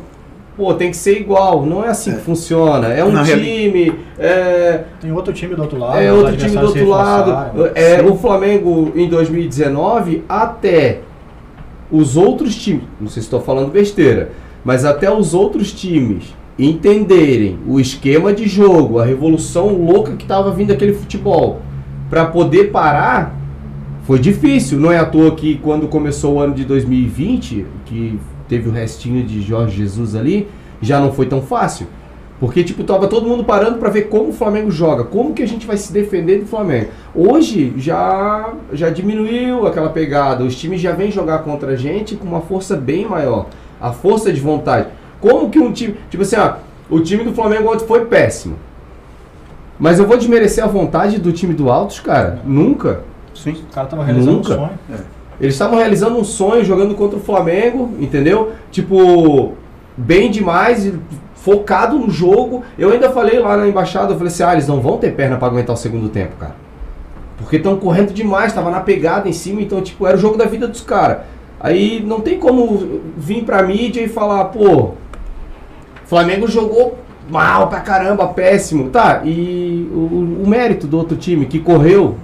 pô, 0.56 0.74
tem 0.74 0.90
que 0.90 0.96
ser 0.96 1.20
igual. 1.20 1.64
Não 1.64 1.84
é 1.84 1.88
assim 1.88 2.12
que 2.12 2.20
funciona. 2.20 2.88
É 2.88 3.04
um 3.04 3.12
Na 3.12 3.24
time, 3.24 3.92
é, 4.18 4.84
Tem 5.00 5.12
outro 5.12 5.32
time 5.32 5.54
do 5.54 5.62
outro 5.62 5.78
lado. 5.78 5.98
é 5.98 6.12
outro 6.12 6.36
time 6.36 6.56
do 6.56 6.66
outro 6.66 6.88
lado. 6.88 7.30
reforçaram. 7.30 7.70
É, 7.74 7.98
Sim. 7.98 8.06
o 8.06 8.16
Flamengo 8.16 8.92
em 8.94 9.08
2019, 9.08 10.24
até 10.28 11.00
os 11.90 12.16
outros 12.16 12.54
times, 12.54 12.84
não 13.00 13.08
sei 13.08 13.22
se 13.22 13.26
estou 13.26 13.40
falando 13.40 13.70
besteira, 13.72 14.30
mas 14.64 14.84
até 14.84 15.12
os 15.12 15.34
outros 15.34 15.72
times 15.72 16.34
entenderem 16.58 17.58
o 17.66 17.80
esquema 17.80 18.32
de 18.32 18.46
jogo, 18.46 18.98
a 18.98 19.04
revolução 19.04 19.68
louca 19.68 20.12
que 20.12 20.22
estava 20.24 20.50
vindo 20.52 20.72
aquele 20.72 20.92
futebol, 20.92 21.60
para 22.10 22.26
poder 22.26 22.70
parar, 22.70 23.34
foi 24.02 24.18
difícil. 24.18 24.78
Não 24.78 24.90
é 24.92 24.98
à 24.98 25.04
toa 25.04 25.30
que 25.34 25.56
quando 25.56 25.86
começou 25.88 26.34
o 26.34 26.40
ano 26.40 26.54
de 26.54 26.64
2020, 26.64 27.64
que 27.86 28.18
teve 28.50 28.68
o 28.68 28.72
restinho 28.72 29.24
de 29.24 29.40
Jorge 29.40 29.76
Jesus 29.76 30.16
ali, 30.16 30.48
já 30.82 30.98
não 30.98 31.12
foi 31.12 31.26
tão 31.26 31.40
fácil. 31.40 31.86
Porque, 32.40 32.64
tipo, 32.64 32.82
tava 32.82 33.06
todo 33.06 33.28
mundo 33.28 33.44
parando 33.44 33.78
para 33.78 33.90
ver 33.90 34.08
como 34.08 34.30
o 34.30 34.32
Flamengo 34.32 34.70
joga, 34.70 35.04
como 35.04 35.34
que 35.34 35.42
a 35.42 35.46
gente 35.46 35.66
vai 35.66 35.76
se 35.76 35.92
defender 35.92 36.40
do 36.40 36.46
Flamengo. 36.46 36.88
Hoje 37.14 37.72
já, 37.76 38.52
já 38.72 38.90
diminuiu 38.90 39.66
aquela 39.66 39.90
pegada, 39.90 40.42
os 40.42 40.56
times 40.56 40.80
já 40.80 40.92
vêm 40.92 41.10
jogar 41.10 41.40
contra 41.40 41.72
a 41.72 41.76
gente 41.76 42.16
com 42.16 42.26
uma 42.26 42.40
força 42.40 42.76
bem 42.76 43.06
maior, 43.06 43.46
a 43.80 43.92
força 43.92 44.32
de 44.32 44.40
vontade. 44.40 44.88
Como 45.20 45.50
que 45.50 45.58
um 45.58 45.70
time. 45.70 45.96
Tipo 46.08 46.22
assim, 46.22 46.36
ó, 46.36 46.54
o 46.88 47.00
time 47.00 47.22
do 47.22 47.32
Flamengo 47.34 47.70
ontem 47.70 47.86
foi 47.86 48.06
péssimo. 48.06 48.56
Mas 49.78 49.98
eu 49.98 50.06
vou 50.06 50.16
desmerecer 50.16 50.64
a 50.64 50.66
vontade 50.66 51.18
do 51.18 51.32
time 51.32 51.54
do 51.54 51.70
Altos, 51.70 52.00
cara? 52.00 52.40
Nunca. 52.44 53.04
Sim. 53.34 53.52
O 53.52 53.74
cara 53.74 53.86
tava 53.86 54.02
realizando 54.02 54.38
Nunca. 54.38 54.54
um 54.54 54.56
sonho. 54.56 54.78
Eles 55.40 55.54
estavam 55.54 55.78
realizando 55.78 56.18
um 56.18 56.24
sonho 56.24 56.64
jogando 56.64 56.94
contra 56.94 57.18
o 57.18 57.22
Flamengo, 57.22 57.90
entendeu? 57.98 58.52
Tipo, 58.70 59.54
bem 59.96 60.30
demais, 60.30 60.92
focado 61.34 61.98
no 61.98 62.10
jogo. 62.10 62.62
Eu 62.78 62.92
ainda 62.92 63.10
falei 63.10 63.38
lá 63.38 63.56
na 63.56 63.66
embaixada, 63.66 64.12
eu 64.12 64.16
falei 64.18 64.32
assim, 64.32 64.42
ah, 64.42 64.52
eles 64.52 64.68
não 64.68 64.80
vão 64.80 64.98
ter 64.98 65.14
perna 65.14 65.36
pra 65.36 65.48
aguentar 65.48 65.74
o 65.74 65.78
segundo 65.78 66.08
tempo, 66.10 66.36
cara. 66.38 66.54
Porque 67.38 67.56
estão 67.56 67.76
correndo 67.76 68.12
demais, 68.12 68.52
tava 68.52 68.70
na 68.70 68.80
pegada 68.80 69.28
em 69.28 69.32
cima, 69.32 69.62
então, 69.62 69.80
tipo, 69.80 70.06
era 70.06 70.16
o 70.16 70.20
jogo 70.20 70.36
da 70.36 70.44
vida 70.44 70.68
dos 70.68 70.82
caras. 70.82 71.22
Aí 71.58 72.04
não 72.06 72.20
tem 72.20 72.38
como 72.38 73.00
vir 73.16 73.44
pra 73.44 73.62
mídia 73.62 74.02
e 74.02 74.08
falar, 74.08 74.44
pô, 74.46 74.90
Flamengo 76.04 76.46
jogou 76.46 76.98
mal 77.30 77.68
pra 77.68 77.80
caramba, 77.80 78.26
péssimo. 78.28 78.90
Tá, 78.90 79.22
e 79.24 79.88
o, 79.90 80.42
o 80.44 80.48
mérito 80.48 80.86
do 80.86 80.98
outro 80.98 81.16
time 81.16 81.46
que 81.46 81.58
correu, 81.58 82.16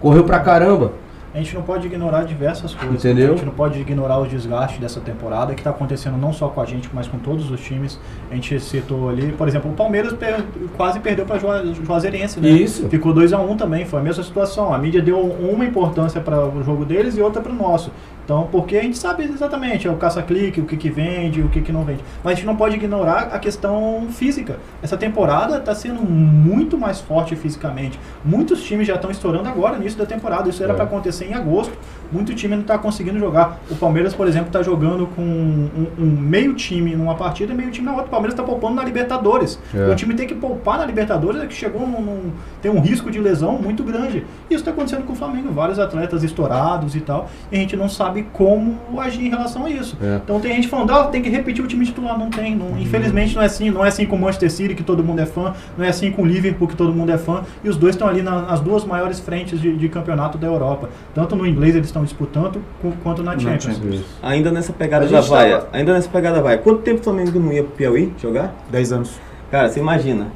correu 0.00 0.22
pra 0.22 0.38
caramba. 0.38 0.92
A 1.34 1.38
gente 1.38 1.54
não 1.54 1.62
pode 1.62 1.86
ignorar 1.86 2.24
diversas 2.24 2.74
coisas. 2.74 3.02
Entendeu? 3.02 3.32
A 3.32 3.36
gente 3.36 3.46
não 3.46 3.54
pode 3.54 3.80
ignorar 3.80 4.18
os 4.20 4.28
desgastes 4.28 4.78
dessa 4.78 5.00
temporada, 5.00 5.54
que 5.54 5.60
está 5.60 5.70
acontecendo 5.70 6.18
não 6.18 6.30
só 6.32 6.48
com 6.48 6.60
a 6.60 6.64
gente, 6.66 6.90
mas 6.92 7.08
com 7.08 7.18
todos 7.18 7.50
os 7.50 7.58
times. 7.60 7.98
A 8.30 8.34
gente 8.34 8.60
citou 8.60 9.08
ali, 9.08 9.32
por 9.32 9.48
exemplo, 9.48 9.70
o 9.70 9.74
Palmeiras 9.74 10.12
per- 10.12 10.44
quase 10.76 11.00
perdeu 11.00 11.24
para 11.24 11.38
o 11.38 11.74
Juazeirense, 11.84 12.38
né? 12.38 12.50
Isso. 12.50 12.86
Ficou 12.88 13.14
2 13.14 13.32
a 13.32 13.38
1 13.38 13.50
um 13.50 13.56
também, 13.56 13.86
foi 13.86 14.00
a 14.00 14.02
mesma 14.02 14.22
situação. 14.22 14.74
A 14.74 14.78
mídia 14.78 15.00
deu 15.00 15.18
uma 15.18 15.64
importância 15.64 16.20
para 16.20 16.46
o 16.46 16.62
jogo 16.62 16.84
deles 16.84 17.16
e 17.16 17.22
outra 17.22 17.40
para 17.40 17.52
o 17.52 17.54
nosso. 17.56 17.90
Então, 18.24 18.48
porque 18.52 18.76
a 18.76 18.82
gente 18.82 18.96
sabe 18.96 19.24
exatamente 19.24 19.88
é 19.88 19.90
o 19.90 19.96
caça-clique, 19.96 20.60
o 20.60 20.64
que, 20.64 20.76
que 20.76 20.88
vende, 20.90 21.42
o 21.42 21.48
que, 21.48 21.60
que 21.60 21.72
não 21.72 21.82
vende. 21.84 22.00
Mas 22.22 22.32
a 22.32 22.36
gente 22.36 22.46
não 22.46 22.54
pode 22.56 22.76
ignorar 22.76 23.30
a 23.32 23.38
questão 23.38 24.06
física. 24.10 24.58
Essa 24.80 24.96
temporada 24.96 25.58
está 25.58 25.74
sendo 25.74 26.00
muito 26.02 26.78
mais 26.78 27.00
forte 27.00 27.34
fisicamente. 27.34 27.98
Muitos 28.24 28.62
times 28.62 28.86
já 28.86 28.94
estão 28.94 29.10
estourando 29.10 29.48
agora, 29.48 29.74
no 29.74 29.80
início 29.82 29.98
da 29.98 30.06
temporada. 30.06 30.48
Isso 30.48 30.62
era 30.62 30.72
É. 30.72 30.76
para 30.76 30.84
acontecer 30.84 31.26
em 31.26 31.34
agosto, 31.34 31.72
muito 32.12 32.34
time 32.34 32.54
não 32.54 32.62
está 32.62 32.76
conseguindo 32.78 33.18
jogar. 33.18 33.60
O 33.70 33.74
Palmeiras, 33.76 34.14
por 34.14 34.26
exemplo, 34.28 34.48
está 34.48 34.62
jogando 34.62 35.06
com 35.16 35.22
um, 35.22 35.86
um 35.98 36.06
meio 36.06 36.54
time 36.54 36.94
numa 36.94 37.14
partida 37.14 37.52
e 37.52 37.56
meio 37.56 37.70
time 37.70 37.86
na 37.86 37.92
outra. 37.92 38.06
O 38.06 38.10
Palmeiras 38.10 38.34
está 38.34 38.42
poupando 38.42 38.74
na 38.74 38.84
Libertadores. 38.84 39.58
É. 39.74 39.90
O 39.90 39.94
time 39.96 40.14
tem 40.14 40.26
que 40.26 40.34
poupar 40.34 40.78
na 40.78 40.84
Libertadores, 40.86 41.40
é 41.42 41.46
que 41.46 41.54
chegou 41.54 41.86
num, 41.86 42.00
num- 42.00 42.30
tem 42.60 42.70
um 42.70 42.80
risco 42.80 43.10
de 43.10 43.18
lesão 43.18 43.58
muito 43.58 43.82
grande. 43.82 44.24
Isso 44.50 44.60
está 44.60 44.70
acontecendo 44.70 45.04
com 45.04 45.12
o 45.12 45.16
Flamengo, 45.16 45.50
vários 45.52 45.78
atletas 45.78 46.22
estourados 46.22 46.94
e 46.94 47.00
tal, 47.00 47.28
e 47.50 47.56
a 47.56 47.58
gente 47.58 47.76
não 47.76 47.88
sabe 47.88 48.26
como 48.32 48.78
agir 48.98 49.24
em 49.26 49.30
relação 49.30 49.64
a 49.64 49.70
isso. 49.70 49.96
É. 50.02 50.20
Então 50.22 50.38
tem 50.40 50.54
gente 50.54 50.68
falando, 50.68 50.90
ah, 50.92 51.04
tem 51.04 51.22
que 51.22 51.28
repetir 51.28 51.64
o 51.64 51.68
time 51.68 51.84
titular. 51.84 52.18
Não 52.18 52.30
tem, 52.30 52.54
não- 52.56 52.78
infelizmente 52.78 53.34
não 53.34 53.42
é 53.42 53.46
assim. 53.46 53.70
Não 53.70 53.84
é 53.84 53.88
assim 53.88 54.06
com 54.06 54.16
o 54.16 54.20
Manchester 54.20 54.50
City, 54.50 54.74
que 54.74 54.82
todo 54.82 55.02
mundo 55.02 55.20
é 55.20 55.26
fã, 55.26 55.54
não 55.76 55.84
é 55.84 55.88
assim 55.88 56.10
com 56.10 56.22
o 56.22 56.26
Liverpool, 56.26 56.68
que 56.68 56.76
todo 56.76 56.92
mundo 56.92 57.10
é 57.10 57.18
fã, 57.18 57.42
e 57.64 57.68
os 57.68 57.76
dois 57.76 57.94
estão 57.94 58.06
ali 58.08 58.22
na- 58.22 58.42
nas 58.42 58.60
duas 58.60 58.84
maiores 58.84 59.20
frentes 59.20 59.60
de, 59.60 59.76
de 59.76 59.88
campeonato 59.88 60.36
da 60.38 60.46
Europa. 60.46 60.88
Tanto 61.14 61.34
no 61.36 61.46
inglês 61.46 61.74
eles 61.74 61.86
estão 61.88 62.01
disputando, 62.04 62.60
cu- 62.80 62.92
quanto 63.02 63.22
na 63.22 63.32
Na 63.34 63.38
Champions. 63.38 63.64
Champions. 63.76 64.00
Ainda 64.22 64.50
nessa 64.50 64.72
pegada 64.72 65.06
da 65.06 65.20
vaia. 65.20 65.58
tava- 65.58 65.68
Ainda 65.72 65.92
nessa 65.94 66.08
pegada 66.08 66.36
da 66.36 66.42
vaia. 66.42 66.58
Quanto 66.58 66.82
tempo 66.82 67.00
o 67.00 67.04
Flamengo 67.04 67.38
não 67.38 67.52
ia 67.52 67.62
pro 67.62 67.72
Piauí 67.72 68.12
jogar? 68.20 68.54
10 68.70 68.92
anos. 68.92 69.12
Cara, 69.50 69.68
você 69.68 69.80
imagina. 69.80 70.28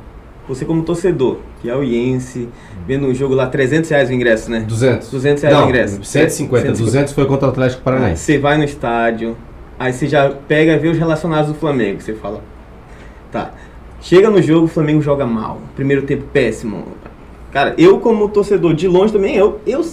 Você 0.48 0.64
como 0.64 0.82
torcedor, 0.84 1.38
piauiense, 1.60 2.48
vendo 2.86 3.06
um 3.08 3.14
jogo 3.14 3.34
lá, 3.34 3.46
300 3.48 3.90
reais 3.90 4.08
o 4.08 4.12
ingresso, 4.12 4.48
né? 4.50 4.60
200. 4.60 5.10
200 5.10 5.42
reais 5.42 5.56
Não, 5.58 5.64
o 5.66 5.68
ingresso. 5.68 6.04
150. 6.04 6.72
200 6.72 7.12
foi 7.12 7.26
contra 7.26 7.48
o 7.48 7.50
Atlético 7.50 7.82
Paranaense. 7.82 8.22
Você 8.22 8.38
vai 8.38 8.56
no 8.56 8.62
estádio, 8.62 9.36
aí 9.78 9.92
você 9.92 10.06
já 10.06 10.30
pega 10.30 10.74
e 10.74 10.78
vê 10.78 10.88
os 10.88 10.96
relacionados 10.98 11.48
do 11.52 11.58
Flamengo. 11.58 12.00
Você 12.00 12.14
fala, 12.14 12.40
tá. 13.32 13.50
Chega 14.00 14.30
no 14.30 14.40
jogo, 14.40 14.66
o 14.66 14.68
Flamengo 14.68 15.02
joga 15.02 15.26
mal. 15.26 15.58
Primeiro 15.74 16.02
tempo 16.02 16.22
péssimo. 16.32 16.84
Cara, 17.50 17.74
eu 17.76 17.98
como 17.98 18.28
torcedor 18.28 18.72
de 18.74 18.86
longe 18.86 19.12
também, 19.12 19.34
eu, 19.34 19.58
eu 19.66 19.84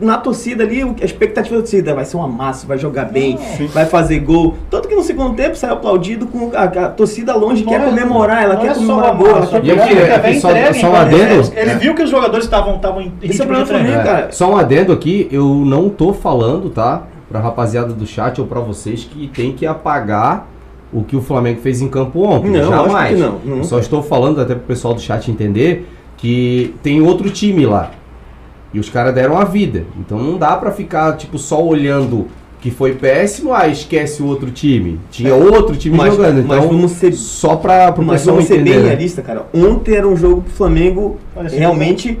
na 0.00 0.18
torcida 0.18 0.62
ali, 0.64 0.82
a 0.82 1.04
expectativa 1.04 1.56
da 1.56 1.62
torcida 1.62 1.94
vai 1.94 2.04
ser 2.04 2.16
uma 2.16 2.28
massa, 2.28 2.66
vai 2.66 2.76
jogar 2.78 3.06
bem, 3.06 3.38
vai 3.72 3.86
fazer 3.86 4.18
gol. 4.20 4.54
Tanto 4.70 4.88
que 4.88 4.94
no 4.94 5.02
segundo 5.02 5.34
tempo 5.34 5.56
saiu 5.56 5.72
aplaudido 5.74 6.26
com 6.26 6.50
a, 6.54 6.64
a 6.64 6.88
torcida 6.90 7.34
longe, 7.34 7.64
Não 7.64 7.72
quer 7.72 7.80
é- 7.80 7.84
comemorar, 7.84 8.42
ela 8.42 8.54
não 8.54 8.60
quer 8.62 8.68
é 8.70 8.74
só 8.74 8.80
comemorar 8.80 9.10
uma 9.12 9.18
gol, 9.18 9.28
ela 9.36 9.46
quer 9.46 9.64
E 9.64 9.70
aqui, 9.70 9.94
é, 9.98 10.40
só- 10.40 10.50
entregue, 10.50 10.80
só 10.80 10.88
um 10.88 10.92
cara. 10.92 11.06
adendo. 11.06 11.34
Ele, 11.56 11.60
ele 11.60 11.74
viu 11.78 11.94
que 11.94 12.02
os 12.02 12.10
jogadores 12.10 12.44
estavam 12.44 12.76
estavam 12.76 13.00
em 13.00 13.12
Esse 13.22 13.40
é 13.40 13.44
problema. 13.44 13.66
Flamengo, 13.66 13.98
É, 14.00 14.02
cara. 14.04 14.32
Só 14.32 14.50
um 14.50 14.56
adendo 14.56 14.92
aqui, 14.92 15.28
eu 15.32 15.46
não 15.64 15.88
tô 15.88 16.12
falando, 16.12 16.68
tá? 16.70 17.02
Pra 17.28 17.40
rapaziada 17.40 17.92
do 17.92 18.06
chat 18.06 18.40
ou 18.40 18.46
pra 18.46 18.60
vocês 18.60 19.04
que 19.04 19.26
tem 19.28 19.52
que 19.52 19.66
apagar 19.66 20.46
o 20.92 21.02
que 21.02 21.16
o 21.16 21.20
Flamengo 21.20 21.60
fez 21.60 21.80
em 21.80 21.88
campo 21.88 22.22
ontem. 22.22 22.50
Não, 22.50 22.68
Jamais. 22.68 23.18
não. 23.18 23.40
Eu 23.44 23.64
Só 23.64 23.78
estou 23.78 24.02
falando 24.02 24.40
até 24.40 24.54
pro 24.54 24.62
pessoal 24.64 24.94
do 24.94 25.00
chat 25.00 25.30
entender 25.30 25.88
que 26.16 26.74
tem 26.82 27.00
outro 27.02 27.28
time 27.30 27.66
lá. 27.66 27.90
E 28.74 28.78
os 28.80 28.88
caras 28.90 29.14
deram 29.14 29.38
a 29.38 29.44
vida. 29.44 29.84
Então 29.98 30.18
não 30.18 30.36
dá 30.38 30.56
pra 30.56 30.70
ficar, 30.70 31.16
tipo, 31.16 31.38
só 31.38 31.64
olhando 31.64 32.26
que 32.60 32.70
foi 32.70 32.94
péssimo, 32.94 33.52
ah, 33.54 33.68
esquece 33.68 34.22
o 34.22 34.26
outro 34.26 34.50
time. 34.50 34.98
Tinha 35.10 35.34
outro 35.34 35.76
time 35.76 35.96
Mas- 35.96 36.14
jogando. 36.14 36.40
Então, 36.40 36.56
mas 36.56 36.66
vamos 36.66 36.90
ser- 36.92 37.12
só 37.12 37.54
pra 37.56 37.94
Mas 37.98 38.24
vamos 38.24 38.46
ser 38.46 38.54
entender. 38.54 38.70
bem 38.72 38.80
né? 38.82 38.88
realista, 38.88 39.22
cara. 39.22 39.46
Ontem 39.54 39.94
era 39.94 40.08
um 40.08 40.16
jogo 40.16 40.42
pro 40.42 40.52
Flamengo 40.52 41.16
Parecia 41.34 41.58
realmente 41.58 42.18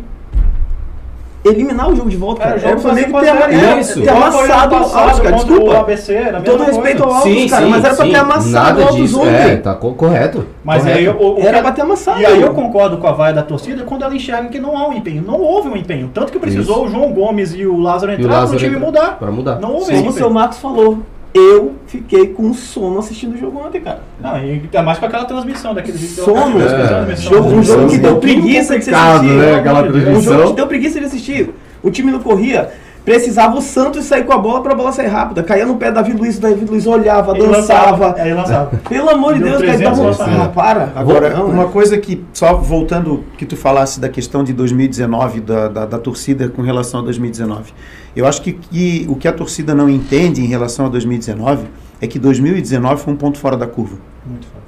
eliminar 1.48 1.90
o 1.90 1.96
jogo 1.96 2.08
de 2.10 2.16
volta, 2.16 2.40
cara. 2.42 2.54
Cara, 2.54 2.66
o 2.66 2.68
Era 2.68 2.76
o 2.76 2.80
Flamengo 2.80 3.20
ter, 3.20 3.28
ama- 3.28 3.40
ter- 3.48 3.78
isso. 3.78 4.02
ter 4.02 4.08
amassado 4.08 4.74
o 4.74 4.78
Altos, 4.78 4.92
cara. 4.92 5.10
contra 5.14 5.30
O 5.30 5.44
Desculpa. 5.46 5.78
ABC, 5.78 6.14
Todo 6.44 6.64
respeito 6.64 7.02
ao 7.04 7.12
Altos, 7.14 7.50
cara, 7.50 7.66
mas 7.66 7.84
era 7.84 7.94
pra 7.94 8.04
ter 8.06 8.16
amassado 8.16 8.50
nada 8.50 8.78
o 8.80 8.82
Altos 8.82 8.96
disso. 8.96 9.20
ontem. 9.20 9.34
É, 9.34 9.56
tá 9.56 9.74
co- 9.74 9.92
correto. 9.94 10.46
Mas 10.64 10.82
correto. 10.82 10.98
aí, 10.98 11.08
o, 11.08 11.34
o 11.36 11.40
Era 11.40 11.56
que- 11.58 11.62
pra 11.62 11.72
ter 11.72 11.82
amassado. 11.82 12.20
E 12.20 12.26
aí 12.26 12.40
eu 12.40 12.52
concordo 12.54 12.98
com 12.98 13.06
a 13.06 13.12
vaia 13.12 13.34
da 13.34 13.42
torcida 13.42 13.84
quando 13.84 14.02
ela 14.04 14.14
enxerga 14.14 14.48
que 14.48 14.58
não 14.58 14.76
há 14.76 14.88
um 14.88 14.92
empenho. 14.92 15.22
Não 15.26 15.40
houve 15.40 15.68
um 15.68 15.76
empenho. 15.76 16.10
Tanto 16.12 16.32
que 16.32 16.38
precisou 16.38 16.84
o 16.86 16.88
João 16.88 17.12
Gomes 17.12 17.54
e 17.54 17.66
o 17.66 17.78
Lázaro 17.78 18.12
entrar 18.12 18.28
para 18.28 18.36
o 18.36 18.40
Lázaro 18.40 18.58
time 18.58 18.74
entra- 18.76 18.86
mudar. 18.86 19.18
Pra 19.18 19.30
mudar. 19.30 19.60
Não 19.60 19.72
houve 19.74 19.92
Como 19.94 20.10
o 20.10 20.12
seu. 20.12 20.30
Marcos 20.30 20.58
falou, 20.58 20.98
eu 21.36 21.74
fiquei 21.86 22.28
com 22.28 22.52
sono 22.54 22.98
assistindo 22.98 23.34
o 23.34 23.38
jogo 23.38 23.58
ontem, 23.58 23.80
cara. 23.80 24.00
Não, 24.20 24.36
e 24.38 24.50
ainda 24.52 24.82
mais 24.82 24.98
com 24.98 25.06
aquela 25.06 25.24
transmissão 25.24 25.74
daquele 25.74 25.98
vídeo. 25.98 26.24
Sono, 26.24 26.60
É. 26.60 27.16
Jogo- 27.16 27.48
um 27.50 27.62
jogo 27.62 27.88
que 27.88 27.98
deu 27.98 28.16
preguiça 28.16 28.78
de 28.78 28.84
se 28.84 28.90
complicado, 28.90 29.16
assistir. 29.16 29.36
né? 29.38 29.54
Aquela 29.56 29.82
Deus. 29.82 29.94
Um 29.96 30.00
transmissão. 30.00 30.34
jogo 30.38 30.50
que 30.50 30.56
deu 30.56 30.66
preguiça 30.66 30.98
de 31.00 31.06
assistir. 31.06 31.50
O 31.82 31.90
time 31.90 32.10
não 32.12 32.20
corria. 32.20 32.70
Precisava 33.06 33.56
o 33.56 33.62
Santos 33.62 34.04
sair 34.04 34.24
com 34.24 34.32
a 34.32 34.38
bola 34.38 34.60
pra 34.64 34.74
bola 34.74 34.90
sair 34.90 35.06
rápida. 35.06 35.40
Caía 35.44 35.64
no 35.64 35.76
pé 35.76 35.92
do 35.92 35.94
Davi 35.94 36.12
Luiz, 36.12 36.38
o 36.38 36.40
Davi 36.40 36.64
Luiz 36.64 36.88
olhava, 36.88 37.36
Ele 37.36 37.46
dançava. 37.46 38.08
lançava. 38.08 38.20
Aí 38.20 38.34
lançava. 38.34 38.76
Pelo 38.88 39.08
amor 39.08 39.34
de 39.34 39.44
Deu 39.44 39.50
Deus, 39.50 39.62
cara, 39.62 39.76
300 39.78 39.98
dá 39.98 40.04
lançamentos. 40.04 40.36
uma... 40.38 40.44
Ah, 40.46 40.48
para. 40.48 40.92
Agora, 40.96 41.30
Não, 41.30 41.46
uma 41.46 41.66
né? 41.66 41.70
coisa 41.72 41.96
que, 41.98 42.24
só 42.32 42.54
voltando 42.56 43.22
que 43.38 43.46
tu 43.46 43.56
falasse 43.56 44.00
da 44.00 44.08
questão 44.08 44.42
de 44.42 44.52
2019, 44.52 45.40
da, 45.40 45.68
da, 45.68 45.86
da 45.86 45.98
torcida 46.00 46.48
com 46.48 46.62
relação 46.62 46.98
a 46.98 47.02
2019. 47.04 47.72
Eu 48.16 48.26
acho 48.26 48.42
que, 48.42 48.52
que 48.54 49.06
o 49.08 49.14
que 49.14 49.28
a 49.28 49.32
torcida 49.32 49.72
não 49.72 49.88
entende 49.88 50.42
em 50.42 50.46
relação 50.48 50.86
a 50.86 50.88
2019 50.88 51.68
é 52.00 52.08
que 52.08 52.18
2019 52.18 53.00
foi 53.02 53.14
um 53.14 53.16
ponto 53.16 53.38
fora 53.38 53.56
da 53.56 53.68
curva. 53.68 53.98
Muito 54.26 54.48
forte. 54.48 54.66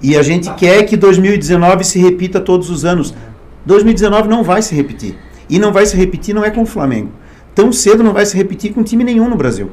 E 0.00 0.16
a 0.16 0.22
gente 0.22 0.48
quer 0.54 0.84
que 0.84 0.96
2019 0.96 1.82
se 1.82 1.98
repita 1.98 2.38
todos 2.40 2.70
os 2.70 2.84
anos. 2.84 3.12
2019 3.66 4.28
não 4.28 4.44
vai 4.44 4.62
se 4.62 4.76
repetir. 4.76 5.16
E 5.50 5.58
não 5.58 5.72
vai 5.72 5.86
se 5.86 5.96
repetir 5.96 6.32
não 6.32 6.44
é 6.44 6.50
com 6.52 6.62
o 6.62 6.66
Flamengo. 6.66 7.10
Tão 7.58 7.72
cedo 7.72 8.04
não 8.04 8.12
vai 8.12 8.24
se 8.24 8.36
repetir 8.36 8.72
com 8.72 8.84
time 8.84 9.02
nenhum 9.02 9.28
no 9.28 9.34
Brasil. 9.34 9.68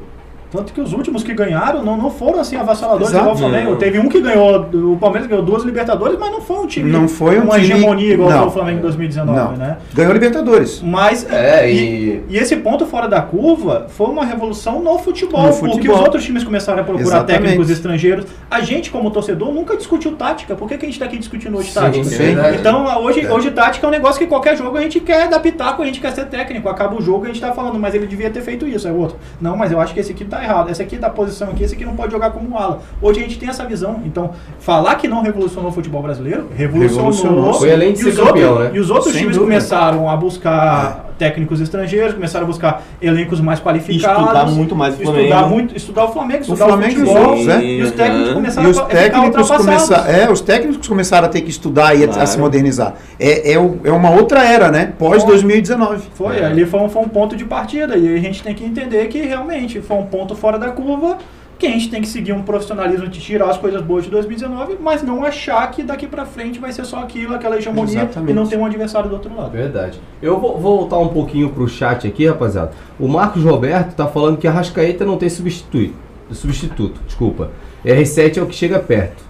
Tanto 0.50 0.72
que 0.72 0.80
os 0.80 0.92
últimos 0.92 1.22
que 1.22 1.34
ganharam 1.34 1.84
não, 1.84 1.96
não 1.96 2.10
foram 2.10 2.40
assim 2.40 2.56
avassaladores 2.56 3.08
Exato. 3.08 3.22
igual 3.24 3.34
o 3.34 3.38
Flamengo. 3.38 3.76
Teve 3.76 3.98
um 3.98 4.08
que 4.08 4.20
ganhou, 4.20 4.60
o 4.92 4.96
Palmeiras 4.96 5.28
ganhou 5.28 5.44
duas 5.44 5.64
Libertadores, 5.64 6.16
mas 6.18 6.30
não 6.30 6.40
foi 6.40 6.56
um 6.58 6.66
time 6.66 6.90
Não 6.90 7.08
foi 7.08 7.38
um 7.40 7.44
uma 7.44 7.54
time- 7.58 7.72
hegemonia 7.74 8.14
igual 8.14 8.30
não. 8.30 8.38
foi 8.38 8.48
o 8.48 8.50
Flamengo 8.52 8.78
em 8.78 8.82
2019, 8.82 9.38
Não. 9.38 9.52
né? 9.56 9.76
Ganhou 9.92 10.12
Libertadores. 10.12 10.80
Mas 10.82 11.26
É, 11.30 11.70
e, 11.70 11.76
e- 11.76 12.24
e 12.30 12.38
esse 12.38 12.56
ponto 12.56 12.86
fora 12.86 13.08
da 13.08 13.20
curva 13.20 13.86
foi 13.88 14.06
uma 14.08 14.24
revolução 14.24 14.80
no 14.80 14.98
futebol, 14.98 15.42
No 15.42 15.48
porque 15.56 15.74
futebol. 15.74 15.96
os 15.96 16.02
outros 16.02 16.24
times 16.24 16.44
começaram 16.44 16.80
a 16.80 16.84
procurar 16.84 17.06
Exatamente. 17.08 17.42
técnicos 17.42 17.70
estrangeiros. 17.70 18.26
A 18.50 18.60
gente, 18.60 18.90
como 18.90 19.10
torcedor, 19.10 19.52
nunca 19.52 19.76
discutiu 19.76 20.12
tática. 20.12 20.54
Por 20.54 20.68
que, 20.68 20.78
que 20.78 20.84
a 20.84 20.88
gente 20.88 20.94
está 20.94 21.06
aqui 21.06 21.18
discutindo 21.18 21.56
hoje 21.58 21.68
Sim, 21.68 21.74
tática? 21.80 22.04
sim, 22.04 22.14
é 22.14 22.18
verdade. 22.18 22.56
Então, 22.58 23.02
hoje, 23.02 23.20
É. 23.26 23.32
hoje 23.32 23.50
tática 23.50 23.86
é 23.86 23.88
um 23.88 23.92
negócio 23.92 24.18
que 24.18 24.26
qualquer 24.26 24.56
jogo 24.56 24.76
a 24.76 24.80
gente 24.80 25.00
quer 25.00 25.28
pitaco, 25.40 25.82
a 25.82 25.86
gente 25.86 26.00
quer 26.00 26.12
ser 26.12 26.26
técnico. 26.26 26.68
Acaba 26.68 26.96
o 26.96 27.02
jogo 27.02 27.24
a 27.24 27.28
gente 27.28 27.40
tá 27.40 27.52
falando, 27.52 27.78
mas 27.78 27.94
ele 27.94 28.06
devia 28.06 28.30
ter 28.30 28.40
feito 28.42 28.66
isso, 28.66 28.86
é 28.88 28.90
o 28.90 28.96
outro. 28.96 29.16
Não, 29.40 29.56
mas 29.56 29.70
eu 29.70 29.80
acho 29.80 29.92
que 29.92 30.00
esse 30.00 30.12
aqui 30.12 30.24
tá 30.24 30.35
errado. 30.42 30.70
Esse 30.70 30.82
aqui 30.82 30.96
da 30.96 31.10
posição 31.10 31.50
aqui, 31.50 31.62
esse 31.64 31.74
aqui 31.74 31.84
não 31.84 31.94
pode 31.96 32.12
jogar 32.12 32.30
como 32.30 32.56
ala. 32.56 32.80
Hoje 33.00 33.20
a 33.20 33.22
gente 33.22 33.38
tem 33.38 33.48
essa 33.48 33.64
visão. 33.64 34.00
Então, 34.04 34.30
falar 34.58 34.94
que 34.96 35.08
não 35.08 35.22
revolucionou 35.22 35.70
o 35.70 35.72
futebol 35.74 36.02
brasileiro, 36.02 36.48
revolucionou. 36.54 37.10
Revolucionou. 37.10 37.54
Foi 37.54 37.72
além 37.72 37.92
de 37.92 38.00
E 38.00 38.02
ser 38.02 38.08
os 38.10 38.28
campeão, 38.28 38.50
outros, 38.50 38.68
né? 38.70 38.76
E 38.76 38.80
os 38.80 38.90
outros 38.90 39.12
Sem 39.12 39.22
times 39.22 39.36
dúvida. 39.36 39.52
começaram 39.54 40.08
a 40.10 40.16
buscar 40.16 41.05
técnicos 41.18 41.60
estrangeiros, 41.60 42.14
começaram 42.14 42.44
a 42.44 42.46
buscar 42.46 42.82
elencos 43.00 43.40
mais 43.40 43.60
qualificados. 43.60 44.22
Estudar 44.22 44.46
muito 44.46 44.76
mais 44.76 44.94
o 44.94 45.02
Estudar, 45.02 45.20
Flamengo. 45.28 45.48
muito, 45.48 45.76
estudar 45.76 46.04
o 46.04 46.12
Flamengo, 46.12 46.38
O 46.38 46.42
estudar 46.42 46.64
o, 46.64 46.68
Flamengo 46.68 46.92
e 46.98 47.02
os 47.02 47.08
futebol. 47.08 47.28
outros, 47.30 47.48
é. 47.48 47.64
E 47.64 47.82
os 47.82 47.90
técnicos 47.92 48.32
começaram 48.34 48.66
E 48.66 48.70
os 48.70 48.78
a 48.78 48.84
técnicos 48.84 49.50
começaram, 49.50 50.10
é, 50.10 50.30
os 50.30 50.40
técnicos 50.40 50.86
começaram 50.88 51.26
a 51.26 51.28
ter 51.30 51.40
que 51.40 51.50
estudar 51.50 51.94
e 51.94 52.02
a- 52.04 52.06
a, 52.06 52.12
Claro. 52.12 52.26
se 52.26 52.38
modernizar. 52.38 52.94
É, 53.18 53.52
é, 53.52 53.58
o- 53.58 53.78
é 53.84 53.90
uma 53.92 54.10
outra 54.10 54.44
era, 54.44 54.70
né? 54.70 54.92
Pós 54.98 55.24
2019. 55.24 56.02
Foi, 56.14 56.38
É. 56.38 56.44
ali 56.46 56.64
foi 56.66 56.80
um, 56.80 56.88
foi 56.88 57.02
um 57.02 57.08
ponto 57.08 57.36
de 57.36 57.44
partida 57.44 57.96
e 57.96 58.14
a 58.14 58.20
gente 58.20 58.42
tem 58.42 58.54
que 58.54 58.64
entender 58.64 59.06
que 59.08 59.20
realmente 59.22 59.80
foi 59.80 59.96
um 59.96 60.04
ponto 60.06 60.34
fora 60.36 60.58
da 60.58 60.68
curva 60.68 61.18
que 61.58 61.66
a 61.66 61.70
gente 61.70 61.88
tem 61.88 62.02
que 62.02 62.08
seguir 62.08 62.32
um 62.32 62.42
profissionalismo 62.42 63.08
de 63.08 63.18
tirar 63.18 63.48
as 63.48 63.56
coisas 63.56 63.80
boas 63.82 64.04
de 64.04 64.10
2019, 64.10 64.76
mas 64.80 65.02
não 65.02 65.24
achar 65.24 65.70
que 65.70 65.82
daqui 65.82 66.06
pra 66.06 66.26
frente 66.26 66.58
vai 66.58 66.72
ser 66.72 66.84
só 66.84 66.98
aquilo, 66.98 67.34
aquela 67.34 67.56
hegemonia 67.56 68.02
Exatamente. 68.02 68.30
e 68.30 68.34
não 68.34 68.46
ter 68.46 68.58
um 68.58 68.66
adversário 68.66 69.08
do 69.08 69.14
outro 69.14 69.34
lado. 69.34 69.52
Verdade. 69.52 69.98
Eu 70.20 70.38
vou 70.38 70.58
vou 70.58 70.78
voltar 70.78 70.98
um 70.98 71.08
pouquinho 71.08 71.50
pro 71.50 71.68
chat 71.68 72.06
aqui, 72.06 72.26
rapaziada. 72.26 72.72
O 72.98 73.08
Marcos 73.08 73.42
Roberto 73.42 73.94
tá 73.94 74.06
falando 74.06 74.36
que 74.36 74.46
a 74.46 74.50
Rascaeta 74.50 75.04
não 75.04 75.16
tem 75.16 75.28
substituto. 75.28 75.94
Substituto, 76.30 77.00
desculpa. 77.06 77.50
R7 77.84 78.38
é 78.38 78.42
o 78.42 78.46
que 78.46 78.54
chega 78.54 78.78
perto. 78.80 79.24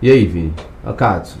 E 0.00 0.10
aí, 0.10 0.26
Vini? 0.26 0.52
Acaso? 0.84 1.38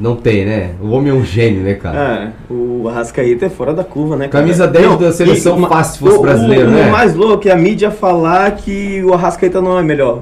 Não 0.00 0.16
tem, 0.16 0.46
né? 0.46 0.70
O 0.80 0.90
homem 0.92 1.10
é 1.10 1.14
um 1.14 1.22
gênio, 1.24 1.62
né, 1.62 1.74
cara? 1.74 2.32
É, 2.50 2.52
o 2.52 2.88
Arrascaeta 2.88 3.44
é 3.44 3.48
fora 3.50 3.74
da 3.74 3.84
curva, 3.84 4.16
né? 4.16 4.28
cara? 4.28 4.42
Camisa 4.42 4.66
10 4.66 4.96
da 4.98 5.12
seleção 5.12 5.58
e 5.62 5.66
fácil 5.68 5.92
se 5.92 5.98
fosse 5.98 6.18
o- 6.18 6.22
brasileiro, 6.22 6.68
o, 6.68 6.70
né? 6.70 6.88
O 6.88 6.92
mais 6.92 7.14
louco 7.14 7.46
é 7.46 7.52
a 7.52 7.56
mídia 7.56 7.90
falar 7.90 8.50
que 8.52 9.02
o 9.04 9.12
Arrascaeta 9.12 9.60
não 9.60 9.78
é 9.78 9.82
melhor 9.82 10.20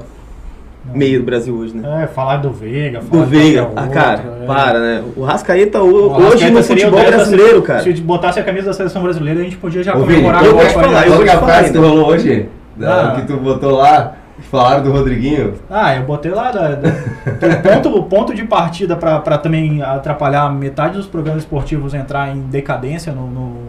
meio 0.93 1.21
do 1.21 1.25
Brasil 1.27 1.55
hoje, 1.55 1.77
né? 1.77 2.03
É, 2.03 2.07
falar 2.09 2.39
do 2.39 2.51
Veiga, 2.51 2.99
Do 3.01 3.07
falar 3.07 3.25
de 3.27 3.31
Veiga. 3.31 3.69
Ah, 3.77 3.87
cara, 3.87 4.25
é. 4.43 4.47
para, 4.47 4.81
né? 4.81 5.05
O 5.17 5.25
Arrascaeta 5.25 5.81
o- 5.81 6.09
O 6.09 6.13
hoje 6.13 6.23
Arrascaeta 6.45 6.51
no 6.55 6.59
o 6.61 6.63
futebol 6.65 6.99
10 6.99 7.11
da 7.11 7.17
brasileiro, 7.17 7.63
cara. 7.63 7.83
Se 7.85 7.93
botasse 8.01 8.41
a 8.41 8.43
camisa 8.43 8.67
da 8.67 8.73
seleção 8.73 9.03
brasileira, 9.03 9.41
a 9.41 9.45
gente 9.45 9.57
podia 9.59 9.83
já 9.85 9.95
Ô, 9.97 10.01
Vini, 10.01 10.15
comemorar 10.23 10.45
eu 10.45 10.51
a 10.51 10.55
vou 10.55 10.67
te 10.67 10.75
falar, 10.75 10.89
né? 11.03 11.07
eu 11.07 11.13
vou 11.13 11.25
te 11.25 11.31
a 11.31 11.39
falar 11.39 11.53
frase 11.53 11.73
que 11.73 11.79
rolou 11.79 12.07
hoje, 12.09 12.47
da- 12.77 13.13
Ah. 13.13 13.15
que 13.15 13.27
tu 13.29 13.37
botou 13.37 13.77
lá, 13.77 14.15
falaram 14.43 14.83
do 14.83 14.93
Rodriguinho. 14.93 15.55
Ah, 15.71 15.95
eu 15.97 16.03
botei 16.05 16.31
lá 16.31 16.51
da, 16.51 16.75
da- 16.75 16.89
o, 16.91 17.63
ponto, 17.63 18.03
ponto 18.05 18.35
de 18.35 18.45
partida 18.45 18.97
para 18.97 19.39
também 19.39 19.83
atrapalhar 19.83 20.51
metade 20.53 20.97
dos 20.97 21.07
programas 21.07 21.43
esportivos 21.43 21.95
entrar 21.95 22.35
em 22.35 22.41
decadência 22.43 23.13
no, 23.13 23.27
no- 23.29 23.69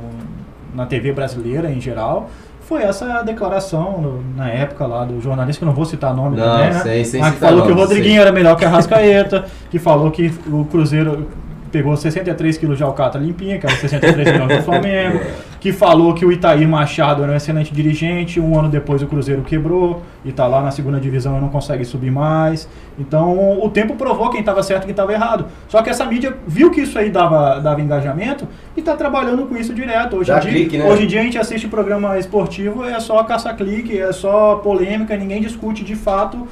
na 0.74 0.86
TV 0.86 1.12
brasileira 1.12 1.70
em 1.72 1.82
geral. 1.82 2.30
Foi 2.62 2.84
essa 2.84 3.24
declaração 3.24 4.00
no- 4.00 4.24
na 4.38 4.48
época 4.50 4.86
lá 4.86 5.04
do 5.04 5.20
jornalista, 5.20 5.60
que 5.60 5.64
eu 5.64 5.68
não 5.68 5.74
vou 5.74 5.86
citar 5.86 6.14
nome 6.16 6.38
Não, 6.38 6.46
também, 6.46 6.70
né? 6.70 6.80
sem- 6.80 7.04
sem 7.04 7.22
Mas 7.22 7.34
que 7.34 7.40
falou 7.40 7.62
que 7.64 7.68
o 7.68 7.70
nome, 7.72 7.82
Rodriguinho 7.82 8.14
sei. 8.16 8.22
era 8.22 8.32
melhor 8.32 8.56
que 8.56 8.64
a 8.64 8.70
Rascaeta, 8.70 9.46
que 9.72 9.80
falou 9.80 10.12
que 10.12 10.32
o 10.48 10.66
Cruzeiro 10.66 11.28
pegou 11.72 11.96
63 11.98 12.58
quilos 12.58 12.78
de 12.78 12.84
alcatra 12.84 13.20
limpinha, 13.22 13.58
que 13.60 13.66
era 13.66 13.76
63 13.76 14.32
milhões 14.32 14.58
do 14.58 14.64
Flamengo. 14.64 15.20
Que 15.60 15.74
falou 15.74 16.14
que 16.14 16.26
o 16.26 16.32
Itair 16.32 16.68
Machado 16.68 17.24
era 17.24 17.32
um 17.32 17.36
excelente 17.36 17.74
dirigente, 17.74 18.40
um 18.40 18.58
ano 18.58 18.70
depois 18.70 19.02
o 19.02 19.08
Cruzeiro 19.08 19.42
quebrou 19.42 20.02
e 20.24 20.30
está 20.30 20.48
lá 20.48 20.62
na 20.62 20.72
segunda 20.72 21.00
divisão 21.00 21.38
e 21.38 21.42
não 21.42 21.50
consegue 21.50 21.84
subir 21.84 22.12
mais. 22.12 22.68
Então 22.98 23.60
o 23.62 23.70
tempo 23.70 23.96
provou 23.96 24.30
quem 24.30 24.40
estava 24.40 24.64
certo 24.64 24.84
e 24.84 24.86
quem 24.86 24.92
estava 24.92 25.12
errado. 25.12 25.46
Só 25.68 25.82
que 25.82 25.90
essa 25.90 26.06
mídia 26.06 26.38
viu 26.48 26.72
que 26.72 26.82
isso 26.82 26.98
aí 26.98 27.10
dava, 27.10 27.60
dava 27.60 27.82
engajamento 27.82 28.48
e 28.76 28.80
está 28.80 28.96
trabalhando 28.96 29.46
com 29.48 29.58
isso 29.58 29.74
direto. 29.74 30.18
Hoje, 30.18 30.32
em 30.32 30.40
dia, 30.40 30.52
clique, 30.52 30.78
né? 30.78 30.86
hoje 30.86 31.04
em 31.04 31.08
dia 31.08 31.20
a 31.20 31.24
gente 31.24 31.38
assiste 31.38 31.68
programa 31.68 32.18
esportivo, 32.18 32.86
é 32.86 33.00
só 33.00 33.24
caça-clique, 33.24 33.98
é 33.98 34.12
só 34.14 34.56
polêmica, 34.56 35.16
ninguém 35.18 35.42
discute 35.42 35.84
de 35.84 35.96
fato 35.96 36.48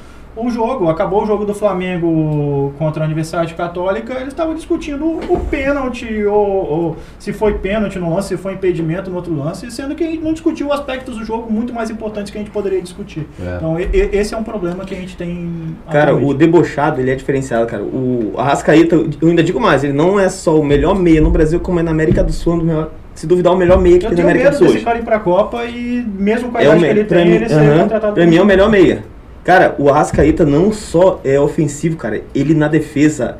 o 0.46 0.50
jogo. 0.50 0.88
Acabou 0.88 1.22
o 1.22 1.26
jogo 1.26 1.44
do 1.44 1.54
Flamengo 1.54 2.72
contra 2.78 3.02
a 3.02 3.06
Universidade 3.06 3.54
Católica, 3.54 4.14
eles 4.14 4.28
estavam 4.28 4.54
discutindo 4.54 5.04
o 5.06 5.40
pênalti, 5.50 6.24
ou, 6.24 6.36
ou 6.70 6.96
se 7.18 7.32
foi 7.32 7.54
pênalti 7.54 7.98
no 7.98 8.14
lance, 8.14 8.28
se 8.28 8.36
foi 8.36 8.54
impedimento 8.54 9.10
no 9.10 9.16
outro 9.16 9.34
lance, 9.36 9.70
sendo 9.70 9.94
que 9.94 10.04
a 10.04 10.06
gente 10.06 10.22
não 10.22 10.32
discutiu 10.32 10.72
aspectos 10.72 11.16
do 11.18 11.24
jogo 11.24 11.50
muito 11.52 11.72
mais 11.72 11.90
importantes 11.90 12.30
que 12.30 12.38
a 12.38 12.40
gente 12.40 12.50
poderia 12.50 12.80
discutir. 12.80 13.26
É. 13.40 13.56
Então, 13.56 13.78
e- 13.78 13.88
esse 14.12 14.34
é 14.34 14.36
um 14.36 14.42
problema 14.44 14.84
que 14.84 14.94
a 14.94 14.98
gente 14.98 15.16
tem. 15.16 15.76
Cara, 15.90 16.14
o 16.14 16.32
debochado, 16.34 17.00
ele 17.00 17.10
é 17.10 17.14
diferenciado, 17.14 17.66
cara. 17.66 17.82
O 17.82 18.34
Arrascaeta, 18.36 18.94
eu 19.20 19.28
ainda 19.28 19.42
digo 19.42 19.60
mais, 19.60 19.84
ele 19.84 19.92
não 19.92 20.18
é 20.18 20.28
só 20.28 20.58
o 20.58 20.64
melhor 20.64 20.94
meia 20.94 21.20
no 21.20 21.30
Brasil, 21.30 21.60
como 21.60 21.80
é 21.80 21.82
na 21.82 21.90
América 21.90 22.22
do 22.22 22.32
Sul, 22.32 22.54
um 22.54 22.58
dos 22.58 22.66
melhor- 22.66 22.90
se 23.14 23.26
duvidar, 23.26 23.52
o 23.52 23.56
melhor 23.56 23.80
meia 23.80 23.98
que 23.98 24.06
Eu 24.06 24.10
tem 24.10 24.10
na 24.10 24.16
tenho 24.16 24.28
América 24.28 24.50
medo 24.50 24.54
do 24.54 24.58
Sul 24.58 24.66
desse 24.68 24.76
hoje. 24.76 24.84
cara 24.84 24.98
ir 24.98 25.02
pra 25.02 25.18
Copa 25.18 25.64
e 25.64 26.06
mesmo 26.18 26.50
com 26.52 26.58
a 26.58 26.60
É 26.62 26.64
idade 26.66 26.78
que 26.80 26.84
me- 26.84 26.90
ele 26.90 27.04
tem, 27.04 27.28
ele 27.28 27.48
ser 27.48 27.54
aham, 27.56 27.78
contratado 27.80 28.14
pra 28.14 28.26
mim 28.26 28.36
é 28.36 28.42
o 28.42 28.46
melhor 28.46 28.70
meia. 28.70 29.02
Cara, 29.48 29.74
o 29.78 29.88
Arrascaeta 29.88 30.44
não 30.44 30.70
só 30.70 31.22
é 31.24 31.40
ofensivo, 31.40 31.96
cara, 31.96 32.22
ele 32.34 32.52
na 32.52 32.68
defesa, 32.68 33.38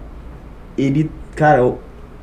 ele, 0.79 1.11
cara, 1.37 1.75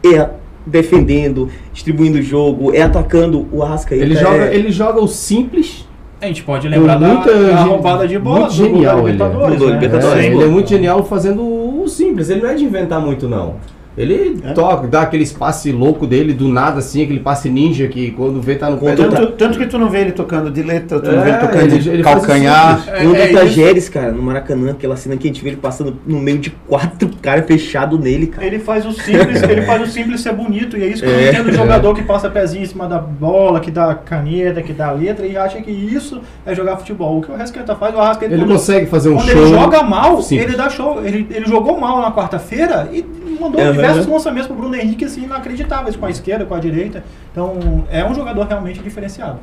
é 0.03 0.27
defendendo, 0.65 1.51
distribuindo 1.71 2.17
o 2.17 2.21
jogo, 2.23 2.73
é 2.73 2.81
atacando 2.81 3.47
o 3.51 3.61
Arrascaeta. 3.61 4.03
Ele 4.03 4.15
é- 4.15 4.19
joga, 4.19 4.55
ele 4.55 4.71
joga 4.71 4.99
o 4.99 5.07
simples. 5.07 5.88
A 6.19 6.25
gente 6.25 6.41
pode 6.41 6.67
lembrar 6.67 6.97
da, 6.97 7.07
muita 7.07 7.31
da 7.31 7.61
roubada 7.61 8.07
de 8.07 8.17
bola 8.17 8.39
muito 8.39 8.49
do 8.49 8.55
genial 8.55 9.01
Gol 9.01 9.03
da 9.03 9.09
ele 9.11 9.21
é. 9.21 9.27
Libertadores, 9.27 9.59
Do 9.59 9.67
né? 9.67 9.73
Libertadores. 9.73 10.23
É, 10.23 10.25
ele 10.25 10.43
é 10.43 10.47
muito 10.47 10.67
genial 10.67 11.05
fazendo 11.05 11.43
o 11.43 11.88
simples. 11.88 12.31
Ele 12.31 12.41
não 12.41 12.49
é 12.49 12.55
de 12.55 12.63
inventar 12.63 12.99
muito, 12.99 13.29
não. 13.29 13.53
Ele 13.97 14.39
É. 14.43 14.51
toca, 14.53 14.87
dá 14.87 15.01
aquele 15.03 15.25
passe 15.29 15.71
louco 15.71 16.05
dele 16.05 16.33
do 16.33 16.47
nada, 16.49 16.79
assim, 16.79 17.03
aquele 17.03 17.19
passe 17.21 17.49
ninja 17.49 17.87
que 17.87 18.11
quando 18.11 18.41
vê 18.41 18.55
tá 18.55 18.69
no 18.69 18.77
pé 18.77 18.87
Contra 18.89 19.07
do- 19.07 19.15
Tanto, 19.15 19.31
tanto 19.33 19.57
que 19.59 19.65
tu 19.67 19.77
não 19.77 19.89
vê 19.89 20.01
ele 20.01 20.11
tocando 20.11 20.51
de 20.51 20.61
letra, 20.61 20.99
tu 20.99 21.11
não 21.11 21.21
vê 21.21 21.29
É, 21.29 21.33
ele 21.33 21.39
tocando 21.41 21.61
ele- 21.61 21.77
de 21.79 21.89
ele 21.89 22.01
o 22.01 22.03
calcanhar. 22.03 22.79
simples. 22.83 23.13
É, 23.15 23.23
é. 23.23 23.33
Tajeres, 23.33 23.87
cara, 23.89 24.11
no 24.11 24.21
Maracanã, 24.21 24.71
aquela 24.71 24.97
cena 24.97 25.15
que 25.15 25.27
a 25.27 25.31
gente 25.31 25.41
vê 25.41 25.49
ele 25.51 25.57
passando 25.57 25.95
no 26.05 26.19
meio 26.19 26.37
de 26.39 26.49
quatro 26.67 27.09
caras 27.21 27.45
fechados 27.45 27.99
nele, 27.99 28.27
cara. 28.27 28.45
Ele 28.45 28.59
faz 28.59 28.85
o 28.85 28.91
simples, 28.91 29.41
ele 29.43 29.61
faz 29.61 29.81
o 29.81 29.87
simples 29.87 30.21
ser 30.21 30.33
bonito, 30.33 30.77
e 30.77 30.83
é 30.83 30.87
isso 30.87 31.01
que 31.03 31.09
eu 31.09 31.15
É. 31.15 31.29
entendo 31.29 31.45
do 31.51 31.53
jogador 31.55 31.93
que 31.95 32.03
passa 32.03 32.29
pezinho 32.29 32.63
em 32.63 32.67
cima 32.67 32.87
da 32.87 32.99
bola, 32.99 33.59
que 33.59 33.71
dá 33.71 33.95
caneta, 33.95 34.61
que 34.61 34.73
dá 34.73 34.91
letra, 34.91 35.25
e 35.25 35.37
acha 35.37 35.61
que 35.61 35.71
isso 35.71 36.21
é 36.45 36.53
jogar 36.53 36.77
futebol. 36.77 37.19
O 37.19 37.21
que 37.21 37.31
o 37.31 37.33
Arrascaeta 37.33 37.75
faz, 37.75 37.95
o 37.95 37.99
Arrascaeta 37.99 38.33
Ele 38.33 38.43
quando- 38.43 38.51
consegue 38.53 38.85
fazer 38.87 39.09
um 39.09 39.15
Quando 39.15 39.29
show. 39.29 39.41
ele 39.41 39.49
joga 39.51 39.83
mal, 39.83 40.21
simples. 40.21 40.47
ele 40.49 40.57
dá 40.57 40.69
show. 40.69 41.01
Ele, 41.03 41.25
ele 41.31 41.45
jogou 41.47 41.79
mal 41.79 42.01
na 42.01 42.11
quarta-feira 42.11 42.89
e 42.91 43.05
mandou 43.39 43.61
Aham. 43.61 43.71
diversos 43.71 44.07
lançamentos 44.07 44.47
pro 44.47 44.55
Bruno 44.55 44.75
Henrique, 44.75 45.05
assim, 45.05 45.23
inacreditáveis, 45.23 45.95
com 45.95 46.05
a 46.05 46.09
esquerda, 46.09 46.45
com 46.45 46.53
a 46.55 46.59
direita. 46.59 47.03
Então, 47.31 47.83
é 47.91 48.03
um 48.05 48.13
jogador 48.13 48.45
realmente 48.45 48.79
diferenciado. 48.81 49.39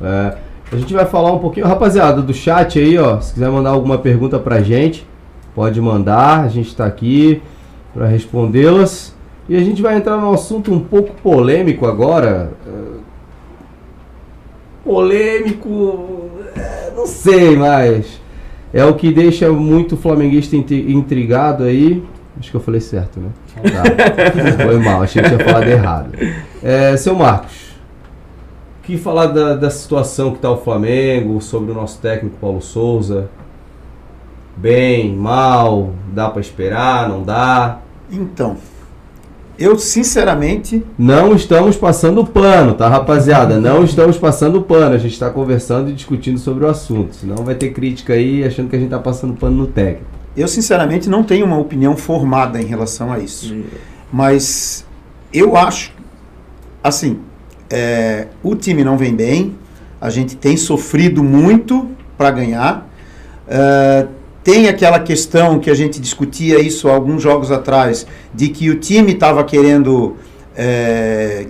É, 0.00 0.36
a 0.72 0.76
gente 0.76 0.92
vai 0.92 1.04
falar 1.06 1.32
um 1.32 1.38
pouquinho, 1.38 1.66
rapaziada, 1.66 2.20
do 2.22 2.32
chat 2.34 2.78
aí, 2.78 2.98
ó. 2.98 3.20
Se 3.20 3.34
quiser 3.34 3.50
mandar 3.50 3.70
alguma 3.70 3.98
pergunta 3.98 4.38
pra 4.38 4.60
gente, 4.62 5.06
pode 5.54 5.80
mandar. 5.80 6.40
A 6.44 6.48
gente 6.48 6.74
tá 6.74 6.86
aqui 6.86 7.42
pra 7.94 8.06
respondê-las. 8.06 9.14
E 9.48 9.56
a 9.56 9.60
gente 9.60 9.82
vai 9.82 9.96
entrar 9.96 10.16
num 10.16 10.32
assunto 10.32 10.72
um 10.72 10.80
pouco 10.80 11.12
polêmico 11.22 11.86
agora. 11.86 12.52
É, 12.66 12.92
Polêmico, 14.84 16.28
é, 16.56 16.90
não 16.96 17.06
sei, 17.06 17.56
mas 17.56 18.20
é 18.72 18.84
o 18.84 18.94
que 18.94 19.12
deixa 19.12 19.50
muito 19.52 19.96
flamenguista 19.96 20.56
intri- 20.56 20.92
intrigado 20.92 21.62
aí. 21.64 22.02
Acho 22.42 22.50
que 22.50 22.56
eu 22.56 22.60
falei 22.60 22.80
certo, 22.80 23.20
né? 23.20 23.28
Tá. 23.54 24.64
Foi 24.64 24.76
mal, 24.80 25.00
achei 25.00 25.22
que 25.22 25.28
tinha 25.28 25.44
falado 25.44 25.68
errado. 25.68 26.10
É, 26.60 26.96
seu 26.96 27.14
Marcos, 27.14 27.70
o 28.80 28.82
que 28.82 28.98
falar 28.98 29.26
da, 29.26 29.54
da 29.54 29.70
situação 29.70 30.32
que 30.32 30.38
está 30.38 30.50
o 30.50 30.56
Flamengo, 30.56 31.40
sobre 31.40 31.70
o 31.70 31.74
nosso 31.74 32.00
técnico 32.00 32.36
Paulo 32.40 32.60
Souza? 32.60 33.30
Bem, 34.56 35.14
mal, 35.14 35.90
dá 36.12 36.28
para 36.28 36.40
esperar, 36.40 37.08
não 37.08 37.22
dá? 37.22 37.78
Então, 38.10 38.56
eu 39.56 39.78
sinceramente, 39.78 40.84
Não 40.98 41.36
estamos 41.36 41.76
passando 41.76 42.26
pano, 42.26 42.74
tá, 42.74 42.88
rapaziada? 42.88 43.60
Não 43.60 43.84
estamos 43.84 44.18
passando 44.18 44.62
pano. 44.62 44.96
A 44.96 44.98
gente 44.98 45.12
está 45.12 45.30
conversando 45.30 45.90
e 45.90 45.92
discutindo 45.92 46.38
sobre 46.38 46.64
o 46.64 46.68
assunto. 46.68 47.14
Senão 47.14 47.44
vai 47.44 47.54
ter 47.54 47.70
crítica 47.70 48.14
aí 48.14 48.42
achando 48.42 48.68
que 48.68 48.74
a 48.74 48.80
gente 48.80 48.88
está 48.88 48.98
passando 48.98 49.34
pano 49.34 49.58
no 49.58 49.66
técnico. 49.68 50.21
Eu 50.36 50.48
sinceramente 50.48 51.08
não 51.08 51.22
tenho 51.22 51.46
uma 51.46 51.58
opinião 51.58 51.96
formada 51.96 52.60
em 52.60 52.64
relação 52.64 53.12
a 53.12 53.18
isso. 53.18 53.54
Mas 54.12 54.84
eu 55.32 55.56
acho, 55.56 55.92
assim, 56.82 57.20
é, 57.70 58.28
o 58.42 58.54
time 58.54 58.84
não 58.84 58.96
vem 58.96 59.14
bem, 59.14 59.56
a 60.00 60.10
gente 60.10 60.36
tem 60.36 60.56
sofrido 60.56 61.22
muito 61.22 61.90
para 62.16 62.30
ganhar. 62.30 62.88
É, 63.48 64.06
tem 64.44 64.68
aquela 64.68 64.98
questão 64.98 65.60
que 65.60 65.70
a 65.70 65.74
gente 65.74 66.00
discutia 66.00 66.60
isso 66.60 66.88
há 66.88 66.94
alguns 66.94 67.22
jogos 67.22 67.50
atrás, 67.50 68.06
de 68.34 68.48
que 68.48 68.68
o 68.70 68.78
time 68.78 69.12
estava 69.12 69.44
querendo 69.44 70.16
é, 70.56 71.46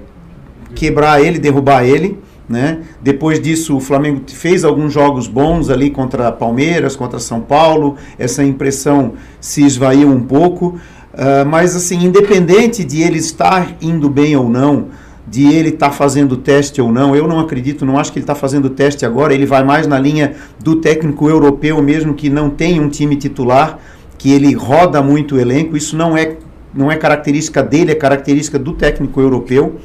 quebrar 0.75 1.23
ele, 1.23 1.39
derrubar 1.39 1.85
ele. 1.85 2.19
Né? 2.49 2.81
Depois 3.01 3.41
disso, 3.41 3.77
o 3.77 3.81
Flamengo 3.81 4.23
fez 4.29 4.65
alguns 4.65 4.93
jogos 4.93 5.27
bons 5.27 5.71
ali 5.71 5.91
contra 5.91 6.31
Palmeiras, 6.33 6.97
contra 6.97 7.19
São 7.19 7.41
Paulo. 7.41 7.97
Essa 8.19 8.45
impressão 8.45 9.15
se 9.41 9.65
esvaiu 9.65 10.09
um 10.09 10.21
pouco. 10.21 10.79
Ah, 11.15 11.45
mas, 11.45 11.77
assim, 11.77 12.05
independente 12.05 12.85
de 12.85 13.03
ele 13.03 13.19
estar 13.19 13.77
indo 13.81 14.09
bem 14.09 14.37
ou 14.37 14.49
não, 14.49 14.87
de 15.27 15.47
ele 15.47 15.71
estar 15.71 15.91
fazendo 15.93 16.37
teste 16.37 16.81
ou 16.81 16.91
não, 16.93 17.15
eu 17.15 17.29
não 17.29 17.39
acredito, 17.39 17.87
não 17.87 17.99
acho 17.99 18.13
que 18.13 18.19
ele 18.19 18.25
está 18.25 18.35
fazendo 18.35 18.71
teste 18.71 19.07
agora. 19.07 19.35
Ele 19.35 19.47
vai 19.47 19.63
mais 19.63 19.87
na 19.87 19.99
linha 19.99 20.35
do 20.59 20.77
técnico 20.77 21.29
europeu 21.29 21.81
mesmo, 21.83 22.15
que 22.15 22.29
não 22.29 22.51
tem 22.51 22.81
um 22.81 22.89
time 22.89 23.17
titular, 23.17 23.79
que 24.19 24.33
ele 24.33 24.53
roda 24.55 25.03
muito 25.03 25.37
o 25.37 25.41
elenco. 25.41 25.77
Isso 25.77 25.97
não 25.97 26.17
é, 26.17 26.37
não 26.75 26.91
é 26.91 26.97
característica 26.97 27.63
dele, 27.63 27.93
é 27.93 27.95
característica 27.95 28.59
do 28.59 28.73
técnico 28.73 29.21
europeu. 29.21 29.77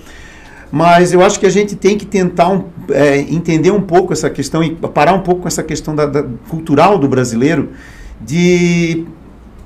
Mas 0.72 1.13
eu 1.13 1.22
acho 1.24 1.39
que 1.39 1.45
a 1.45 1.49
gente 1.49 1.76
tem 1.76 1.97
que 1.97 2.05
tentar 2.05 2.49
um, 2.49 2.65
é, 2.91 3.20
entender 3.20 3.72
um 3.72 3.82
pouco 3.82 4.11
essa 4.11 4.30
questão 4.30 4.61
e 4.63 4.76
parar 4.76 5.13
um 5.13 5.22
pouco 5.22 5.41
com 5.43 5.47
essa 5.47 5.63
questão 5.63 5.95
da, 5.95 6.05
da- 6.05 6.26
cultural 6.49 6.97
do 6.97 7.07
brasileiro 7.07 7.70
de 8.20 9.05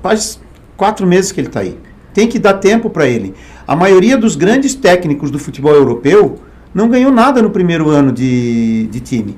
faz 0.02 0.40
quatro 0.76 1.06
meses 1.06 1.32
que 1.32 1.40
ele 1.40 1.48
está 1.48 1.60
aí. 1.60 1.76
Tem 2.14 2.28
que 2.28 2.38
dar 2.38 2.54
tempo 2.54 2.88
para 2.90 3.06
ele. 3.08 3.34
A 3.66 3.74
maioria 3.74 4.16
dos 4.16 4.36
grandes 4.36 4.74
técnicos 4.74 5.30
do 5.30 5.38
futebol 5.38 5.72
europeu 5.74 6.38
não 6.74 6.88
ganhou 6.88 7.10
nada 7.10 7.42
no 7.42 7.50
primeiro 7.50 7.88
ano 7.88 8.12
de, 8.12 8.86
de 8.88 9.00
time. 9.00 9.36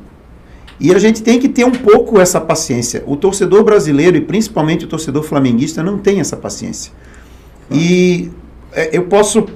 E 0.79 0.93
a 0.93 0.99
gente 0.99 1.23
tem 1.23 1.39
que 1.39 1.49
ter 1.49 1.65
um 1.65 1.71
pouco 1.71 2.21
essa 2.21 2.41
paciência. 2.41 3.03
O 3.07 3.17
torcedor 3.17 3.63
brasileiro 3.65 4.17
e 4.17 4.21
principalmente 4.21 4.85
o 4.85 4.89
torcedor 4.89 5.23
flamenguista 5.23 5.83
não 5.83 5.99
tem 5.99 6.21
essa 6.21 6.37
paciência. 6.37 6.93
E 7.71 8.31
é, 8.73 8.97
eu 8.97 9.05
posso 9.05 9.47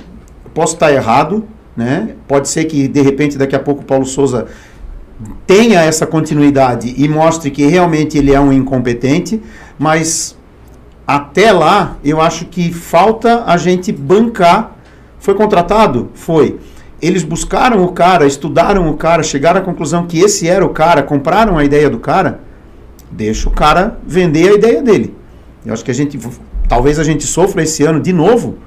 posso 0.55 0.75
estar 0.75 0.93
errado, 0.93 1.45
né? 1.79 2.17
Pode 2.27 2.49
ser 2.49 2.65
que 2.65 2.89
de 2.89 3.01
repente 3.01 3.39
daqui 3.39 3.55
a 3.55 3.59
pouco 3.61 3.85
Paulo 3.85 4.05
Souza 4.05 4.49
tenha 5.47 5.81
essa 5.81 6.05
continuidade 6.05 6.93
e 6.99 7.09
mostre 7.09 7.53
que 7.53 7.65
realmente 7.67 8.19
ele 8.19 8.35
é 8.35 8.41
um 8.41 8.53
incompetente, 8.53 9.41
mas 9.79 10.37
até 11.07 11.53
lá 11.53 11.97
eu 12.05 12.21
acho 12.21 12.47
que 12.47 12.73
falta 12.73 13.45
a 13.47 13.57
gente 13.57 13.93
bancar. 13.93 14.77
Foi 15.21 15.37
contratado? 15.37 16.11
Foi. 16.15 16.59
Eles 17.01 17.23
buscaram 17.23 17.85
o 17.85 17.93
cara, 17.93 18.27
estudaram 18.27 18.91
o 18.91 18.97
cara, 18.97 19.23
chegaram 19.23 19.61
à 19.61 19.63
conclusão 19.63 20.05
que 20.05 20.19
esse 20.19 20.49
era 20.49 20.67
o 20.67 20.71
cara, 20.71 21.01
compraram 21.05 21.57
a 21.57 21.65
ideia 21.65 21.89
do 21.89 22.01
cara. 22.01 22.41
Deixa 23.09 23.49
o 23.49 23.53
cara 23.53 24.01
vender 24.05 24.49
a 24.49 24.55
ideia 24.55 24.83
dele. 24.83 25.15
Eu 25.65 25.73
acho 25.73 25.85
que 25.85 25.93
a 25.93 25.95
gente, 25.95 26.19
talvez 26.69 26.99
a 26.99 27.05
gente 27.05 27.25
sofra 27.25 27.63
esse 27.63 27.85
ano 27.85 28.01
de 28.01 28.13
novo, 28.13 28.59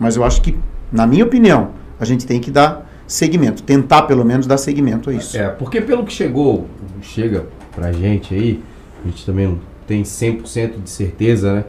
mas 0.00 0.16
eu 0.16 0.24
acho 0.24 0.40
que, 0.40 0.56
na 0.90 1.06
minha 1.06 1.24
opinião, 1.24 1.75
a 1.98 2.04
gente 2.04 2.26
tem 2.26 2.40
que 2.40 2.50
dar 2.50 2.90
segmento, 3.06 3.62
tentar 3.62 4.02
pelo 4.02 4.24
menos 4.24 4.46
dar 4.46 4.58
segmento 4.58 5.10
a 5.10 5.14
isso. 5.14 5.36
É, 5.36 5.48
porque 5.48 5.80
pelo 5.80 6.04
que 6.04 6.12
chegou, 6.12 6.66
chega 7.02 7.46
pra 7.74 7.92
gente 7.92 8.34
aí, 8.34 8.62
a 9.04 9.08
gente 9.08 9.24
também 9.24 9.46
não 9.46 9.58
tem 9.86 10.02
100% 10.02 10.82
de 10.82 10.90
certeza, 10.90 11.54
né? 11.54 11.64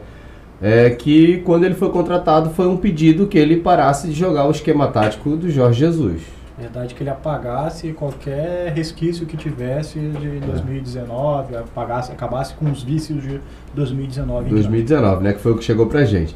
É 0.60 0.90
que 0.90 1.38
quando 1.44 1.64
ele 1.64 1.74
foi 1.74 1.90
contratado 1.90 2.50
foi 2.50 2.66
um 2.66 2.76
pedido 2.76 3.28
que 3.28 3.38
ele 3.38 3.58
parasse 3.58 4.08
de 4.08 4.14
jogar 4.14 4.46
o 4.46 4.50
esquema 4.50 4.88
tático 4.88 5.36
do 5.36 5.48
Jorge 5.48 5.78
Jesus. 5.78 6.22
Verdade 6.58 6.92
que 6.92 7.04
ele 7.04 7.10
apagasse 7.10 7.92
qualquer 7.92 8.72
resquício 8.72 9.24
que 9.24 9.36
tivesse 9.36 10.00
de 10.00 10.40
2019, 10.40 11.54
apagasse, 11.54 12.10
acabasse 12.10 12.54
com 12.54 12.68
os 12.68 12.82
vícios 12.82 13.22
de 13.22 13.40
2019. 13.72 14.46
em 14.46 14.54
2019, 14.54 15.22
né? 15.22 15.32
Que 15.34 15.40
foi 15.40 15.52
o 15.52 15.56
que 15.56 15.62
chegou 15.62 15.86
pra 15.86 16.04
gente. 16.04 16.34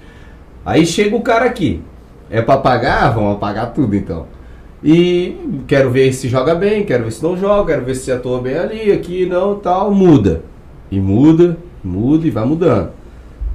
Aí 0.64 0.86
chega 0.86 1.16
o 1.16 1.22
cara 1.22 1.46
aqui. 1.46 1.82
É 2.32 2.40
pra 2.40 2.56
pagar? 2.56 3.10
Vamos 3.12 3.36
apagar 3.36 3.74
tudo 3.74 3.94
então. 3.94 4.26
E 4.82 5.62
quero 5.68 5.90
ver 5.90 6.12
se 6.12 6.28
joga 6.28 6.54
bem, 6.54 6.82
quero 6.84 7.04
ver 7.04 7.12
se 7.12 7.22
não 7.22 7.36
joga, 7.36 7.72
quero 7.74 7.84
ver 7.84 7.94
se 7.94 8.10
atua 8.10 8.40
bem 8.40 8.56
ali, 8.56 8.90
aqui, 8.90 9.26
não, 9.26 9.54
tal, 9.56 9.92
muda. 9.92 10.42
E 10.90 10.98
muda, 10.98 11.56
muda 11.84 12.26
e 12.26 12.30
vai 12.30 12.44
mudando. 12.44 12.90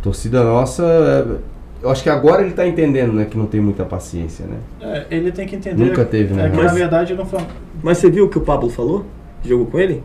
Torcida 0.01 0.43
nossa, 0.43 1.39
eu 1.81 1.89
acho 1.89 2.03
que 2.03 2.09
agora 2.09 2.41
ele 2.41 2.51
está 2.51 2.65
entendendo, 2.65 3.11
né, 3.13 3.25
que 3.25 3.37
não 3.37 3.47
tem 3.47 3.59
muita 3.59 3.83
paciência, 3.83 4.45
né? 4.45 4.57
É, 4.79 5.05
ele 5.09 5.31
tem 5.31 5.45
que 5.47 5.55
entender. 5.55 5.83
Nunca 5.83 6.05
teve, 6.05 6.33
né? 6.33 6.45
É 6.45 6.49
que, 6.49 6.55
Mas- 6.55 6.67
na 6.67 6.73
verdade, 6.73 7.13
não 7.13 7.25
foi. 7.25 7.41
Mas 7.83 7.97
você 7.97 8.09
viu 8.09 8.25
o 8.25 8.29
que 8.29 8.37
o 8.37 8.41
Pablo 8.41 8.69
falou? 8.69 9.05
Jogou 9.43 9.65
com 9.65 9.79
ele? 9.79 10.03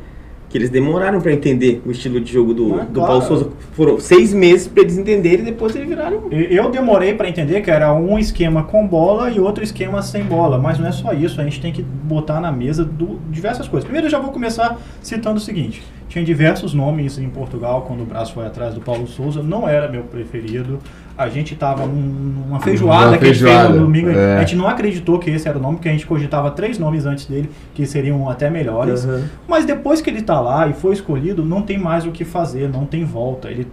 Que 0.53 0.59
eles 0.59 0.69
demoraram 0.69 1.19
pra 1.19 1.33
entender 1.33 1.81
o 1.87 1.91
estilo 1.91 2.21
de 2.21 2.31
jogo 2.31 2.53
do, 2.53 2.65
do 2.69 2.75
claro. 2.93 2.93
Paulo 2.93 3.23
Souza. 3.23 3.49
Foram 3.73 3.99
seis 3.99 4.35
meses 4.35 4.69
pra 4.69 4.83
eles 4.83 4.99
entenderem 4.99 5.41
e 5.41 5.45
depois 5.47 5.75
eles 5.75 5.89
viraram. 5.89 6.25
Eu 6.31 6.71
demorei 6.71 7.15
para 7.15 7.27
entender 7.27 7.63
que 7.63 7.71
era 7.71 7.91
um 7.95 8.19
esquema 8.19 8.63
com 8.65 8.87
bola 8.87 9.31
e 9.31 9.41
outro 9.41 9.65
esquema 9.65 10.03
sem 10.03 10.23
bola, 10.23 10.59
mas 10.59 10.79
não 10.79 10.87
é 10.87 10.93
só 10.93 11.15
isso, 11.15 11.41
a 11.41 11.45
gente 11.45 11.59
tem 11.59 11.73
que 11.73 11.81
botar 11.83 12.39
na 12.39 12.53
mesa 12.53 12.85
do- 12.85 13.19
diversas 13.31 13.67
coisas. 13.67 13.85
Primeiro 13.85 14.09
eu 14.09 14.11
já 14.11 14.19
vou 14.19 14.31
começar 14.31 14.79
citando 15.01 15.39
o 15.39 15.41
seguinte: 15.41 15.83
tinha 16.13 16.23
diversos 16.25 16.75
nomes 16.75 17.19
em 17.19 17.29
Portugal 17.31 17.83
quando 17.89 18.03
o 18.03 18.05
Braço 18.05 18.35
foi 18.35 18.47
atrás 18.47 18.75
do 18.75 18.81
Paulo 18.83 19.07
Souza, 19.07 19.43
não 19.43 19.67
era 19.67 19.89
meu 19.89 20.03
preferido. 20.03 20.79
A 21.17 21.29
gente 21.29 21.55
tava 21.57 21.87
num- 21.87 22.45
numa 22.47 22.61
feijoada 22.61 23.09
Uma 23.11 23.19
que 23.19 23.25
a 23.25 23.29
gente 23.29 23.39
fez 23.39 23.51
feijoada, 23.51 23.75
no 23.75 23.81
domingo, 23.87 24.11
é. 24.11 24.37
a 24.37 24.41
gente 24.41 24.57
não 24.57 24.67
acreditou 24.69 25.19
que 25.19 25.31
esse 25.31 25.49
era 25.49 25.57
o 25.59 25.61
nome, 25.61 25.77
porque 25.77 25.89
a 25.89 25.93
gente 25.93 26.07
cogitava 26.07 26.51
três 26.51 26.79
nomes 26.79 27.07
antes 27.07 27.25
dele 27.27 27.49
que 27.75 27.87
seriam 27.87 28.29
até 28.29 28.51
melhores. 28.51 29.05
Uhum. 29.07 29.25
Mas 29.49 29.65
depois 29.65 30.01
que 30.03 30.11
ele 30.11 30.21
tá 30.23 30.39
lá 30.39 30.67
e 30.69 30.75
foi 30.75 30.93
escolhido, 30.93 31.43
não 31.45 31.63
tem 31.63 31.79
mais 31.79 32.05
o 32.07 32.11
que 32.11 32.25
fazer, 32.25 32.69
não 32.69 32.85
tem 32.85 33.05
volta. 33.05 33.49
Ele 33.51 33.67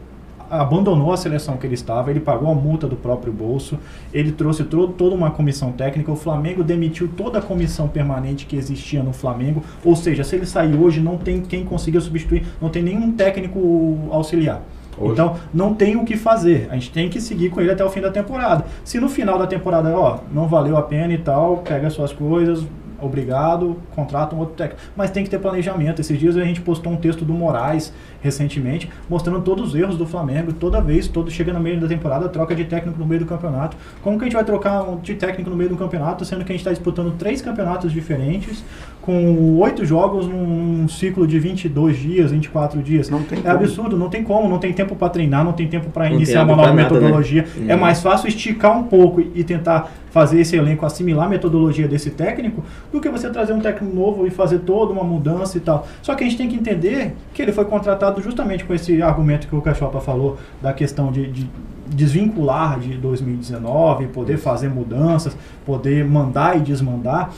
abandonou 0.50 1.14
a 1.14 1.18
seleção 1.18 1.58
que 1.58 1.68
ele 1.68 1.76
estava, 1.76 2.10
ele 2.10 2.20
pagou 2.20 2.52
a 2.52 2.56
multa 2.56 2.88
do 2.88 2.95
próprio 2.95 3.32
bolso, 3.32 3.78
ele 4.14 4.32
trouxe 4.32 4.64
to- 4.64 4.88
toda 4.89 5.16
uma 5.16 5.32
comissão 5.32 5.72
técnica, 5.72 6.12
o 6.12 6.16
Flamengo 6.16 6.64
demitiu 6.64 7.08
toda 7.08 7.39
a 7.39 7.41
comissão 7.41 7.88
permanente 7.88 8.45
que 8.45 8.56
existia 8.56 9.04
no 9.04 9.14
Flamengo, 9.14 9.64
ou 9.84 9.95
seja, 9.95 10.24
se 10.24 10.36
ele 10.36 10.45
sair 10.45 10.76
hoje, 10.76 11.00
não 11.00 11.18
tem 11.18 11.41
quem 11.41 11.64
consiga 11.64 12.00
substituir, 12.00 12.45
não 12.62 12.70
tem 12.70 12.82
nenhum 12.84 13.12
técnico 13.12 13.97
auxiliar. 14.12 14.62
Hoje. 14.97 15.14
Então, 15.14 15.36
não 15.54 15.74
tem 15.74 15.95
o 15.95 16.04
que 16.04 16.18
fazer. 16.18 16.68
A 16.70 16.74
gente 16.74 16.91
tem 16.91 17.10
que 17.10 17.22
seguir 17.22 17.50
com 17.50 17.62
ele 17.62 17.72
até 17.72 17.86
o 17.86 17.89
fim 17.89 18.02
da 18.02 18.12
temporada. 18.12 18.66
Se 18.84 19.00
no 19.00 19.08
final 19.08 19.39
da 19.39 19.47
temporada, 19.47 19.97
ó, 19.97 20.20
não 20.34 20.45
valeu 20.45 20.76
a 20.76 20.82
pena 20.82 21.14
e 21.14 21.18
tal, 21.18 21.58
pega 21.58 21.89
suas 21.89 22.12
coisas, 22.12 22.66
obrigado, 23.02 23.78
contrata 23.95 24.36
um 24.36 24.39
outro 24.39 24.56
técnico. 24.56 24.82
Mas 24.95 25.12
tem 25.12 25.24
que 25.24 25.30
ter 25.30 25.39
planejamento. 25.39 26.00
Esses 26.02 26.18
dias 26.20 26.38
a 26.38 26.43
gente 26.43 26.62
postou 26.62 26.91
um 26.91 26.97
texto 26.97 27.26
do 27.26 27.34
Moraes 27.34 27.93
recentemente, 28.22 28.89
mostrando 29.10 29.41
todos 29.41 29.70
os 29.70 29.76
erros 29.76 29.97
do 29.97 30.06
Flamengo. 30.06 30.54
Toda 30.54 30.82
vez, 30.82 31.08
todo 31.08 31.32
chega 31.32 31.54
no 31.54 31.60
meio 31.60 31.80
da 31.80 31.88
temporada, 31.88 32.28
troca 32.30 32.56
de 32.56 32.66
técnico 32.66 33.00
no 33.00 33.06
meio 33.06 33.22
do 33.22 33.26
campeonato. 33.26 33.78
Como 34.02 34.18
que 34.18 34.24
a 34.24 34.28
gente 34.28 34.36
vai 34.36 34.43
trocar 34.43 34.84
de 34.97 35.16
técnico 35.16 35.50
no 35.50 35.56
meio 35.56 35.70
do 35.70 35.78
campeonato, 35.78 36.26
sendo 36.26 36.43
que 36.43 36.52
a 36.52 36.54
gente 36.54 36.62
está 36.62 36.72
disputando 36.72 37.18
três 37.18 37.41
campeonatos 37.41 37.91
diferentes, 37.91 38.64
com 39.02 39.58
oito 39.60 39.86
jogos 39.86 40.28
num 40.28 40.88
ciclo 40.88 41.26
de 41.26 41.39
22 41.39 41.97
dias, 41.97 42.32
24 42.32 42.82
dias? 42.84 43.10
Não 43.10 43.24
tem 43.24 43.39
É 43.39 43.41
como. 43.41 43.54
absurdo, 43.56 43.97
não 43.97 44.10
tem 44.10 44.24
como, 44.24 44.47
não 44.50 44.60
tem 44.60 44.72
tempo 44.74 44.95
para 44.95 45.10
treinar, 45.10 45.43
não 45.43 45.54
tem 45.54 45.68
tempo 45.68 45.89
para 45.89 46.10
iniciar 46.12 46.45
tem 46.45 46.54
uma 46.54 46.56
nova 46.58 46.70
nada, 46.74 46.76
né? 46.76 46.84
metodologia. 46.84 47.45
É 47.68 47.76
Hum. 47.76 47.80
mais 47.80 48.02
fácil 48.02 48.28
esticar 48.28 48.78
um 48.78 48.84
pouco 48.84 49.22
e 49.22 49.43
tentar 49.43 49.91
fazer 50.12 50.41
esse 50.41 50.56
elenco 50.56 50.86
assimilar 50.86 51.28
a 51.28 51.30
metodologia 51.30 51.88
desse 51.88 52.10
técnico 52.12 52.64
do 52.91 53.00
que 53.00 53.10
você 53.10 53.30
trazer 53.30 53.54
um 53.54 53.60
técnico 53.60 53.95
novo 53.95 54.26
e 54.28 54.30
fazer 54.30 54.60
toda 54.60 54.91
uma 54.91 55.04
mudança 55.04 55.58
e 55.58 55.62
tal. 55.62 55.88
Só 56.02 56.14
que 56.16 56.24
a 56.24 56.28
gente 56.28 56.38
tem 56.38 56.47
que 56.50 56.56
entender 56.56 57.16
que 57.34 57.41
ele 57.41 57.52
foi 57.52 57.66
contratado 57.66 58.22
justamente 58.22 58.64
com 58.66 58.74
esse 58.74 59.02
argumento 59.02 59.47
que 59.47 59.56
o 59.56 59.62
Cachopa 59.62 60.00
falou 60.02 60.38
da 60.62 60.74
questão 60.74 61.12
de, 61.12 61.28
de 61.28 61.50
desvincular 61.88 62.80
de 62.80 62.93
2019, 62.97 64.08
poder 64.08 64.38
fazer 64.38 64.70
mudanças, 64.70 65.36
poder 65.66 66.06
mandar 66.06 66.58
e 66.58 66.62
desmandar. 66.62 67.32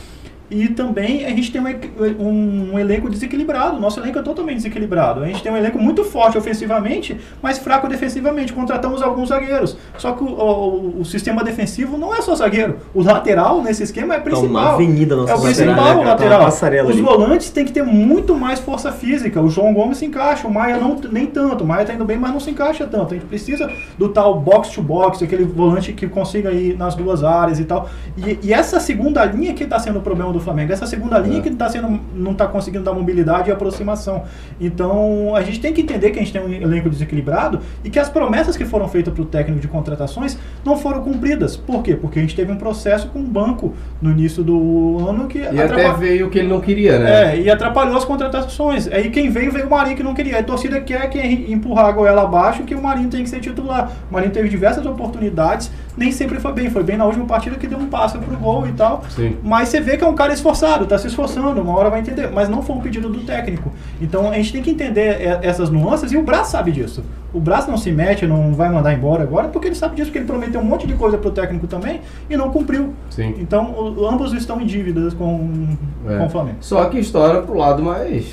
E 0.52 0.68
também 0.68 1.26
a 1.26 1.30
gente 1.30 1.50
tem 1.52 1.62
um, 1.62 2.24
um- 2.24 2.74
um 2.74 2.80
elenco 2.80 3.10
desequilibrado. 3.10 3.80
Nosso 3.80 4.02
elenco 4.02 4.20
é 4.20 4.22
totalmente 4.22 4.58
desequilibrado. 4.58 5.24
A 5.24 5.26
gente 5.28 5.42
tem 5.42 5.52
um 5.52 5.56
elenco 5.56 5.80
muito 5.80 6.04
forte 6.04 6.38
ofensivamente, 6.38 7.18
mas 7.42 7.58
fraco 7.58 7.88
defensivamente. 7.88 8.52
Contratamos 8.52 9.02
alguns 9.02 9.30
zagueiros. 9.30 9.78
Só 9.98 10.12
que 10.12 10.24
o, 10.24 10.28
o- 10.28 11.00
o 11.00 11.06
sistema 11.06 11.42
defensivo 11.42 11.98
não 11.98 12.14
é 12.14 12.22
só 12.22 12.36
zagueiro. 12.36 12.76
O 12.94 13.02
lateral 13.02 13.62
nesse 13.64 13.84
esquema 13.84 14.16
é 14.16 14.18
Tá 14.18 14.24
principal. 14.24 14.50
uma 14.50 14.74
avenida 14.74 15.16
nossa 15.16 15.32
É 15.32 15.36
o 15.36 15.42
lateral, 15.42 15.56
principal 15.66 15.86
né? 15.86 15.94
Tá 15.94 16.00
uma 16.02 16.10
lateral. 16.12 16.40
passarela 16.42 16.90
Os 16.90 16.96
ali. 16.96 17.02
volantes 17.02 17.50
têm 17.50 17.64
que 17.64 17.72
ter 17.72 17.84
muito 17.84 18.36
mais 18.36 18.60
força 18.60 18.92
física. 18.92 19.42
O 19.42 19.50
João 19.50 19.74
Gomes 19.74 20.00
se 20.00 20.06
encaixa, 20.06 20.46
o 20.48 20.54
Maia 20.54 20.78
não, 20.78 21.00
nem 21.12 21.28
tanto. 21.28 21.64
O 21.64 21.68
Maia 21.68 21.86
tá 21.86 21.94
indo 21.94 22.04
bem, 22.04 22.18
mas 22.18 22.32
não 22.34 22.42
se 22.42 22.50
encaixa 22.52 22.86
tanto. 22.86 23.14
A 23.14 23.18
gente 23.18 23.26
precisa 23.28 23.72
do 23.98 24.10
tal 24.10 24.38
box 24.38 24.70
to 24.72 24.82
box, 24.82 25.24
aquele 25.24 25.46
volante 25.46 25.94
que 25.94 26.08
consiga 26.10 26.52
ir 26.52 26.78
nas 26.78 26.94
duas 26.94 27.24
áreas 27.24 27.58
e 27.58 27.64
tal. 27.64 27.90
E, 28.18 28.38
e 28.44 28.54
essa 28.54 28.82
segunda 28.82 29.24
linha 29.24 29.54
que 29.54 29.64
está 29.64 29.80
sendo 29.80 30.00
o 30.00 30.02
problema 30.02 30.34
do 30.34 30.41
Flamengo. 30.42 30.74
Essa 30.74 30.86
segunda 30.86 31.18
linha 31.20 31.40
É. 31.40 31.42
que 31.42 31.50
tá 31.52 31.70
sendo, 31.70 32.00
não 32.16 32.32
está 32.34 32.48
conseguindo 32.48 32.84
dar 32.84 32.94
mobilidade 32.94 33.50
e 33.50 33.52
aproximação. 33.54 34.24
Então 34.60 35.36
a 35.36 35.42
gente 35.42 35.60
tem 35.60 35.74
que 35.74 35.82
entender 35.82 36.12
que 36.12 36.20
a 36.20 36.22
gente 36.22 36.34
tem 36.34 36.42
um 36.42 36.52
elenco 36.52 36.90
desequilibrado 36.90 37.60
e 37.84 37.90
que 37.90 38.00
as 38.00 38.10
promessas 38.10 38.56
que 38.56 38.66
foram 38.66 38.88
feitas 38.88 39.14
para 39.14 39.22
o 39.24 39.26
técnico 39.26 39.60
de 39.62 39.68
contratações 39.68 40.38
não 40.66 40.78
foram 40.78 41.02
cumpridas. 41.02 41.56
Por 41.58 41.82
quê? 41.84 41.96
Porque 41.96 42.20
a 42.20 42.22
gente 42.22 42.36
teve 42.36 42.52
um 42.52 42.56
processo 42.58 43.08
com 43.10 43.20
o 43.20 43.24
banco 43.24 43.74
no 44.02 44.12
início 44.12 44.44
do 44.44 45.06
ano 45.08 45.28
que 45.28 45.40
E 45.40 45.46
até 45.48 45.64
atrapalhou- 45.64 45.98
veio 45.98 46.28
o 46.28 46.30
que 46.30 46.40
ele 46.40 46.48
não 46.48 46.62
queria, 46.62 47.00
né? 47.00 47.34
é, 47.36 47.40
e 47.40 47.50
atrapalhou 47.50 47.96
as 47.98 48.06
contratações. 48.06 48.88
Aí 48.88 49.10
quem 49.10 49.30
veio, 49.30 49.52
veio 49.52 49.68
o 49.68 49.70
Marinho 49.70 49.96
que 49.98 50.04
não 50.04 50.14
queria. 50.14 50.40
A 50.40 50.44
torcida 50.44 50.80
quer 50.82 51.10
que 51.10 51.20
empurrar 51.52 51.86
a 51.86 51.92
goela 51.92 52.24
abaixo 52.24 52.64
que 52.64 52.76
o 52.76 52.82
Marinho 52.82 53.10
tem 53.10 53.24
que 53.24 53.30
ser 53.30 53.40
titular. 53.40 53.92
O 54.10 54.14
Marinho 54.14 54.32
teve 54.32 54.50
diversas 54.50 54.86
oportunidades, 54.86 55.72
nem 55.98 56.12
sempre 56.12 56.40
foi 56.40 56.54
bem. 56.54 56.70
Foi 56.70 56.84
bem 56.84 56.98
na 56.98 57.06
última 57.06 57.26
partida 57.26 57.56
que 57.58 57.68
deu 57.68 57.78
um 57.78 57.88
passe 57.88 58.18
pro 58.18 58.36
gol 58.38 58.68
e 58.68 58.72
tal. 58.72 59.04
Sim. 59.10 59.36
Mas 59.44 59.70
você 59.70 59.82
vê 59.82 59.98
que 59.98 60.04
é 60.04 60.08
um 60.08 60.16
cara 60.16 60.31
esforçado, 60.34 60.86
tá 60.86 60.98
se 60.98 61.08
esforçando, 61.08 61.62
uma 61.62 61.76
hora 61.78 61.90
vai 61.90 62.00
entender. 62.00 62.30
Mas 62.32 62.50
não 62.50 62.62
foi 62.62 62.76
um 62.76 62.82
pedido 62.82 63.10
do 63.10 63.20
técnico. 63.22 63.72
Então 64.02 64.30
a 64.30 64.34
gente 64.36 64.52
tem 64.54 64.62
que 64.62 64.72
entender 64.72 65.22
é, 65.22 65.40
essas 65.44 65.70
nuances 65.70 66.12
e 66.12 66.18
o 66.18 66.24
Braço 66.24 66.52
sabe 66.52 66.72
disso. 66.72 67.04
O 67.34 67.40
Braço 67.40 67.70
não 67.70 67.78
se 67.78 67.92
mete, 67.92 68.28
não 68.28 68.54
vai 68.54 68.70
mandar 68.70 68.94
embora 68.94 69.24
agora, 69.24 69.48
porque 69.48 69.68
ele 69.68 69.76
sabe 69.76 69.96
disso, 69.96 70.08
porque 70.08 70.20
ele 70.20 70.26
prometeu 70.28 70.60
um 70.60 70.66
monte 70.66 70.86
de 70.86 70.94
coisa 70.96 71.18
pro 71.18 71.32
técnico 71.32 71.66
também 71.68 72.02
e 72.30 72.36
não 72.36 72.50
cumpriu. 72.52 72.94
Sim. 73.10 73.36
Então 73.40 73.72
o- 73.72 74.06
ambos 74.08 74.34
estão 74.34 74.60
em 74.62 74.66
dívidas 74.66 75.14
com, 75.14 75.68
É. 76.08 76.18
com 76.18 76.26
o 76.26 76.30
Flamengo. 76.30 76.58
Só 76.62 76.86
que 76.86 77.00
estoura 77.00 77.42
pro 77.42 77.56
lado 77.58 77.82
mais. 77.84 78.26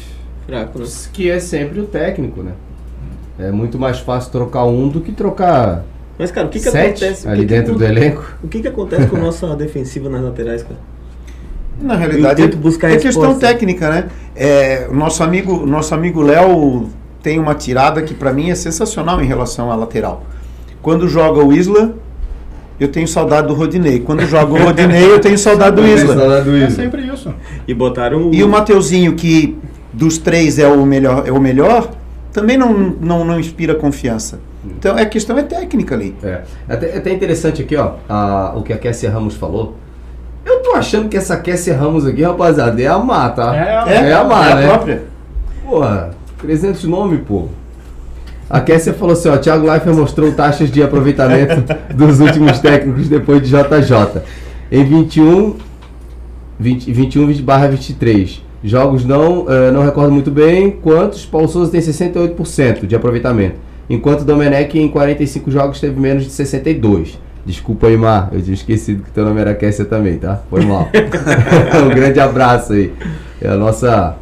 Fraco, 0.47 0.79
né? 0.79 0.85
que 1.13 1.31
é 1.31 1.39
sempre 1.39 1.79
o 1.81 1.87
técnico, 1.87 2.43
né? 2.43 2.53
É 3.39 3.51
muito 3.53 3.79
mais 3.79 3.99
fácil 4.01 4.33
trocar 4.33 4.65
um 4.65 4.89
do 4.89 5.01
que 5.01 5.13
trocar 5.13 5.85
Mas, 6.19 6.33
cara, 6.33 6.47
o 6.49 6.51
que 6.51 6.59
que 6.59 6.69
sete 6.69 7.05
acontece? 7.05 7.27
o 7.27 7.31
ali 7.31 7.41
que 7.43 7.47
que 7.47 7.55
dentro 7.55 7.75
do 7.79 7.85
acon- 7.85 7.93
elenco. 7.95 8.35
O 8.43 8.49
que 8.49 8.61
que 8.61 8.67
acontece 8.67 9.07
com 9.07 9.17
a 9.17 9.21
nossa 9.21 9.55
defensiva 9.55 10.09
nas 10.09 10.23
laterais, 10.23 10.63
cara? 10.65 10.75
Na 11.81 11.95
realidade, 11.95 12.43
Eu 12.43 12.49
tento 12.51 12.61
buscar 12.61 12.89
é 12.91 12.97
questão 12.97 13.23
resposta. 13.29 13.47
técnica, 13.47 13.89
né? 13.91 14.05
É, 14.35 14.87
o 14.91 14.95
nosso 14.95 15.23
amigo, 15.23 15.65
nosso 15.67 15.95
amigo 15.95 16.21
Léo 16.23 16.87
tem 17.23 17.39
uma 17.39 17.55
tirada 17.55 18.03
que 18.03 18.15
para 18.15 18.33
mim 18.33 18.51
é 18.51 18.55
sensacional 18.55 19.21
em 19.23 19.27
relação 19.27 19.71
à 19.71 19.77
lateral. 19.77 20.25
Quando 20.83 21.07
joga 21.09 21.45
o 21.45 21.53
Isla, 21.53 21.95
eu 22.81 22.89
tenho 22.89 23.07
saudade 23.07 23.47
do 23.49 23.55
Rodinei. 23.55 24.01
Quando 24.01 24.25
joga 24.27 24.53
o 24.55 24.57
Rodinei, 24.65 25.05
eu 25.11 25.21
tenho 25.21 25.37
saudade 25.39 25.77
do 25.77 25.87
Isla. 25.87 26.17
Saudade 26.17 26.45
do 26.51 26.57
É 26.57 26.59
Isla. 26.61 26.71
sempre 26.71 27.03
isso. 27.07 27.33
E 27.67 27.75
botaram 27.75 28.29
o... 28.29 28.35
E 28.35 28.43
o 28.43 28.49
Mateuzinho, 28.49 29.15
que 29.15 29.57
dos 29.93 30.19
três 30.19 30.59
é 30.59 30.67
o 30.69 30.85
melhor, 30.87 31.25
é 31.27 31.33
o 31.33 31.41
melhor 31.41 31.91
também 32.33 32.57
não, 32.57 32.73
não, 32.73 33.25
não 33.25 33.41
inspira 33.41 33.75
confiança. 33.75 34.39
Então 34.65 34.97
a 34.97 35.05
questão 35.07 35.37
é 35.39 35.43
técnica 35.43 35.95
ali. 35.95 36.15
É. 36.23 36.43
Até, 36.69 36.97
até 36.97 37.13
interessante 37.13 37.63
aqui, 37.63 37.75
ó, 37.77 37.95
a- 38.09 38.53
o 38.57 38.63
que 38.63 38.73
a 38.73 38.79
Kessia 38.79 39.11
Ramos 39.11 39.35
falou. 39.35 39.77
Achando 40.79 41.09
que 41.09 41.17
essa 41.17 41.37
Kessia 41.37 41.77
Ramos 41.77 42.07
aqui, 42.07 42.23
rapaziada, 42.23 42.81
é 42.81 42.87
a 42.87 42.99
Mar, 42.99 43.35
tá? 43.35 43.55
É, 43.55 44.09
é 44.09 44.13
a 44.13 44.25
Mar, 44.25 44.51
é 44.51 44.55
né? 44.55 44.65
a 44.65 44.69
própria. 44.69 45.03
Porra, 45.65 46.11
300 46.41 46.85
nome, 46.85 47.19
pô. 47.19 47.49
A 48.49 48.61
Kessia 48.61 48.95
falou 48.95 49.13
assim, 49.13 49.29
ó, 49.29 49.37
Thiago 49.37 49.67
Leifert 49.67 49.95
mostrou 49.95 50.33
taxas 50.33 50.71
de 50.71 50.83
aproveitamento 50.83 51.63
dos 51.95 52.21
últimos 52.21 52.59
técnicos 52.61 53.09
depois 53.09 53.43
de 53.43 53.49
JJ. 53.49 54.23
Em 54.73 54.85
21, 54.85 55.57
20, 56.59 56.93
21 56.93 57.43
barra 57.43 57.69
23. 57.69 58.43
Jogos 58.65 59.05
não, 59.05 59.47
eh, 59.49 59.71
não 59.71 59.85
recordo 59.85 60.13
muito 60.13 60.31
bem 60.31 60.71
quantos. 60.71 61.25
Paulo 61.25 61.49
Souza 61.49 61.71
tem 61.71 61.81
68% 61.81 62.87
de 62.87 62.97
aproveitamento. 62.97 63.57
Enquanto 63.89 64.25
Domenech 64.25 64.79
em 64.79 64.89
45 64.89 65.51
jogos 65.51 65.81
teve 65.81 65.99
menos 66.01 66.25
de 66.25 66.31
62. 66.31 67.19
Desculpa 67.45 67.87
aí, 67.87 67.97
Mar. 67.97 68.29
Eu 68.33 68.43
tinha 68.43 68.55
esquecido 68.55 69.03
que 69.03 69.11
teu 69.11 69.25
nome 69.25 69.41
era 69.41 69.55
Kessia 69.55 69.85
também, 69.85 70.19
tá? 70.19 70.41
Foi 70.51 70.65
mal. 70.65 70.89
um 71.85 71.89
grande 71.89 72.21
abraço 72.21 72.73
aí. 72.73 72.93
É 73.41 73.49
a 73.49 73.57
nossa 73.57 74.17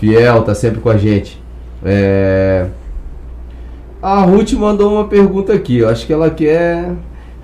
fiel, 0.00 0.42
tá 0.42 0.54
sempre 0.54 0.80
com 0.80 0.90
a 0.90 0.96
gente. 0.96 1.40
É... 1.84 2.66
A 4.02 4.20
Ruth 4.22 4.52
mandou 4.52 4.92
uma 4.92 5.04
pergunta 5.04 5.52
aqui. 5.52 5.78
Eu 5.78 5.88
acho 5.88 6.06
que 6.06 6.12
ela 6.12 6.28
quer. 6.30 6.92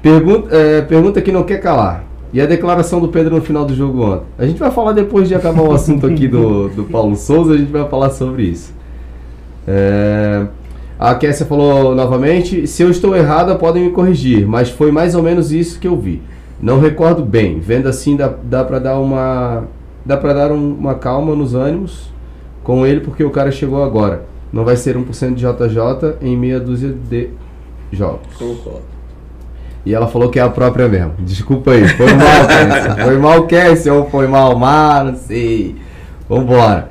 Pergunta, 0.02 0.54
é, 0.54 0.82
pergunta 0.82 1.20
que 1.20 1.32
não 1.32 1.42
quer 1.42 1.58
calar. 1.58 2.04
E 2.32 2.40
a 2.40 2.46
declaração 2.46 3.00
do 3.00 3.08
Pedro 3.08 3.34
no 3.34 3.42
final 3.42 3.64
do 3.64 3.74
jogo 3.74 4.04
ontem? 4.04 4.26
A 4.38 4.46
gente 4.46 4.58
vai 4.58 4.70
falar 4.70 4.92
depois 4.92 5.26
de 5.26 5.34
acabar 5.34 5.62
o 5.62 5.72
assunto 5.72 6.06
aqui 6.06 6.28
do, 6.28 6.68
do 6.68 6.84
Paulo 6.84 7.16
Souza, 7.16 7.54
a 7.54 7.56
gente 7.56 7.72
vai 7.72 7.88
falar 7.88 8.10
sobre 8.10 8.44
isso. 8.44 8.72
É, 9.66 10.46
A 11.00 11.14
Kessia 11.14 11.46
falou 11.46 11.94
novamente: 11.94 12.66
se 12.66 12.82
eu 12.82 12.90
estou 12.90 13.16
errada, 13.16 13.54
podem 13.54 13.84
me 13.84 13.90
corrigir, 13.90 14.46
mas 14.46 14.68
foi 14.68 14.92
mais 14.92 15.14
ou 15.14 15.22
menos 15.22 15.50
isso 15.50 15.80
que 15.80 15.88
eu 15.88 15.96
vi. 15.96 16.20
Não 16.60 16.78
recordo 16.78 17.24
bem. 17.24 17.58
Vendo 17.58 17.88
assim, 17.88 18.16
dá, 18.16 18.30
dá 18.42 18.62
pra 18.62 18.78
dar 18.78 18.98
uma. 18.98 19.64
Dá 20.04 20.16
pra 20.18 20.34
dar 20.34 20.52
um- 20.52 20.74
uma 20.74 20.94
calma 20.94 21.34
nos 21.34 21.54
ânimos 21.54 22.10
com 22.62 22.86
ele, 22.86 23.00
porque 23.00 23.24
o 23.24 23.30
cara 23.30 23.50
chegou 23.50 23.82
agora. 23.82 24.24
Não 24.52 24.62
vai 24.64 24.76
ser 24.76 24.94
1% 24.96 25.34
de 25.36 25.40
JJ 25.46 26.16
em 26.20 26.36
meia 26.36 26.60
dúzia 26.60 26.94
de 27.08 27.30
jogos. 27.92 28.26
Concordo. 28.38 28.82
E 29.86 29.94
ela 29.94 30.06
falou 30.06 30.28
que 30.28 30.38
é 30.38 30.42
a 30.42 30.48
própria 30.50 30.86
mesmo. 30.88 31.12
Desculpa 31.20 31.70
aí. 31.70 31.88
Foi 31.88 32.12
mal, 32.12 32.46
Cassie. 32.46 33.02
Foi 33.04 33.18
mal, 33.18 33.46
Cassie, 33.46 33.90
ou 33.90 34.10
foi 34.10 34.26
mal, 34.26 34.54
Mar, 34.58 35.04
não 35.06 35.14
sei. 35.16 35.76
Vambora. 36.28 36.90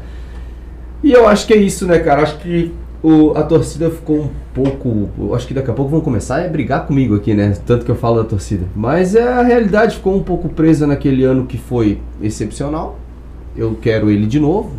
E 1.03 1.11
eu 1.11 1.27
acho 1.27 1.45
que 1.45 1.53
é 1.53 1.57
isso, 1.57 1.85
né, 1.85 1.99
cara? 1.99 2.23
Acho 2.23 2.37
que 2.39 2.73
o, 3.01 3.31
a 3.31 3.43
torcida 3.43 3.89
ficou 3.89 4.23
um 4.23 4.29
pouco. 4.53 5.33
Acho 5.33 5.47
que 5.47 5.53
daqui 5.53 5.71
a 5.71 5.73
pouco 5.73 5.91
vão 5.91 6.01
começar 6.01 6.43
a 6.43 6.47
brigar 6.47 6.85
comigo 6.85 7.15
aqui, 7.15 7.33
né? 7.33 7.55
Tanto 7.65 7.85
que 7.85 7.91
eu 7.91 7.95
falo 7.95 8.21
da 8.21 8.27
torcida. 8.27 8.65
Mas 8.75 9.15
é, 9.15 9.23
a 9.23 9.41
realidade 9.41 9.95
ficou 9.95 10.15
um 10.15 10.23
pouco 10.23 10.49
presa 10.49 10.85
naquele 10.85 11.23
ano 11.23 11.45
que 11.45 11.57
foi 11.57 11.99
excepcional. 12.21 12.99
Eu 13.55 13.77
quero 13.81 14.09
ele 14.09 14.25
de 14.25 14.39
novo. 14.39 14.71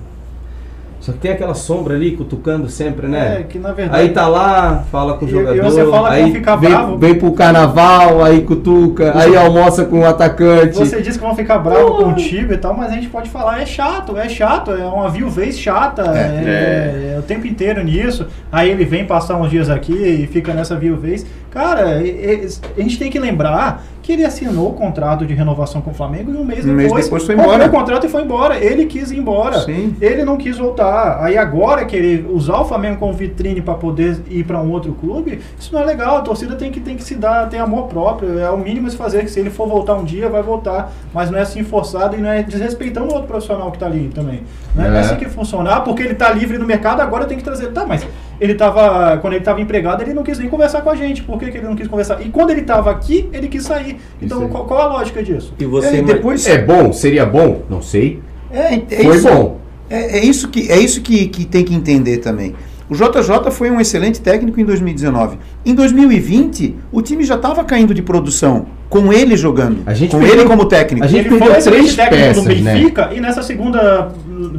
Só 1.01 1.12
que 1.12 1.18
tem 1.18 1.30
aquela 1.30 1.55
sombra 1.55 1.94
ali 1.94 2.11
cutucando 2.14 2.68
sempre, 2.68 3.09
né? 3.09 3.38
É, 3.40 3.42
que 3.44 3.59
na 3.59 3.72
verdade. 3.72 4.03
Aí 4.03 4.11
tá 4.11 4.28
lá, 4.28 4.84
fala 4.92 5.14
com 5.16 5.24
o 5.24 5.28
E- 5.28 5.30
e 5.30 5.34
jogador, 5.34 5.62
você 5.62 5.86
fala 5.86 6.09
que 6.11 6.14
aí 6.14 6.22
vão 6.24 6.32
ficar 6.32 6.57
vem, 6.57 6.70
bravo. 6.70 6.98
vem 6.98 7.14
pro 7.14 7.32
carnaval, 7.32 8.22
aí 8.22 8.42
cutuca, 8.42 9.18
aí 9.18 9.34
almoça 9.34 9.86
com 9.86 10.01
o 10.01 10.05
atacante. 10.07 10.76
Você 10.76 11.01
disse 11.01 11.18
que 11.18 11.24
vão 11.24 11.34
ficar 11.34 11.59
bravos 11.59 12.05
contigo 12.05 12.53
e 12.53 12.57
tal, 12.59 12.74
mas 12.76 12.90
a 12.92 12.94
gente 12.96 13.09
pode 13.09 13.30
falar, 13.30 13.62
é 13.62 13.66
chato, 13.66 14.14
é 14.18 14.28
chato, 14.28 14.72
é 14.72 14.84
uma 14.84 15.09
viuvez 15.09 15.59
chata, 15.59 16.03
é, 16.14 17.14
é 17.14 17.18
o 17.18 17.22
tempo 17.22 17.46
inteiro 17.46 17.82
nisso. 17.82 18.26
Aí 18.53 18.70
ele 18.70 18.84
vem 18.84 19.07
passar 19.07 19.36
uns 19.36 19.48
dias 19.51 19.70
aqui 19.70 19.92
e 19.94 20.26
fica 20.26 20.53
nessa 20.53 20.76
viuvez. 20.76 21.24
Cara, 21.51 21.98
a 21.98 22.80
gente 22.80 22.98
tem 22.98 23.11
que 23.11 23.18
lembrar 23.18 23.82
que 24.03 24.12
ele 24.12 24.24
assinou 24.24 24.70
o 24.70 24.72
contrato 24.72 25.26
de 25.26 25.34
renovação 25.34 25.80
com 25.82 25.90
o 25.90 25.94
Flamengo 25.94 26.32
e 26.32 26.36
um 26.36 26.44
mês 26.44 26.64
Um 26.64 26.68
depois, 26.76 26.92
mês 26.92 27.05
depois 27.05 27.24
foi 27.26 27.34
embora. 27.34 27.66
o 27.66 27.70
contrato 27.70 28.07
e 28.07 28.09
foi 28.09 28.22
embora. 28.22 28.57
Ele 28.57 28.86
quis 28.86 29.11
ir 29.11 29.18
embora. 29.18 29.61
Sim. 29.61 29.94
Ele 30.01 30.24
não 30.24 30.36
quis 30.36 30.57
voltar. 30.59 31.22
Aí 31.22 31.36
agora 31.36 31.84
querer 31.84 32.24
usar 32.30 32.59
o 32.61 32.64
Flamengo 32.64 32.98
como 32.98 33.12
vitrine 33.12 33.61
para 33.61 33.74
poder 33.74 34.18
ir 34.30 34.44
para 34.44 34.59
um 34.61 34.70
outro 34.70 34.92
clube, 34.92 35.40
isso 35.59 35.72
não 35.74 35.82
é 35.82 35.84
legal. 35.84 36.16
A 36.16 36.20
torcida 36.22 36.55
tem 36.57 36.70
que, 36.70 36.80
tem 36.80 36.96
que 36.96 37.03
se 37.05 37.14
dar, 37.14 37.48
tem 37.48 37.61
amor 37.61 37.88
próprio. 37.88 38.38
É 38.38 38.51
o 38.51 38.57
mínimo 38.57 38.88
se 38.88 38.96
fazer, 38.96 39.22
que 39.24 39.30
se 39.30 39.38
ele 39.40 39.51
for 39.51 39.68
voltar 39.68 39.94
um 39.96 40.05
dia, 40.05 40.28
vai 40.28 40.42
voltar. 40.42 40.92
Mas 41.12 41.30
não 41.30 41.38
é 41.38 41.42
assim 41.42 41.62
forçado 41.62 42.16
e 42.16 42.20
não 42.20 42.30
é 42.30 42.42
desrespeitando 42.42 43.09
o 43.11 43.12
outro 43.12 43.28
profissional 43.28 43.70
que 43.70 43.78
tá 43.78 43.86
ali 43.86 44.09
também. 44.14 44.42
Não 44.74 44.84
é, 44.84 44.96
É. 44.96 45.01
assim 45.01 45.16
que 45.16 45.26
funciona. 45.28 45.74
Ah, 45.74 45.80
porque 45.80 46.03
ele 46.03 46.14
tá 46.14 46.30
livre 46.30 46.57
no 46.59 46.64
mercado, 46.66 47.01
agora 47.01 47.26
tem 47.26 47.36
que 47.36 47.44
trazer. 47.44 47.68
Tá, 47.72 47.84
mas 47.84 48.07
ele 48.41 48.55
tava. 48.55 49.18
Quando 49.18 49.34
ele 49.34 49.45
tava 49.45 49.61
empregado, 49.61 50.03
ele 50.03 50.14
não 50.14 50.22
quis 50.22 50.38
nem 50.38 50.49
conversar 50.49 50.80
com 50.80 50.91
a 50.91 50.97
gente. 50.97 51.22
Por 51.22 51.38
que, 51.38 51.51
que 51.51 51.59
ele 51.59 51.66
não 51.66 51.76
quis 51.76 51.86
conversar? 51.86 52.20
E 52.24 52.28
quando 52.30 52.51
ele 52.51 52.62
tava 52.62 52.91
aqui, 52.91 53.28
ele 53.32 53.49
quis 53.49 53.62
sair. 53.64 53.99
Então, 54.20 54.49
qual, 54.49 54.64
qual 54.64 54.80
a 54.80 54.86
lógica 54.95 55.22
disso? 55.22 55.53
E 55.59 55.64
você, 55.64 55.99
e 55.99 56.03
depois 56.03 56.47
É 56.47 56.59
bom? 56.59 56.93
Seria 56.93 57.26
bom? 57.26 57.62
Não 57.68 57.82
sei. 57.82 58.20
É, 58.53 58.74
é 58.74 59.03
Foi 59.03 59.16
isso, 59.16 59.28
bom. 59.28 59.59
É, 59.88 60.18
é 60.18 60.24
isso, 60.24 60.49
que, 60.49 60.70
é 60.70 60.78
isso 60.78 61.01
que, 61.03 61.26
que 61.26 61.45
tem 61.45 61.64
que 61.64 61.74
entender 61.74 62.18
também. 62.18 62.55
O 62.88 62.95
JJ 62.95 63.51
foi 63.53 63.70
um 63.70 63.80
excelente 63.80 64.20
técnico 64.20 64.61
em 64.61 64.64
2019. 64.64 65.38
Em 65.64 65.74
2020, 65.74 66.74
o 66.91 67.01
time 67.01 67.22
já 67.22 67.36
estava 67.36 67.62
caindo 67.62 67.95
de 67.95 68.03
produção, 68.03 68.66
com 68.88 69.12
ele 69.12 69.36
jogando, 69.36 69.82
A 69.86 69.95
gente 69.95 70.11
com 70.11 70.18
perdeu- 70.18 70.41
ele 70.41 70.49
como 70.49 70.64
técnico. 70.66 71.05
a 71.05 71.09
gente 71.09 71.20
ele 71.20 71.28
foi 71.28 71.38
perdeu 71.38 71.57
excelente 71.59 71.95
três 71.95 71.97
técnico 71.97 72.41
do 72.41 72.47
peças, 72.49 72.62
né? 72.62 72.74
Benfica 72.74 73.11
e 73.14 73.20
nessa 73.20 73.43
segunda 73.45 74.09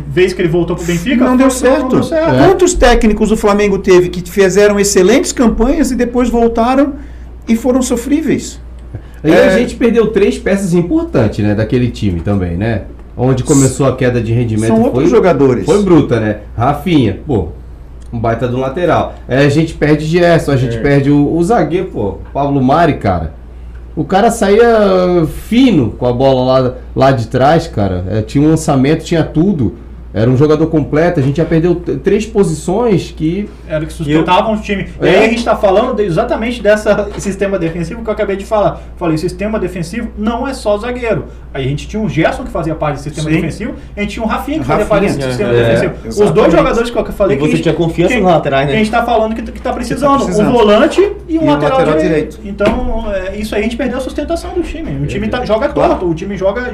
vez 0.07 0.33
que 0.33 0.41
ele 0.41 0.49
voltou 0.49 0.75
pro 0.75 0.85
Benfica 0.85 1.17
não 1.23 1.29
foi- 1.29 1.37
deu 1.37 1.49
certo. 1.49 1.81
Não 1.83 1.89
deu 1.89 2.03
certo. 2.03 2.35
É. 2.35 2.47
Quantos 2.47 2.73
técnicos 2.73 3.31
o 3.31 3.37
Flamengo 3.37 3.77
teve 3.79 4.09
que 4.09 4.29
fizeram 4.29 4.79
excelentes 4.79 5.31
campanhas 5.31 5.91
e 5.91 5.95
depois 5.95 6.29
voltaram 6.29 6.93
e 7.47 7.55
foram 7.55 7.81
sofríveis? 7.81 8.59
Aí 9.23 9.31
É. 9.31 9.47
a 9.47 9.57
gente 9.57 9.75
perdeu 9.75 10.07
três 10.07 10.37
peças 10.37 10.73
importantes, 10.73 11.43
né, 11.45 11.53
daquele 11.53 11.89
time 11.91 12.21
também, 12.21 12.57
né? 12.57 12.83
Onde 13.15 13.43
começou 13.43 13.85
a 13.85 13.95
queda 13.95 14.19
de 14.21 14.33
rendimento 14.33 14.67
São 14.67 14.77
foi, 14.77 14.85
outros 14.85 15.09
jogadores. 15.09 15.65
foi 15.65 15.83
bruta, 15.83 16.19
né? 16.19 16.37
Rafinha, 16.57 17.19
pô, 17.27 17.49
um 18.11 18.17
baita 18.19 18.47
do 18.47 18.57
lateral. 18.57 19.15
Aí 19.27 19.45
a 19.45 19.49
gente 19.49 19.73
perde 19.75 20.05
Gerson, 20.05 20.51
a 20.51 20.55
gente 20.57 20.77
É. 20.77 20.79
perde 20.81 21.11
o, 21.11 21.35
o 21.37 21.43
zagueiro, 21.43 21.87
pô, 21.87 22.17
Pablo 22.33 22.61
Mari, 22.63 22.95
cara. 22.95 23.33
O 23.95 24.05
cara 24.05 24.31
saía 24.31 25.25
fino 25.47 25.91
com 25.91 26.05
a 26.05 26.13
bola 26.13 26.59
lá, 26.59 26.73
lá 26.95 27.11
de 27.11 27.27
trás, 27.27 27.67
cara. 27.67 28.05
É, 28.09 28.21
tinha 28.21 28.45
um 28.45 28.49
lançamento, 28.49 29.03
tinha 29.03 29.23
tudo. 29.23 29.75
Era 30.13 30.29
um 30.29 30.35
jogador 30.37 30.67
completo. 30.67 31.19
A 31.19 31.23
gente 31.23 31.37
já 31.37 31.45
perdeu 31.45 31.75
três 31.75 32.25
posições 32.25 33.11
que 33.15 33.49
Era 33.67 33.83
o 33.83 33.87
que 33.87 33.93
sustentavam 33.93 34.53
o 34.55 34.57
time. 34.59 34.89
E 35.01 35.05
É. 35.05 35.09
aí 35.09 35.17
a 35.25 35.29
gente 35.29 35.37
está 35.39 35.55
falando 35.55 35.95
de- 35.95 36.03
exatamente 36.03 36.61
dessa 36.61 37.09
sistema 37.17 37.57
defensivo 37.57 38.03
que 38.03 38.09
eu 38.09 38.13
acabei 38.13 38.35
de 38.35 38.45
falar. 38.45 38.81
Falei, 38.97 39.17
sistema 39.17 39.57
defensivo 39.59 40.09
não 40.17 40.47
é 40.47 40.53
só 40.53 40.77
zagueiro. 40.77 41.25
Aí 41.53 41.65
a 41.65 41.67
gente 41.67 41.87
tinha 41.87 42.01
um 42.01 42.07
Gerson 42.09 42.43
que 42.43 42.49
fazia 42.51 42.75
parte 42.75 42.95
do 42.97 43.01
sistema 43.03 43.29
Sim. 43.29 43.35
defensivo, 43.35 43.73
a 43.95 44.01
gente 44.01 44.11
tinha 44.13 44.23
um 44.23 44.27
Rafinha 44.27 44.59
que 44.59 44.65
fazia 44.65 44.85
parte 44.85 45.05
Rafinha, 45.07 45.17
desse 45.17 45.29
sistema 45.37 45.53
é, 45.53 45.63
defensivo. 45.63 45.93
Os 45.93 46.05
exatamente. 46.15 46.33
dois 46.35 46.51
jogadores 46.53 46.89
que 46.89 46.97
eu 46.97 47.05
falei 47.05 47.35
E 47.35 47.39
que 47.39 47.43
a 47.43 47.47
você 47.47 47.51
gente- 47.55 47.63
tinha 47.63 47.73
confiança 47.75 48.13
que- 48.13 48.21
nos 48.21 48.31
laterais, 48.31 48.65
né? 48.65 48.71
que 48.71 48.75
a 48.75 48.77
gente 48.83 48.87
está 48.93 49.03
falando 49.05 49.35
que, 49.35 49.41
que 49.51 49.61
tá 49.61 49.73
precisando. 49.73 50.23
precisando. 50.23 50.49
Um 50.49 50.51
volante 50.53 51.01
e 51.27 51.37
um, 51.37 51.43
E 51.43 51.45
lateral, 51.47 51.79
lateral 51.79 51.99
direito. 51.99 52.37
direito. 52.37 52.39
Então, 52.45 53.05
é, 53.13 53.35
isso 53.37 53.53
aí 53.55 53.61
a 53.61 53.63
gente 53.63 53.75
perdeu 53.77 53.97
a 53.97 54.01
sustentação 54.01 54.53
do 54.53 54.61
time. 54.61 55.03
O 55.03 55.07
time 55.07 55.27
tá- 55.27 55.43
joga 55.45 55.69
Claro. 55.69 55.91
torto, 55.91 56.05
o 56.09 56.13
time 56.13 56.37
joga, 56.37 56.73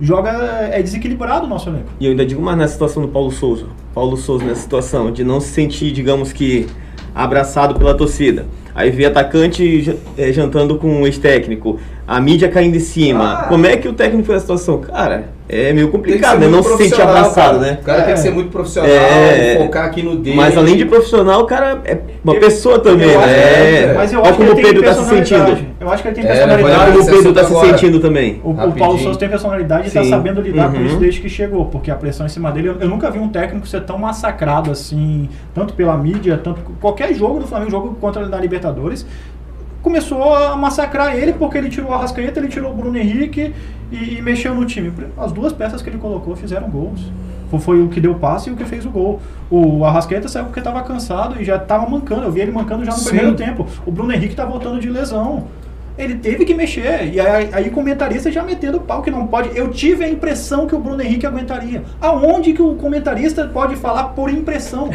joga 0.00 0.30
é 0.72 0.82
desequilibrado 0.82 1.46
o 1.46 1.48
nosso 1.48 1.68
elenco. 1.68 1.86
E 2.00 2.04
eu 2.04 2.10
ainda 2.10 2.24
digo 2.26 2.40
mais 2.42 2.56
nessa 2.58 2.77
situação 2.78 3.02
do 3.02 3.08
Paulo 3.08 3.32
Souza. 3.32 3.66
Paulo 3.92 4.16
Souza 4.16 4.44
nessa 4.44 4.60
situação 4.60 5.10
de 5.10 5.24
não 5.24 5.40
se 5.40 5.48
sentir, 5.48 5.90
digamos 5.90 6.32
que, 6.32 6.66
abraçado 7.12 7.76
pela 7.76 7.92
torcida. 7.92 8.46
Aí 8.72 8.90
vê 8.90 9.06
atacante 9.06 9.98
eh, 10.16 10.32
jantando 10.32 10.78
com 10.78 11.02
o 11.02 11.06
ex-técnico, 11.06 11.80
a 12.08 12.18
mídia 12.22 12.48
caindo 12.48 12.74
em 12.74 12.80
cima. 12.80 13.40
Ah. 13.40 13.42
Como 13.48 13.66
é 13.66 13.76
que 13.76 13.86
o 13.86 13.92
técnico 13.92 14.24
fez 14.26 14.38
a 14.38 14.40
situação? 14.40 14.78
Cara, 14.80 15.28
é 15.46 15.74
meio 15.74 15.90
complicado, 15.90 16.38
né? 16.40 16.48
Não 16.48 16.62
se 16.62 16.74
sentir 16.78 17.02
abraçado, 17.02 17.58
né? 17.58 17.78
O 17.82 17.84
cara 17.84 17.98
tem 17.98 18.14
que 18.14 18.20
É. 18.20 18.22
ser 18.22 18.30
muito 18.30 18.50
profissional, 18.50 18.90
É. 18.90 19.56
focar 19.58 19.84
aqui 19.84 20.02
no 20.02 20.16
dele. 20.16 20.34
Mas 20.34 20.56
além 20.56 20.76
de 20.78 20.86
profissional, 20.86 21.42
o 21.42 21.44
cara 21.44 21.80
é 21.84 21.98
uma 22.24 22.34
Eu- 22.34 22.40
pessoa 22.40 22.78
também, 22.78 23.10
eu 23.10 23.20
né? 23.20 23.26
é, 23.90 23.92
Mas 23.94 24.10
eu 24.12 24.20
Olha 24.20 24.30
acho 24.30 24.38
que 24.38 24.46
como 24.46 24.58
o 24.58 24.62
Pedro 24.62 24.82
tá 24.82 24.94
se 24.94 25.04
sentindo. 25.06 25.58
Eu 25.80 25.90
acho 25.90 26.02
que 26.02 26.08
ele 26.08 26.14
tem 26.16 26.24
É, 26.24 26.28
Olha 26.28 26.38
personalidade. 26.46 26.90
como 26.92 27.02
o 27.02 27.06
Pedro 27.06 27.32
tá 27.34 27.44
se 27.44 27.60
sentindo 27.60 28.00
também. 28.00 28.40
O, 28.42 28.50
o. 28.52 28.72
Paulo 28.72 28.98
Souza 28.98 29.18
tem 29.18 29.28
personalidade 29.28 29.84
e 29.84 29.88
está 29.88 30.02
Sim. 30.02 30.08
sabendo 30.10 30.40
lidar 30.40 30.70
com 30.72 30.78
Uhum. 30.78 30.86
isso 30.86 30.96
desde 30.96 31.20
que 31.20 31.28
chegou, 31.28 31.66
porque 31.66 31.90
a 31.90 31.94
pressão 31.94 32.24
em 32.24 32.30
cima 32.30 32.50
dele. 32.50 32.68
Eu, 32.68 32.76
eu 32.80 32.88
nunca 32.88 33.10
vi 33.10 33.18
um 33.18 33.28
técnico 33.28 33.66
ser 33.68 33.82
tão 33.82 33.98
massacrado 33.98 34.70
assim, 34.70 35.28
tanto 35.54 35.74
pela 35.74 35.96
mídia, 35.96 36.40
tanto 36.42 36.60
qualquer 36.80 37.12
jogo 37.14 37.40
do 37.40 37.46
Flamengo, 37.46 37.70
jogo 37.70 37.96
contra 38.00 38.26
na 38.26 38.38
Libertadores. 38.40 39.06
Começou 39.88 40.34
a 40.34 40.54
massacrar 40.54 41.16
ele 41.16 41.32
porque 41.32 41.56
ele 41.56 41.70
tirou 41.70 41.90
o 41.90 41.94
Arrascaeta, 41.94 42.38
ele 42.38 42.48
tirou 42.48 42.72
o 42.72 42.74
Bruno 42.76 42.98
Henrique 42.98 43.54
e, 43.90 44.18
e 44.18 44.22
mexeu 44.22 44.54
no 44.54 44.66
time. 44.66 44.92
As 45.16 45.32
duas 45.32 45.50
peças 45.50 45.80
que 45.80 45.88
ele 45.88 45.96
colocou 45.96 46.36
fizeram 46.36 46.68
gols. 46.68 47.10
Foi, 47.50 47.58
foi 47.58 47.82
o 47.82 47.88
que 47.88 47.98
deu 47.98 48.14
passe 48.14 48.50
e 48.50 48.52
o 48.52 48.56
que 48.56 48.66
fez 48.66 48.84
o 48.84 48.90
gol. 48.90 49.18
O 49.50 49.86
Arrascaeta 49.86 50.28
saiu 50.28 50.44
porque 50.44 50.60
estava 50.60 50.82
cansado 50.82 51.40
e 51.40 51.44
já 51.44 51.56
estava 51.56 51.88
mancando. 51.88 52.24
Eu 52.24 52.30
vi 52.30 52.42
ele 52.42 52.52
mancando 52.52 52.84
já 52.84 52.90
no 52.90 52.98
Sim. 52.98 53.08
primeiro 53.08 53.34
tempo. 53.34 53.66
O 53.86 53.90
Bruno 53.90 54.12
Henrique 54.12 54.34
está 54.34 54.44
voltando 54.44 54.78
de 54.78 54.90
lesão. 54.90 55.46
Ele 55.98 56.14
teve 56.14 56.44
que 56.44 56.54
mexer. 56.54 57.10
E 57.12 57.20
aí, 57.20 57.48
aí 57.52 57.70
comentarista 57.70 58.30
já 58.30 58.42
metendo 58.42 58.80
pau 58.80 59.02
que 59.02 59.10
não 59.10 59.26
pode. 59.26 59.50
Eu 59.56 59.68
tive 59.70 60.04
a 60.04 60.08
impressão 60.08 60.66
que 60.66 60.74
o 60.74 60.78
Bruno 60.78 61.02
Henrique 61.02 61.26
aguentaria. 61.26 61.82
Aonde 62.00 62.52
que 62.52 62.62
o 62.62 62.74
comentarista 62.74 63.44
pode 63.52 63.74
falar 63.76 64.04
por 64.10 64.30
impressão? 64.30 64.90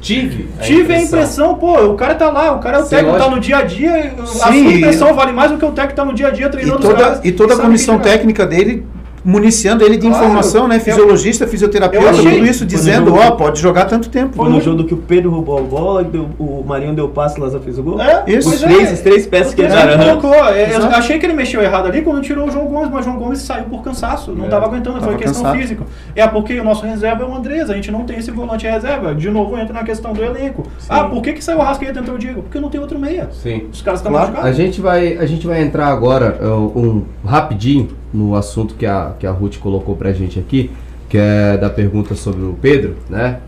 Tive. 0.00 0.48
Tive 0.62 0.94
a 0.94 1.02
impressão, 1.02 1.56
pô, 1.56 1.76
o 1.86 1.94
cara 1.94 2.14
tá 2.14 2.30
lá, 2.30 2.52
o 2.52 2.60
cara 2.60 2.78
é 2.78 2.80
o 2.80 2.84
Sim, 2.84 2.90
técnico, 2.96 3.18
tá 3.18 3.28
no 3.30 3.40
dia 3.40 3.56
a 3.58 3.62
dia, 3.62 4.14
a 4.20 4.26
Sim, 4.26 4.38
sua 4.38 4.50
e- 4.54 4.76
impressão 4.78 5.12
vale 5.14 5.32
mais 5.32 5.50
do 5.50 5.58
que 5.58 5.64
o 5.64 5.72
técnico 5.72 5.96
tá 5.96 6.04
no 6.04 6.14
dia 6.14 6.28
a 6.28 6.30
dia 6.30 6.46
E 6.46 6.50
treinando 6.50 6.78
os 6.78 6.84
toda, 6.84 7.02
caras. 7.02 7.20
e 7.24 7.32
toda 7.32 7.54
a 7.54 7.56
comissão 7.58 7.98
técnica 7.98 8.46
dele 8.46 8.86
municiando 9.26 9.84
ele 9.84 9.96
de 9.96 10.06
Claro, 10.06 10.24
informação, 10.24 10.68
né? 10.68 10.78
Fisiologista, 10.78 11.42
eu 11.44 11.48
fisioterapeuta, 11.48 12.10
achei- 12.10 12.34
tudo 12.36 12.46
isso 12.46 12.64
dizendo, 12.64 13.12
ó, 13.12 13.32
pode 13.32 13.60
jogar 13.60 13.86
tanto 13.86 14.08
tempo. 14.08 14.36
Foi 14.36 14.48
no 14.48 14.60
jogo 14.60 14.84
que 14.84 14.94
o 14.94 14.98
Pedro 14.98 15.30
roubou 15.32 15.58
a 15.58 15.62
bola, 15.62 16.04
deu- 16.04 16.28
o 16.38 16.64
Marinho 16.64 16.94
deu 16.94 17.08
passe, 17.08 17.36
o 17.38 17.42
Lázaro 17.42 17.62
fez 17.64 17.76
o 17.76 17.82
gol? 17.82 18.00
É, 18.00 18.22
Isso. 18.28 18.48
Os 18.48 18.60
três, 18.60 18.92
os 18.92 19.00
três 19.00 19.26
peças 19.26 19.52
que 19.52 19.62
Ele 19.62 19.74
colocou. 19.98 20.32
É, 20.46 20.76
Eu 20.76 20.86
achei 20.86 21.18
que 21.18 21.26
ele 21.26 21.32
mexeu 21.32 21.60
errado 21.60 21.86
ali 21.86 22.02
quando 22.02 22.20
tirou 22.22 22.46
o 22.46 22.50
João 22.52 22.66
Gomes, 22.66 22.88
mas 22.90 23.00
o 23.00 23.04
João 23.10 23.16
Gomes 23.18 23.40
saiu 23.40 23.64
por 23.64 23.82
cansaço. 23.82 24.30
Não 24.32 24.42
É, 24.42 24.44
estava 24.44 24.66
aguentando, 24.66 24.98
foi 25.00 25.08
tava 25.08 25.18
questão 25.18 25.42
cansado. 25.42 25.58
física. 25.60 25.84
É 26.14 26.26
porque 26.28 26.60
o 26.60 26.64
nosso 26.64 26.86
reserva 26.86 27.24
é 27.24 27.26
o 27.26 27.34
Andrés, 27.34 27.68
a 27.68 27.74
gente 27.74 27.90
não 27.90 28.04
tem 28.04 28.18
esse 28.18 28.30
volante 28.30 28.64
reserva. 28.66 29.12
De 29.14 29.28
novo 29.28 29.58
entra 29.58 29.72
na 29.74 29.82
questão 29.82 30.12
do 30.12 30.22
elenco. 30.22 30.64
Ah, 30.88 31.04
por 31.04 31.20
que, 31.20 31.32
que 31.32 31.42
saiu 31.42 31.58
o 31.58 31.62
Rascaeta 31.62 31.98
e 31.98 32.02
entrou 32.02 32.16
o 32.16 32.18
Diego? 32.18 32.42
Porque 32.42 32.60
não 32.60 32.68
tem 32.70 32.80
outro 32.80 32.96
meia. 32.98 33.28
Sim. 33.32 33.64
Os 33.72 33.82
caras 33.82 33.98
estão 34.00 34.12
Claro. 34.12 34.28
A 34.28 34.30
machucados. 34.30 34.56
gente 34.56 34.80
vai, 34.80 35.16
a 35.18 35.26
gente 35.26 35.46
vai 35.46 35.62
entrar 35.62 35.88
agora 35.88 36.38
uh, 36.40 36.78
um 36.78 37.02
rapidinho 37.26 37.88
no 38.12 38.34
assunto 38.34 38.74
que 38.74 38.86
a, 38.86 39.14
que 39.18 39.26
a 39.26 39.30
Ruth 39.30 39.58
colocou 39.58 39.96
pra 39.96 40.12
gente 40.12 40.38
aqui, 40.38 40.70
que 41.08 41.18
é 41.18 41.56
da 41.56 41.70
pergunta 41.70 42.14
sobre 42.14 42.44
o 42.44 42.54
Pedro, 42.54 42.96
né? 43.08 43.40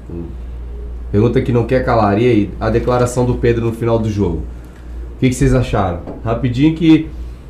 Pergunta 1.10 1.40
que 1.40 1.52
não 1.52 1.64
quer 1.64 1.84
calar. 1.84 2.20
E 2.20 2.26
aí, 2.26 2.50
a 2.60 2.70
declaração 2.70 3.24
do 3.24 3.34
Pedro 3.34 3.64
no 3.64 3.72
final 3.72 3.98
do 3.98 4.10
jogo. 4.10 4.42
O 5.16 5.20
que, 5.20 5.28
que 5.28 5.34
vocês 5.34 5.54
acharam? 5.54 6.00
Rapidinho 6.24 6.74
que 6.74 7.08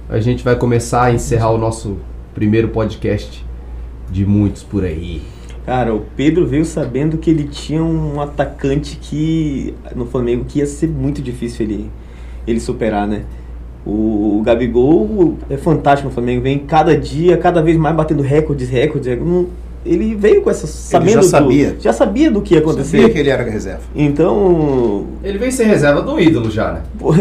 a 0.09 0.21
gente 0.21 0.43
vai 0.43 0.57
começar 0.57 1.05
a 1.05 1.13
encerrar 1.13 1.51
o 1.51 1.59
nosso 1.59 1.99
primeiro 2.35 2.69
podcast 2.69 3.45
de 4.11 4.25
muitos 4.25 4.63
por 4.63 4.85
aí. 4.85 5.23
Cara, 5.67 5.95
o 5.95 6.01
Pedro 6.17 6.47
veio 6.47 6.65
sabendo 6.65 7.19
que 7.19 7.29
ele 7.29 7.45
tinha 7.45 7.83
um 7.83 8.23
atacante 8.23 8.97
que 8.97 9.75
no 9.95 10.07
Flamengo 10.07 10.47
que 10.47 10.61
ia 10.61 10.67
ser 10.67 10.89
muito 10.89 11.21
difícil 11.21 11.67
ele, 11.67 11.91
ele 12.47 12.59
superar, 12.59 13.07
né? 13.07 13.25
O, 13.89 14.37
o 14.39 14.43
Gabigol 14.45 15.39
é 15.49 15.57
fantástico 15.57 16.09
no 16.09 16.15
Flamengo, 16.15 16.43
vem 16.43 16.59
cada 16.59 16.95
dia, 16.95 17.39
cada 17.39 17.63
vez 17.63 17.77
mais 17.79 17.97
batendo 17.97 18.23
recordes, 18.23 18.69
recordes. 18.69 19.19
Ele 19.87 20.15
veio 20.15 20.43
com 20.43 20.51
essa 20.51 20.67
sabendo 20.67 21.13
já 21.15 21.21
do- 21.21 21.27
sabia. 21.27 21.77
já 21.81 21.93
sabia 21.95 22.31
do 22.31 22.43
que 22.43 22.53
ia 22.55 22.61
acontecer. 22.61 22.99
Sabia 22.99 23.09
que 23.13 23.19
ele 23.19 23.31
era 23.31 23.43
reserva. 23.49 23.81
Então, 23.97 25.07
Ele 25.25 25.39
vem 25.39 25.51
ser 25.51 25.65
reserva 25.65 26.03
do 26.03 26.21
ídolo 26.21 26.51
já, 26.51 26.73
né? 26.73 26.81
pô, 26.99 27.15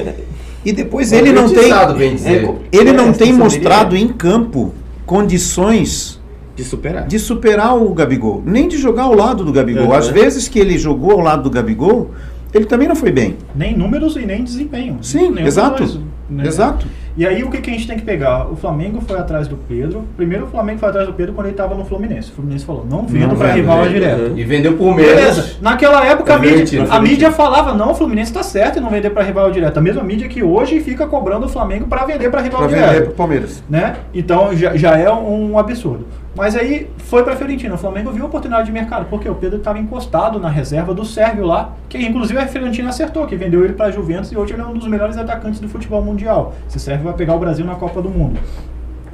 E 0.66 0.74
depois 0.74 1.14
ele 1.14 1.32
não 1.32 1.44
tem. 1.46 1.54
Profetizado, 1.54 1.94
bem 1.98 2.16
dizer. 2.16 2.44
é, 2.44 2.56
ele 2.74 2.92
não 2.92 3.10
É, 3.10 3.14
tem 3.14 3.32
mostrado 3.32 3.96
em 3.96 4.10
campo 4.10 4.74
condições 5.06 6.20
de 6.56 6.64
superar. 6.66 7.08
de 7.08 7.20
superar 7.20 7.78
o 7.82 7.94
Gabigol, 7.94 8.42
nem 8.46 8.68
de 8.68 8.76
jogar 8.78 9.04
ao 9.04 9.14
lado 9.16 9.46
do 9.46 9.54
Gabigol. 9.54 9.86
Uhum. 9.86 9.94
Às 9.94 10.08
vezes 10.10 10.48
que 10.50 10.60
ele 10.60 10.78
jogou 10.78 11.12
ao 11.12 11.20
lado 11.22 11.44
do 11.44 11.50
Gabigol, 11.50 12.12
ele 12.54 12.66
também 12.66 12.88
não 12.88 12.96
foi 12.96 13.12
bem. 13.12 13.36
Nem 13.56 13.78
números 13.78 14.16
e 14.18 14.26
nem 14.26 14.44
desempenho. 14.44 14.98
Sim, 15.02 15.34
exato. 15.40 16.02
Né? 16.30 16.46
Exato. 16.46 16.86
E 17.16 17.26
aí 17.26 17.44
o 17.44 17.50
que, 17.50 17.60
que 17.60 17.70
a 17.70 17.74
gente 17.74 17.88
tem 17.88 17.98
que 17.98 18.06
pegar? 18.06 18.48
O 18.52 18.56
Flamengo 18.56 19.02
foi 19.02 19.18
atrás 19.18 19.48
do 19.48 19.56
Pedro. 19.58 20.04
Primeiro 20.16 20.46
o 20.46 20.48
Flamengo 20.48 20.80
foi 20.80 20.90
atrás 20.90 21.08
do 21.08 21.14
Pedro 21.14 21.34
quando 21.34 21.48
ele 21.48 21.54
estava 21.54 21.74
no 21.74 21.84
Fluminense. 21.84 22.30
O 22.32 22.34
Fluminense 22.36 22.64
falou, 22.66 22.86
não 22.88 23.08
vendo 23.08 23.36
para 23.36 23.54
rival 23.54 23.84
né? 23.84 23.90
direto. 23.90 24.34
E 24.38 24.44
vendeu 24.44 24.74
por 24.78 24.96
Beleza. 24.96 25.42
menos. 25.42 25.62
Naquela 25.62 26.06
época 26.06 26.34
a 26.34 26.38
Tá 26.38 26.42
mídia, 26.42 26.58
Florentino, 26.58 26.88
a 26.92 27.02
mídia 27.02 27.32
falava, 27.32 27.74
não, 27.74 27.92
o 27.92 27.96
Fluminense 27.96 28.30
está 28.30 28.44
certo 28.44 28.78
em 28.78 28.82
não 28.82 28.90
vender 28.90 29.10
para 29.10 29.24
rival 29.24 29.50
direto. 29.52 29.78
A 29.78 29.82
mesma 29.82 30.04
mídia 30.04 30.28
que 30.28 30.44
hoje 30.44 30.80
fica 30.80 31.08
cobrando 31.08 31.48
o 31.48 31.50
Flamengo 31.50 31.88
para 31.88 32.06
vender 32.06 32.30
para 32.30 32.42
rival 32.42 32.60
Para 32.60 32.68
direto 32.70 32.92
vender 32.92 33.06
pro 33.06 33.14
Palmeiras. 33.16 33.64
né? 33.70 33.96
Então 34.14 34.56
já, 34.56 34.76
já 34.76 34.98
é 34.98 35.12
um 35.12 35.58
absurdo. 35.58 36.06
Mas 36.38 36.56
aí 36.56 36.88
foi 37.00 37.24
pra 37.24 37.36
Fiorentina. 37.36 37.74
O 37.74 37.78
Flamengo 37.80 38.12
viu 38.12 38.24
a 38.24 38.28
oportunidade 38.28 38.68
de 38.68 38.72
mercado, 38.72 39.08
porque 39.10 39.28
o 39.28 39.34
Pedro 39.34 39.58
estava 39.58 39.80
encostado 39.80 40.40
na 40.40 40.50
reserva 40.50 40.94
do 40.94 41.04
Sérgio 41.04 41.44
lá, 41.44 41.74
que 41.90 41.98
inclusive 41.98 42.38
a 42.40 42.46
Fiorentina 42.46 42.90
acertou, 42.90 43.26
que 43.26 43.36
vendeu 43.36 43.66
ele 43.66 43.74
pra 43.74 43.90
Juventus 43.90 44.32
e 44.32 44.38
hoje 44.38 44.54
ele 44.54 44.62
é 44.62 44.66
um 44.66 44.74
dos 44.74 44.88
melhores 44.88 45.18
atacantes 45.18 45.60
do 45.60 45.68
futebol 45.68 46.02
mundial. 46.04 46.54
Esse 46.70 46.80
Sérgio 46.80 47.06
vai 47.06 47.14
pegar 47.14 47.34
o 47.34 47.40
Brasil 47.40 47.66
na 47.66 47.74
Copa 47.74 48.04
do 48.04 48.10
Mundo. 48.10 48.40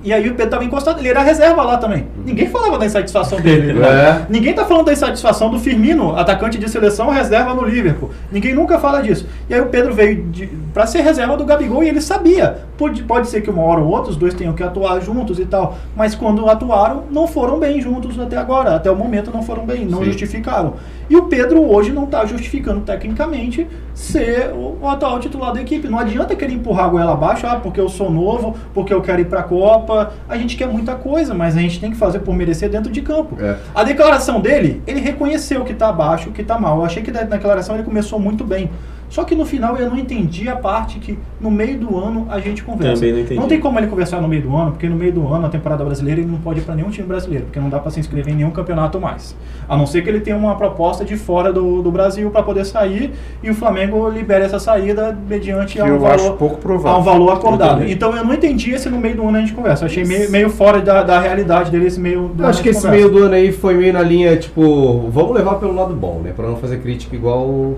E 0.04 0.12
aí 0.12 0.28
o 0.28 0.32
Pedro 0.32 0.46
estava 0.46 0.66
encostado, 0.66 1.00
ele 1.00 1.08
era 1.08 1.22
reserva 1.22 1.64
lá 1.64 1.78
também. 1.78 2.08
Ninguém 2.26 2.50
falava 2.50 2.78
da 2.78 2.86
insatisfação 2.86 3.40
dele. 3.40 3.72
né? 3.74 3.88
É. 3.88 4.26
Ninguém 4.30 4.54
tá 4.54 4.66
falando 4.66 4.88
da 4.88 4.94
insatisfação 4.94 5.50
do 5.50 5.60
Firmino, 5.60 6.16
atacante 6.16 6.58
de 6.58 6.70
seleção, 6.70 7.10
reserva 7.10 7.54
no 7.54 7.66
Liverpool. 7.66 8.12
Ninguém 8.32 8.54
nunca 8.54 8.78
fala 8.78 9.02
disso. 9.02 9.26
E 9.50 9.54
aí 9.54 9.62
o 9.62 9.68
Pedro 9.68 9.94
veio 9.94 10.26
pra 10.74 10.86
ser 10.86 11.02
reserva 11.02 11.38
do 11.38 11.46
Gabigol 11.46 11.84
e 11.84 11.90
ele 11.90 12.02
sabia. 12.02 12.64
Pode, 12.78 13.04
pode 13.04 13.30
ser 13.30 13.42
que 13.42 13.50
uma 13.50 13.64
hora 13.64 13.80
ou 13.80 13.88
outra 13.88 14.12
os 14.12 14.18
dois 14.18 14.34
tenham 14.34 14.54
que 14.54 14.64
atuar 14.64 15.00
juntos 15.00 15.40
e 15.40 15.46
tal. 15.46 15.78
Mas 15.96 16.14
quando 16.16 16.50
atuaram, 16.50 17.04
não 17.10 17.26
foram 17.26 17.58
bem 17.58 17.80
juntos 17.80 18.20
até 18.20 18.36
agora. 18.36 18.76
Até 18.76 18.92
o 18.92 18.96
momento 18.96 19.32
não 19.34 19.42
foram 19.42 19.66
bem, 19.66 19.86
não 19.86 20.00
Sim. 20.00 20.06
justificaram. 20.06 20.74
E 21.10 21.16
o 21.16 21.24
Pedro 21.24 21.62
hoje 21.70 21.92
não 21.92 22.06
tá 22.06 22.26
justificando 22.26 22.82
tecnicamente 22.82 23.68
ser 23.94 24.52
o, 24.54 24.80
o 24.82 24.88
atual 24.88 25.20
titular 25.20 25.54
da 25.54 25.62
equipe. 25.62 25.88
Não 25.88 26.00
adianta 26.00 26.36
querer 26.36 26.54
empurrar 26.54 26.86
a 26.86 26.90
goela 26.90 27.14
abaixo, 27.14 27.46
ah, 27.46 27.58
porque 27.58 27.80
eu 27.80 27.90
sou 27.90 28.10
novo, 28.12 28.56
porque 28.74 28.94
eu 28.94 29.02
quero 29.02 29.22
ir 29.22 29.26
pra 29.26 29.44
Copa. 29.44 30.14
A 30.28 30.38
gente 30.38 30.56
quer 30.56 30.68
muita 30.68 30.96
coisa, 30.96 31.34
mas 31.34 31.56
a 31.56 31.60
gente 31.60 31.80
tem 31.80 31.92
que 31.92 31.98
fazer 31.98 32.20
por 32.20 32.36
merecer 32.36 32.70
dentro 32.70 32.92
de 32.92 33.02
campo. 33.02 33.38
É. 33.40 33.58
A 33.74 33.84
declaração 33.84 34.42
dele, 34.42 34.82
ele 34.88 35.00
reconheceu 35.00 35.64
que 35.64 35.74
tá 35.74 35.90
abaixo, 35.90 36.32
que 36.32 36.44
tá 36.44 36.60
mal. 36.60 36.78
Eu 36.78 36.86
achei 36.86 37.04
que 37.04 37.12
na 37.12 37.24
declaração 37.24 37.76
ele 37.76 37.84
começou 37.84 38.20
muito 38.20 38.44
bem. 38.44 38.70
Só 39.14 39.24
que 39.24 39.36
no 39.36 39.46
final 39.46 39.78
eu 39.78 39.92
não 39.92 39.96
entendi 39.96 40.50
a 40.50 40.56
parte 40.56 40.98
que 40.98 41.20
no 41.40 41.52
meio 41.52 41.78
do 41.78 41.96
ano 42.00 42.26
a 42.32 42.40
gente 42.40 42.64
conversa. 42.64 42.96
Também 42.96 43.14
não 43.14 43.20
entendi. 43.20 43.48
tem 43.48 43.60
como 43.60 43.78
ele 43.78 43.86
conversar 43.86 44.20
no 44.20 44.28
meio 44.28 44.42
do 44.42 44.56
ano, 44.58 44.72
porque 44.72 44.90
no 44.90 44.96
meio 44.96 45.14
do 45.14 45.32
ano, 45.32 45.46
a 45.46 45.50
temporada 45.50 45.86
brasileira, 45.86 46.20
ele 46.20 46.32
não 46.32 46.40
pode 46.40 46.62
ir 46.62 46.64
para 46.64 46.74
nenhum 46.74 46.90
time 46.90 47.06
brasileiro, 47.08 47.46
porque 47.46 47.60
não 47.60 47.70
dá 47.70 47.78
para 47.78 47.92
se 47.92 48.00
inscrever 48.00 48.34
em 48.34 48.38
nenhum 48.38 48.50
campeonato 48.50 49.00
mais. 49.00 49.36
A 49.70 49.78
não 49.78 49.86
ser 49.86 50.02
que 50.02 50.10
ele 50.10 50.20
tenha 50.20 50.36
uma 50.36 50.56
proposta 50.56 51.06
de 51.06 51.16
fora 51.16 51.54
do, 51.54 51.84
do 51.84 51.92
Brasil 51.92 52.32
para 52.32 52.42
poder 52.42 52.66
sair 52.66 53.12
e 53.44 53.52
o 53.52 53.54
Flamengo 53.54 54.10
libere 54.10 54.46
essa 54.46 54.58
saída 54.58 55.16
mediante 55.30 55.80
a 55.80 55.86
um 55.86 55.90
eu 55.90 56.00
valor 56.00 56.16
acho 56.16 56.34
pouco 56.34 56.56
a 56.56 56.58
um 56.58 56.62
provável. 56.62 57.04
valor 57.04 57.34
acordado. 57.34 57.78
também. 57.78 57.92
Então 57.92 58.18
eu 58.18 58.26
não 58.26 58.34
entendi 58.34 58.72
esse 58.72 58.90
no 58.90 58.98
meio 58.98 59.16
do 59.18 59.28
ano 59.28 59.38
a 59.38 59.42
gente 59.42 59.54
conversa. 59.54 59.84
Eu 59.84 59.90
achei 59.90 60.04
meio, 60.04 60.32
meio 60.32 60.50
fora 60.50 60.82
da, 60.82 61.04
da 61.04 61.20
realidade 61.20 61.70
dele 61.70 61.86
esse 61.86 62.00
meio 62.00 62.30
do 62.30 62.42
Eu 62.42 62.46
ano 62.46 62.48
acho 62.48 62.64
que 62.64 62.70
esse 62.70 62.82
conversa. 62.82 63.06
meio 63.06 63.12
do 63.14 63.26
ano 63.26 63.36
aí 63.36 63.52
foi 63.52 63.76
meio 63.76 63.94
na 63.94 64.02
linha, 64.02 64.36
tipo, 64.38 65.08
vamos 65.12 65.36
levar 65.36 65.54
pelo 65.60 65.76
lado 65.76 65.94
bom, 65.94 66.20
né? 66.24 66.34
Pra 66.36 66.48
não 66.48 66.56
fazer 66.56 66.80
crítica 66.80 67.16
igual 67.16 67.76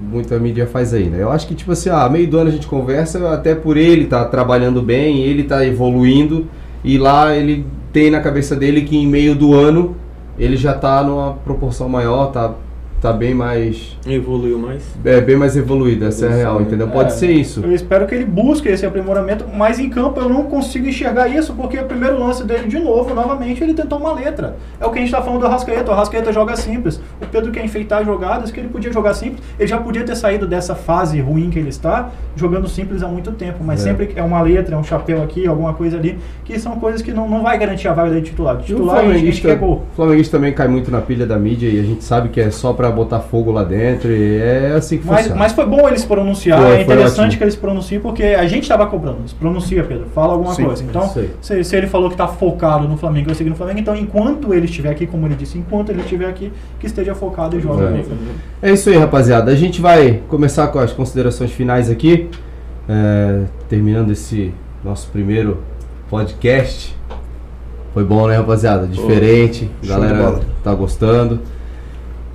muita 0.00 0.38
mídia 0.38 0.66
faz 0.66 0.92
aí, 0.92 1.06
né? 1.06 1.22
Eu 1.22 1.30
acho 1.30 1.46
que, 1.46 1.54
tipo 1.54 1.72
assim, 1.72 1.90
ah, 1.90 2.08
meio 2.08 2.28
do 2.28 2.38
ano 2.38 2.48
a 2.48 2.52
gente 2.52 2.66
conversa, 2.66 3.32
até 3.32 3.54
por 3.54 3.76
ele 3.76 4.06
tá 4.06 4.24
trabalhando 4.24 4.82
bem, 4.82 5.20
ele 5.20 5.44
tá 5.44 5.64
evoluindo, 5.64 6.46
e 6.84 6.98
lá 6.98 7.34
ele 7.34 7.66
tem 7.92 8.10
na 8.10 8.20
cabeça 8.20 8.54
dele 8.54 8.82
que 8.82 8.96
em 8.96 9.06
meio 9.06 9.34
do 9.34 9.54
ano 9.54 9.96
ele 10.38 10.56
já 10.56 10.74
tá 10.74 11.02
numa 11.02 11.32
proporção 11.32 11.88
maior, 11.88 12.26
tá, 12.30 12.54
tá 13.00 13.12
bem 13.12 13.34
mais. 13.34 13.96
Evoluiu 14.06 14.58
mais. 14.58 14.82
É, 15.04 15.20
bem 15.20 15.36
mais 15.36 15.56
evoluído, 15.56 16.04
essa 16.06 16.26
é 16.26 16.28
a 16.32 16.34
real, 16.34 16.60
entendeu? 16.62 16.88
Pode 16.88 17.12
É, 17.12 17.16
ser 17.16 17.30
isso. 17.30 17.60
Eu 17.62 17.72
espero 17.74 18.06
que 18.06 18.14
ele 18.14 18.24
busque 18.24 18.68
esse 18.68 18.84
aprimoramento, 18.86 19.44
mas 19.54 19.78
em 19.78 19.88
campo 19.88 20.20
eu 20.20 20.28
não 20.28 20.44
consigo 20.44 20.86
enxergar 20.88 21.28
isso, 21.28 21.52
porque 21.54 21.78
o 21.78 21.84
primeiro 21.84 22.18
lance 22.18 22.44
dele, 22.44 22.68
de 22.68 22.78
novo, 22.78 23.14
novamente, 23.14 23.62
ele 23.62 23.74
tentou 23.74 23.98
uma 23.98 24.12
letra. 24.12 24.56
É 24.80 24.86
o 24.86 24.90
que 24.90 24.98
a 24.98 25.00
gente 25.02 25.08
está 25.12 25.22
falando 25.22 25.40
do 25.40 25.46
Arrascaeta. 25.46 25.90
O 25.90 25.94
Arrascaeta 25.94 26.32
joga 26.32 26.56
simples. 26.56 27.00
O 27.20 27.26
Pedro 27.26 27.50
quer 27.52 27.64
enfeitar 27.64 28.04
jogadas 28.04 28.50
que 28.50 28.60
ele 28.60 28.68
podia 28.68 28.92
jogar 28.92 29.14
simples. 29.14 29.40
Ele 29.58 29.68
já 29.68 29.78
podia 29.78 30.04
ter 30.04 30.16
saído 30.16 30.46
dessa 30.46 30.74
fase 30.74 31.20
ruim 31.20 31.50
que 31.50 31.58
ele 31.58 31.68
está, 31.68 32.10
jogando 32.36 32.68
simples 32.68 33.02
há 33.02 33.08
muito 33.08 33.32
tempo. 33.32 33.58
Mas 33.64 33.80
É. 33.80 33.90
sempre 33.90 34.12
é 34.16 34.22
uma 34.22 34.40
letra, 34.40 34.74
é 34.74 34.78
um 34.78 34.84
chapéu 34.84 35.22
aqui, 35.22 35.46
alguma 35.46 35.74
coisa 35.74 35.96
ali, 35.96 36.18
que 36.44 36.58
são 36.58 36.76
coisas 36.78 37.02
que 37.02 37.12
não, 37.12 37.28
não 37.28 37.42
vai 37.42 37.58
garantir 37.58 37.88
a 37.88 37.92
vaga 37.92 38.10
dele 38.10 38.22
de 38.22 38.30
titular. 38.30 38.56
De 38.56 38.70
E 38.72 38.74
o 38.74 38.78
titular, 38.78 38.96
a 38.98 39.02
gente, 39.02 39.10
a 39.10 39.12
gente 39.14 39.40
flamenguista, 39.40 39.48
quer 39.48 39.56
gol. 39.58 39.82
o 39.92 39.96
flamenguista 39.96 40.36
também 40.36 40.52
cai 40.52 40.68
muito 40.68 40.90
na 40.90 41.00
pilha 41.00 41.26
da 41.26 41.38
mídia 41.38 41.68
e 41.68 41.78
a 41.80 41.82
gente 41.82 42.04
sabe 42.04 42.28
que 42.28 42.40
é 42.40 42.50
só 42.50 42.72
pra 42.72 42.85
botar 42.90 43.20
fogo 43.20 43.50
lá 43.50 43.64
dentro 43.64 44.10
e 44.12 44.36
é 44.38 44.72
assim 44.76 44.98
que 44.98 45.06
Mas, 45.06 45.18
funciona. 45.20 45.38
mas 45.38 45.52
foi 45.52 45.66
bom 45.66 45.86
ele 45.88 45.98
se 45.98 46.06
pronunciar, 46.06 46.60
Foi, 46.60 46.70
é 46.76 46.82
interessante 46.82 47.36
que 47.36 47.44
ele 47.44 47.50
se 47.50 47.56
pronuncie, 47.58 47.98
porque 47.98 48.22
a 48.22 48.46
gente 48.46 48.62
estava 48.62 48.86
cobrando. 48.86 49.18
Se 49.26 49.34
pronuncia, 49.34 49.82
Pedro, 49.84 50.06
fala 50.14 50.32
alguma 50.32 50.54
Sim, 50.54 50.64
coisa. 50.64 50.82
Então, 50.84 51.12
se, 51.40 51.64
se 51.64 51.76
ele 51.76 51.86
falou 51.86 52.08
que 52.08 52.14
está 52.14 52.26
focado 52.28 52.86
no 52.88 52.96
Flamengo, 52.96 53.26
vai 53.26 53.34
seguir 53.34 53.50
no 53.50 53.56
Flamengo, 53.56 53.80
então 53.80 53.96
enquanto 53.96 54.52
ele 54.54 54.66
estiver 54.66 54.90
aqui, 54.90 55.06
como 55.06 55.26
ele 55.26 55.34
disse, 55.34 55.58
enquanto 55.58 55.90
ele 55.90 56.00
estiver 56.00 56.28
aqui, 56.28 56.52
que 56.80 56.86
esteja 56.86 57.14
focado 57.14 57.56
e 57.56 57.60
jogue 57.60 57.82
É. 57.82 57.90
no 57.90 58.04
Flamengo. 58.04 58.30
É 58.62 58.72
isso 58.72 58.88
aí, 58.88 58.96
rapaziada. 58.96 59.50
A 59.50 59.54
gente 59.56 59.80
vai 59.80 60.20
começar 60.28 60.66
com 60.68 60.78
as 60.78 60.92
considerações 60.92 61.50
finais 61.52 61.90
aqui. 61.90 62.28
É, 62.88 63.42
terminando 63.68 64.12
esse 64.12 64.54
nosso 64.84 65.08
primeiro 65.10 65.58
podcast. 66.08 66.96
Foi 67.92 68.04
bom, 68.04 68.28
né, 68.28 68.36
rapaziada? 68.36 68.86
Diferente. 68.86 69.70
De 69.80 69.88
galera 69.88 70.40
tá 70.62 70.72
gostando. 70.74 71.40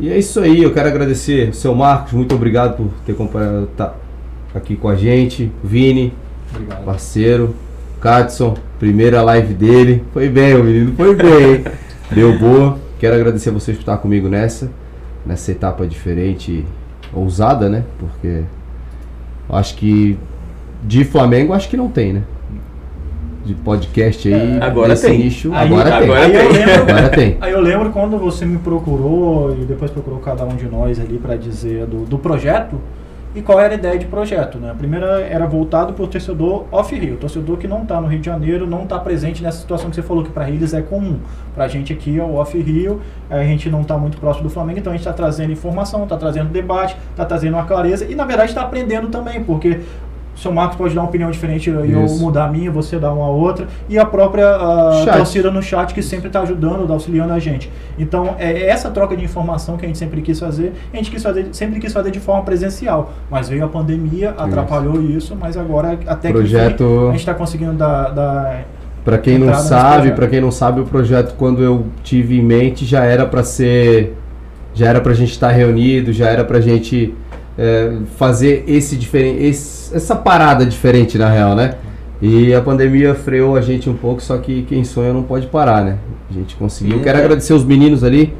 E 0.01 0.09
é 0.09 0.17
isso 0.17 0.39
aí. 0.39 0.63
Eu 0.63 0.73
quero 0.73 0.89
agradecer 0.89 1.49
o 1.49 1.53
seu 1.53 1.75
Marcos. 1.75 2.11
Muito 2.11 2.33
obrigado 2.33 2.75
por 2.75 2.89
ter 3.05 3.11
acompanhado, 3.11 3.69
tá 3.77 3.93
aqui 4.53 4.75
com 4.75 4.89
a 4.89 4.95
gente. 4.95 5.51
Vini, 5.63 6.11
Obrigado. 6.51 6.83
parceiro. 6.83 7.55
Katson, 8.01 8.55
primeira 8.79 9.21
live 9.21 9.53
dele. 9.53 10.03
Foi 10.11 10.27
bem, 10.27 10.55
o 10.55 10.63
menino 10.63 10.93
foi 10.95 11.15
bem. 11.15 11.63
Deu 12.11 12.37
boa. 12.39 12.79
Quero 12.99 13.13
agradecer 13.15 13.51
a 13.51 13.53
vocês 13.53 13.77
por 13.77 13.83
estar 13.83 13.97
comigo 13.97 14.27
nessa, 14.27 14.71
nessa 15.23 15.51
etapa 15.51 15.85
diferente, 15.85 16.65
ousada, 17.13 17.69
né? 17.69 17.83
Porque 17.99 18.41
acho 19.47 19.75
que 19.75 20.17
de 20.83 21.05
Flamengo 21.05 21.53
acho 21.53 21.69
que 21.69 21.77
não 21.77 21.89
tem, 21.89 22.11
né? 22.11 22.23
De 23.51 23.55
podcast 23.55 24.33
aí, 24.33 24.57
É, 24.59 24.63
agora 24.63 24.95
tem. 24.95 25.17
nicho, 25.19 25.51
Aí- 25.53 25.67
agora, 25.67 25.89
tem. 25.91 26.03
agora 26.03 26.19
Aí 26.25 26.33
eu 26.35 26.41
tem. 26.49 26.51
lembro, 26.65 26.81
Agora 26.81 27.09
tem. 27.09 27.37
Aí 27.41 27.51
eu 27.51 27.59
lembro 27.61 27.89
quando 27.91 28.17
você 28.17 28.45
me 28.45 28.57
procurou 28.57 29.51
e 29.59 29.65
depois 29.65 29.91
procurou 29.91 30.19
cada 30.19 30.45
um 30.45 30.55
de 30.55 30.65
nós 30.67 30.99
ali 30.99 31.17
para 31.17 31.35
dizer 31.35 31.85
do, 31.85 32.05
do 32.05 32.17
projeto 32.17 32.77
e 33.35 33.41
qual 33.41 33.59
era 33.61 33.73
a 33.73 33.77
ideia 33.77 33.97
de 33.97 34.05
projeto. 34.05 34.57
Né? 34.57 34.71
A 34.71 34.73
primeira 34.73 35.21
era 35.21 35.45
voltado 35.45 35.91
para 35.93 36.03
o 36.03 36.07
torcedor 36.07 36.65
off-Rio, 36.71 37.17
torcedor 37.17 37.57
que 37.57 37.67
não 37.67 37.83
está 37.83 37.99
no 37.99 38.07
Rio 38.07 38.19
de 38.19 38.25
Janeiro, 38.25 38.65
não 38.67 38.83
está 38.83 38.97
presente 38.99 39.41
nessa 39.43 39.59
situação 39.59 39.89
que 39.89 39.95
você 39.95 40.01
falou 40.01 40.23
que 40.23 40.31
para 40.31 40.49
eles 40.49 40.73
é 40.73 40.81
comum. 40.81 41.17
Para 41.53 41.65
a 41.65 41.67
gente 41.67 41.91
aqui 41.93 42.17
é 42.19 42.23
o 42.23 42.35
off-Rio, 42.35 43.01
a 43.29 43.43
gente 43.43 43.69
não 43.69 43.81
está 43.81 43.97
muito 43.97 44.17
próximo 44.17 44.43
do 44.43 44.49
Flamengo, 44.49 44.79
então 44.79 44.91
a 44.91 44.95
gente 44.95 45.01
está 45.05 45.13
trazendo 45.13 45.51
informação, 45.51 46.03
está 46.03 46.15
trazendo 46.17 46.49
debate, 46.49 46.95
está 47.11 47.25
trazendo 47.25 47.53
uma 47.55 47.63
clareza 47.65 48.05
e 48.09 48.15
na 48.15 48.23
verdade 48.25 48.49
está 48.51 48.61
aprendendo 48.61 49.07
também, 49.07 49.41
porque 49.43 49.79
o 50.10 50.10
seu 50.41 50.51
Marcos 50.51 50.75
pode 50.77 50.95
dar 50.95 51.01
uma 51.01 51.07
opinião 51.07 51.29
diferente 51.29 51.69
e 51.69 51.91
eu 51.91 52.05
mudar 52.17 52.45
a 52.45 52.47
minha, 52.51 52.71
você 52.71 52.97
dar 52.97 53.13
uma 53.13 53.27
outra. 53.29 53.67
E 53.87 53.99
a 53.99 54.05
própria 54.05 54.57
Chat. 55.05 55.17
torcida 55.17 55.51
no 55.51 55.61
chat 55.61 55.93
que 55.93 56.01
sempre 56.01 56.27
está 56.27 56.41
ajudando, 56.41 56.87
tá 56.87 56.93
auxiliando 56.93 57.31
a 57.33 57.39
gente. 57.39 57.71
Então, 57.97 58.35
é 58.39 58.67
essa 58.67 58.89
troca 58.89 59.15
de 59.15 59.23
informação 59.23 59.77
que 59.77 59.85
a 59.85 59.87
gente 59.87 59.99
sempre 59.99 60.21
quis 60.21 60.39
fazer. 60.39 60.73
A 60.91 60.97
gente 60.97 61.11
quis 61.11 61.21
fazer, 61.21 61.47
sempre 61.51 61.79
quis 61.79 61.93
fazer 61.93 62.11
de 62.11 62.19
forma 62.19 62.41
presencial. 62.43 63.13
Mas 63.29 63.49
veio 63.49 63.63
a 63.63 63.67
pandemia, 63.67 64.33
atrapalhou 64.37 65.01
isso, 65.01 65.35
mas 65.39 65.55
agora 65.55 65.99
até 66.07 66.29
que 66.29 66.33
Projeto- 66.33 66.83
enfim, 66.83 67.07
a 67.07 67.11
gente 67.11 67.19
está 67.19 67.33
conseguindo 67.33 67.73
dar, 67.73 68.09
dar 68.09 68.65
Pra 69.03 69.17
quem 69.17 69.37
não 69.37 69.53
sabe, 69.53 70.11
para 70.11 70.27
quem 70.27 70.39
não 70.41 70.51
sabe, 70.51 70.81
o 70.81 70.85
projeto 70.85 71.35
quando 71.35 71.63
eu 71.63 71.85
tive 72.03 72.39
em 72.39 72.43
mente 72.43 72.85
já 72.85 73.03
era 73.03 73.25
pra 73.25 73.43
ser 73.43 74.15
já 74.73 74.87
era 74.87 75.01
pra 75.01 75.13
gente 75.13 75.31
estar 75.31 75.49
reunido, 75.49 76.13
já 76.13 76.29
era 76.29 76.45
pra 76.45 76.61
gente 76.61 77.13
é, 77.57 77.97
fazer 78.17 78.63
esse 78.67 78.95
diferente 78.95 79.45
essa 79.93 80.15
parada 80.15 80.65
diferente 80.65 81.17
na 81.17 81.29
real, 81.29 81.55
né? 81.55 81.75
E 82.21 82.53
a 82.53 82.61
pandemia 82.61 83.15
freou 83.15 83.55
a 83.55 83.61
gente 83.61 83.89
um 83.89 83.95
pouco, 83.95 84.21
só 84.21 84.37
que 84.37 84.61
quem 84.63 84.83
sonha 84.83 85.11
não 85.11 85.23
pode 85.23 85.47
parar, 85.47 85.83
né? 85.83 85.97
A 86.29 86.33
gente 86.33 86.55
conseguiu. 86.55 87.01
Quero 87.01 87.17
é. 87.17 87.21
agradecer 87.21 87.53
os 87.53 87.65
meninos 87.65 88.03
ali, 88.03 88.33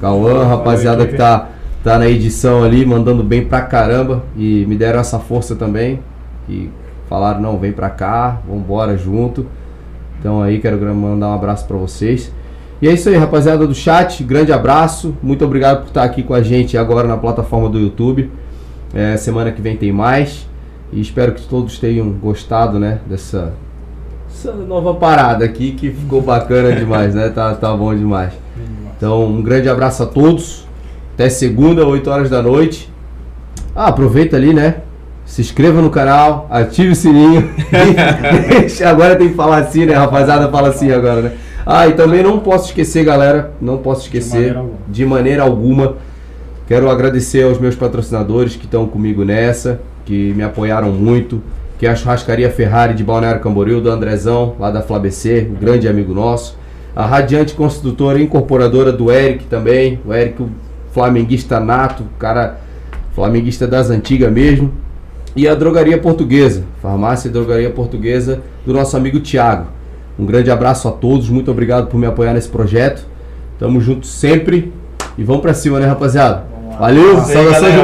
Cauã, 0.00 0.44
rapaziada 0.44 1.06
que 1.06 1.16
tá 1.16 1.48
tá 1.82 1.98
na 1.98 2.08
edição 2.08 2.64
ali, 2.64 2.84
mandando 2.84 3.22
bem 3.22 3.44
pra 3.44 3.62
caramba 3.62 4.24
e 4.36 4.64
me 4.66 4.76
deram 4.76 5.00
essa 5.00 5.18
força 5.18 5.54
também. 5.54 6.00
E 6.48 6.70
falaram, 7.08 7.40
não, 7.40 7.58
vem 7.58 7.72
pra 7.72 7.88
cá, 7.88 8.40
vambora 8.48 8.96
junto. 8.96 9.46
Então 10.18 10.42
aí 10.42 10.58
quero 10.58 10.78
mandar 10.94 11.28
um 11.28 11.34
abraço 11.34 11.66
pra 11.66 11.76
vocês. 11.76 12.32
E 12.80 12.88
é 12.88 12.92
isso 12.92 13.08
aí, 13.08 13.16
rapaziada 13.16 13.66
do 13.66 13.74
chat, 13.74 14.22
grande 14.22 14.52
abraço, 14.52 15.16
muito 15.20 15.44
obrigado 15.44 15.80
por 15.80 15.88
estar 15.88 16.04
aqui 16.04 16.22
com 16.22 16.32
a 16.32 16.42
gente 16.42 16.78
agora 16.78 17.08
na 17.08 17.16
plataforma 17.16 17.68
do 17.68 17.78
YouTube. 17.78 18.30
É, 18.94 19.16
semana 19.16 19.50
que 19.50 19.60
vem 19.60 19.76
tem 19.76 19.90
mais. 19.90 20.46
E 20.92 21.00
espero 21.00 21.32
que 21.32 21.42
todos 21.42 21.78
tenham 21.78 22.08
gostado, 22.10 22.78
né, 22.78 23.00
dessa, 23.06 23.52
essa 24.30 24.52
nova 24.52 24.94
parada 24.94 25.44
aqui 25.44 25.72
que 25.72 25.90
ficou 25.90 26.22
bacana 26.22 26.72
demais, 26.72 27.14
né? 27.14 27.28
Tá, 27.28 27.54
tá 27.54 27.76
bom 27.76 27.94
demais. 27.94 28.32
Então, 28.96 29.26
um 29.26 29.42
grande 29.42 29.68
abraço 29.68 30.04
a 30.04 30.06
todos. 30.06 30.66
Até 31.14 31.28
segunda, 31.28 31.84
8 31.84 32.08
horas 32.08 32.30
da 32.30 32.40
noite. 32.40 32.88
Ah, 33.74 33.88
aproveita 33.88 34.36
ali, 34.36 34.54
né? 34.54 34.76
Se 35.26 35.40
inscreva 35.40 35.82
no 35.82 35.90
canal, 35.90 36.46
ative 36.50 36.90
o 36.90 36.96
sininho. 36.96 37.50
agora 38.86 39.16
tem 39.16 39.28
que 39.28 39.34
falar 39.34 39.58
assim, 39.58 39.84
né? 39.84 39.94
Rapaziada, 39.94 40.48
fala 40.48 40.68
assim 40.68 40.90
agora, 40.92 41.22
né? 41.22 41.32
Ah, 41.70 41.86
e 41.86 41.92
também 41.92 42.22
não 42.22 42.38
posso 42.38 42.68
esquecer, 42.68 43.04
galera. 43.04 43.52
Não 43.60 43.76
posso 43.76 44.04
esquecer 44.04 44.54
de 44.54 44.54
maneira 44.54 44.62
alguma. 44.62 44.78
De 44.88 45.04
maneira 45.04 45.42
alguma 45.42 45.96
quero 46.66 46.90
agradecer 46.90 47.44
aos 47.44 47.58
meus 47.58 47.74
patrocinadores 47.74 48.56
que 48.56 48.64
estão 48.64 48.86
comigo 48.86 49.22
nessa, 49.22 49.78
que 50.06 50.32
me 50.34 50.42
apoiaram 50.42 50.90
muito. 50.90 51.42
Que 51.78 51.86
é 51.86 51.90
a 51.90 51.94
churrascaria 51.94 52.48
Ferrari 52.48 52.94
de 52.94 53.04
Balneário 53.04 53.42
Camboriú, 53.42 53.82
do 53.82 53.90
Andrezão, 53.90 54.56
lá 54.58 54.70
da 54.70 54.80
FlaBC, 54.80 55.46
um 55.50 55.60
grande 55.60 55.86
amigo 55.86 56.14
nosso. 56.14 56.56
A 56.96 57.04
Radiante 57.04 57.52
Construtora 57.52 58.18
Incorporadora 58.18 58.90
do 58.90 59.12
Eric 59.12 59.44
também. 59.44 60.00
O 60.06 60.14
Eric, 60.14 60.42
o 60.42 60.48
flamenguista 60.90 61.60
nato, 61.60 62.02
cara 62.18 62.60
flamenguista 63.14 63.66
das 63.66 63.90
antigas 63.90 64.32
mesmo. 64.32 64.72
E 65.36 65.46
a 65.46 65.54
Drogaria 65.54 65.98
Portuguesa, 65.98 66.64
farmácia 66.80 67.28
e 67.28 67.30
Drogaria 67.30 67.68
Portuguesa 67.68 68.40
do 68.64 68.72
nosso 68.72 68.96
amigo 68.96 69.20
Tiago. 69.20 69.76
Um 70.18 70.26
grande 70.26 70.50
abraço 70.50 70.88
a 70.88 70.90
todos, 70.90 71.28
muito 71.28 71.50
obrigado 71.50 71.86
por 71.86 71.98
me 71.98 72.06
apoiar 72.06 72.34
nesse 72.34 72.48
projeto. 72.48 73.06
Tamo 73.58 73.80
junto 73.80 74.06
sempre 74.06 74.72
e 75.16 75.22
vamos 75.22 75.42
pra 75.42 75.54
cima, 75.54 75.78
né, 75.78 75.86
rapaziada? 75.86 76.44
Valeu, 76.78 77.20
saudações 77.20 77.72
de 77.72 77.80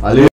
Valeu! 0.00 0.28